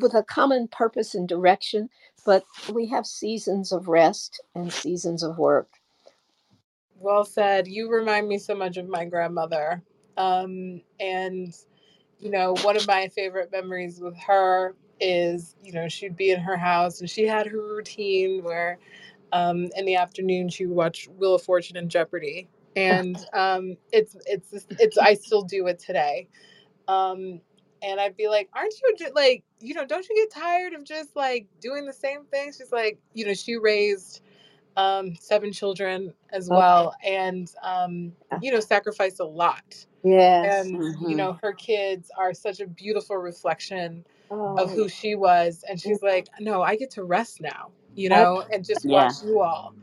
with 0.00 0.14
a 0.14 0.22
common 0.22 0.68
purpose 0.68 1.14
and 1.14 1.28
direction, 1.28 1.88
but 2.24 2.44
we 2.72 2.86
have 2.88 3.06
seasons 3.06 3.72
of 3.72 3.88
rest 3.88 4.42
and 4.54 4.72
seasons 4.72 5.22
of 5.22 5.38
work. 5.38 5.68
Well 6.96 7.24
said. 7.24 7.66
You 7.66 7.90
remind 7.90 8.28
me 8.28 8.38
so 8.38 8.54
much 8.54 8.76
of 8.76 8.88
my 8.88 9.04
grandmother. 9.04 9.82
Um, 10.16 10.82
and, 11.00 11.52
you 12.20 12.30
know, 12.30 12.54
one 12.62 12.76
of 12.76 12.86
my 12.86 13.08
favorite 13.08 13.50
memories 13.50 14.00
with 14.00 14.16
her 14.18 14.76
is, 15.00 15.56
you 15.64 15.72
know, 15.72 15.88
she'd 15.88 16.16
be 16.16 16.30
in 16.30 16.40
her 16.40 16.56
house 16.56 17.00
and 17.00 17.10
she 17.10 17.24
had 17.26 17.46
her 17.48 17.58
routine 17.58 18.44
where 18.44 18.78
um, 19.32 19.68
in 19.76 19.86
the 19.86 19.96
afternoon 19.96 20.48
she 20.50 20.66
would 20.66 20.76
watch 20.76 21.08
Wheel 21.18 21.36
of 21.36 21.42
Fortune 21.42 21.76
and 21.78 21.90
Jeopardy. 21.90 22.48
And 22.76 23.18
um, 23.34 23.76
it's, 23.92 24.16
it's, 24.26 24.66
it's, 24.78 24.98
I 24.98 25.14
still 25.14 25.42
do 25.42 25.66
it 25.68 25.78
today. 25.80 26.28
Um, 26.88 27.40
and 27.82 28.00
I'd 28.00 28.16
be 28.16 28.28
like, 28.28 28.48
aren't 28.54 28.74
you 28.82 28.94
just 28.98 29.14
like, 29.14 29.44
you 29.60 29.74
know, 29.74 29.84
don't 29.86 30.08
you 30.08 30.16
get 30.16 30.32
tired 30.40 30.72
of 30.74 30.84
just 30.84 31.16
like 31.16 31.46
doing 31.60 31.86
the 31.86 31.92
same 31.92 32.24
thing? 32.26 32.52
She's 32.56 32.72
like, 32.72 32.98
you 33.14 33.26
know, 33.26 33.34
she 33.34 33.56
raised 33.56 34.12
um, 34.76 35.14
seven 35.16 35.52
children 35.52 36.14
as 36.32 36.50
Oh. 36.50 36.54
well, 36.54 36.94
and 37.04 37.50
um, 37.62 38.12
you 38.40 38.52
know, 38.52 38.60
sacrificed 38.60 39.20
a 39.20 39.24
lot. 39.26 39.86
Yes. 40.04 40.70
And 40.70 40.74
Mhm. 40.74 41.10
you 41.10 41.16
know, 41.16 41.34
her 41.42 41.52
kids 41.54 42.10
are 42.18 42.34
such 42.34 42.60
a 42.60 42.66
beautiful 42.66 43.16
reflection 43.16 44.04
of 44.56 44.70
Oh, 44.70 44.74
who 44.74 44.88
she 44.88 45.14
was. 45.16 45.64
And 45.68 45.80
she's 45.80 46.02
like, 46.02 46.28
no, 46.40 46.62
I 46.62 46.76
get 46.76 46.92
to 46.92 47.04
rest 47.04 47.40
now, 47.40 47.72
you 47.94 48.10
know, 48.10 48.44
and 48.52 48.64
just 48.64 48.84
Yeah. 48.84 48.88
watch 48.88 49.22
you 49.22 49.40
all, 49.42 49.74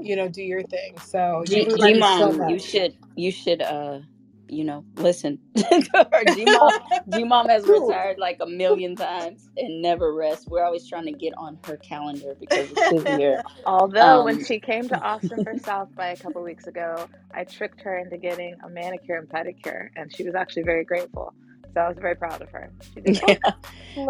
you 0.00 0.16
know, 0.16 0.28
do 0.28 0.42
your 0.42 0.64
thing. 0.64 0.98
So 1.00 1.44
G 1.44 1.66
you 1.72 1.72
remind 1.72 1.96
me 1.96 2.02
so 2.02 2.32
mom, 2.32 2.42
you 2.44 2.58
much. 2.58 2.60
should 2.60 2.94
you 3.16 3.32
should 3.32 3.62
uh 3.62 4.00
you 4.48 4.64
know 4.64 4.86
listen 4.96 5.40
to 5.56 6.08
her. 6.12 6.24
G 6.26 6.46
mom 6.46 6.74
G 7.08 7.24
mom 7.24 7.48
has 7.48 7.66
Cool. 7.66 7.68
retired 7.68 8.18
like 8.18 8.38
a 8.40 8.46
million 8.46 8.96
times 8.96 9.48
and 9.56 9.82
never 9.82 10.14
rests. 10.14 10.46
We're 10.48 10.64
always 10.64 10.86
trying 10.86 11.06
to 11.06 11.12
get 11.12 11.34
on 11.38 11.58
her 11.66 11.78
calendar 11.78 12.36
because 12.40 12.72
it's 12.72 12.84
busier. 12.84 13.42
Although 13.66 14.22
when 14.22 14.38
Um, 14.38 14.44
she 14.44 14.60
came 14.60 14.88
to 14.88 15.00
Austin 15.00 15.42
for 15.42 15.56
South 15.56 15.88
by 15.96 16.08
a 16.08 16.16
couple 16.18 16.42
weeks 16.42 16.66
ago, 16.66 17.08
I 17.34 17.44
tricked 17.44 17.82
her 17.84 17.98
into 17.98 18.18
getting 18.18 18.58
a 18.64 18.70
manicure 18.70 19.16
and 19.18 19.28
pedicure, 19.28 19.88
and 19.96 20.12
she 20.12 20.24
was 20.24 20.34
actually 20.34 20.64
very 20.64 20.84
grateful. 20.84 21.34
So 21.74 21.80
I 21.82 21.88
was 21.88 21.98
very 22.00 22.16
proud 22.16 22.42
of 22.42 22.50
her. 22.52 22.72
She 22.94 23.02
Yeah, 23.04 23.20
great. 23.26 23.40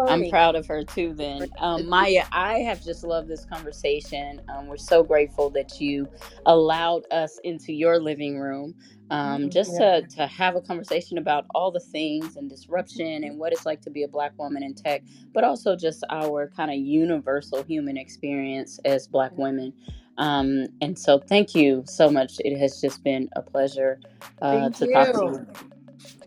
I'm 0.07 0.25
proud 0.25 0.55
of 0.55 0.67
her 0.67 0.83
too. 0.83 1.13
Then, 1.15 1.49
um, 1.59 1.87
Maya, 1.87 2.25
I 2.33 2.59
have 2.59 2.83
just 2.83 3.03
loved 3.03 3.29
this 3.29 3.45
conversation. 3.45 4.41
Um, 4.49 4.67
we're 4.67 4.77
so 4.77 5.03
grateful 5.03 5.49
that 5.51 5.81
you 5.81 6.09
allowed 6.45 7.03
us 7.11 7.39
into 7.43 7.73
your 7.73 7.99
living 7.99 8.39
room, 8.39 8.75
um, 9.11 9.49
just 9.49 9.77
to 9.77 10.03
to 10.15 10.27
have 10.27 10.55
a 10.57 10.61
conversation 10.61 11.17
about 11.17 11.45
all 11.55 11.71
the 11.71 11.79
things 11.81 12.37
and 12.37 12.49
disruption 12.49 13.23
and 13.25 13.39
what 13.39 13.53
it's 13.53 13.65
like 13.65 13.81
to 13.83 13.91
be 13.91 14.03
a 14.03 14.09
Black 14.09 14.33
woman 14.39 14.63
in 14.63 14.75
tech, 14.75 15.03
but 15.33 15.43
also 15.43 15.75
just 15.75 16.03
our 16.11 16.49
kind 16.55 16.71
of 16.71 16.77
universal 16.77 17.63
human 17.63 17.97
experience 17.97 18.79
as 18.85 19.07
Black 19.07 19.37
women. 19.37 19.73
Um, 20.17 20.67
and 20.81 20.99
so, 20.99 21.19
thank 21.19 21.55
you 21.55 21.83
so 21.87 22.09
much. 22.11 22.35
It 22.39 22.57
has 22.59 22.81
just 22.81 23.03
been 23.03 23.29
a 23.35 23.41
pleasure 23.41 23.99
uh, 24.41 24.69
Thank 24.69 24.75
to 24.77 24.87
talk 24.87 25.13
to 25.13 25.25
you. 25.25 25.47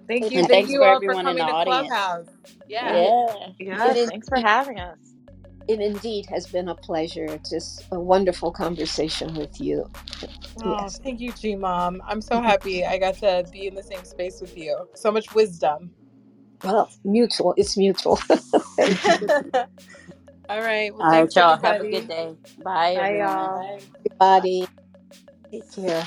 You. 0.09 0.15
Thank 0.21 0.33
you. 0.33 0.41
And 0.41 0.49
Thank 0.49 0.71
you 0.71 0.81
for 0.81 0.87
all 0.87 1.03
for 1.03 1.15
everyone 1.15 1.29
in 1.29 1.37
coming 1.37 1.39
the 1.39 1.47
to 1.47 1.53
audience. 1.53 1.89
Clubhouse. 1.89 2.27
Yeah. 2.69 2.93
Yeah. 2.93 3.49
Yes, 3.59 3.91
It 3.91 3.97
is- 3.97 4.11
thanks 4.11 4.29
for 4.29 4.39
having 4.41 4.81
us. 4.81 4.99
It 5.69 5.81
indeed 5.81 6.27
has 6.31 6.47
been 6.47 6.69
a 6.69 6.75
pleasure. 6.77 7.25
It's 7.27 7.51
just 7.51 7.85
a 7.93 8.01
wonderful 8.01 8.53
conversation 8.53 9.35
with 9.35 9.61
you. 9.61 9.91
Oh, 10.65 10.73
Yes. 10.83 10.99
thank 10.99 11.21
you, 11.21 11.33
G 11.33 11.57
Mom. 11.57 12.03
I'm 12.07 12.21
so 12.23 12.37
mm-hmm. 12.37 12.47
happy 12.47 12.85
I 12.87 12.99
got 12.99 13.17
to 13.19 13.47
be 13.53 13.67
in 13.69 13.75
the 13.75 13.83
same 13.83 14.05
space 14.05 14.41
with 14.41 14.57
you. 14.57 14.89
So 14.95 15.11
much 15.13 15.35
wisdom. 15.35 15.93
Well, 16.65 16.91
mutual. 17.05 17.55
It's 17.57 17.77
mutual. 17.77 18.19
All 20.49 20.61
right. 20.63 20.95
Well, 20.95 21.03
All 21.03 21.11
right, 21.11 21.35
y'all. 21.37 21.59
Have 21.59 21.81
a 21.83 21.91
good 21.91 22.09
day. 22.09 22.37
Bye, 22.63 22.95
Bye, 22.95 23.19
everyone. 23.19 23.19
y'all. 23.19 23.81
Everybody, 24.07 24.67
take 25.53 25.73
care. 25.73 26.05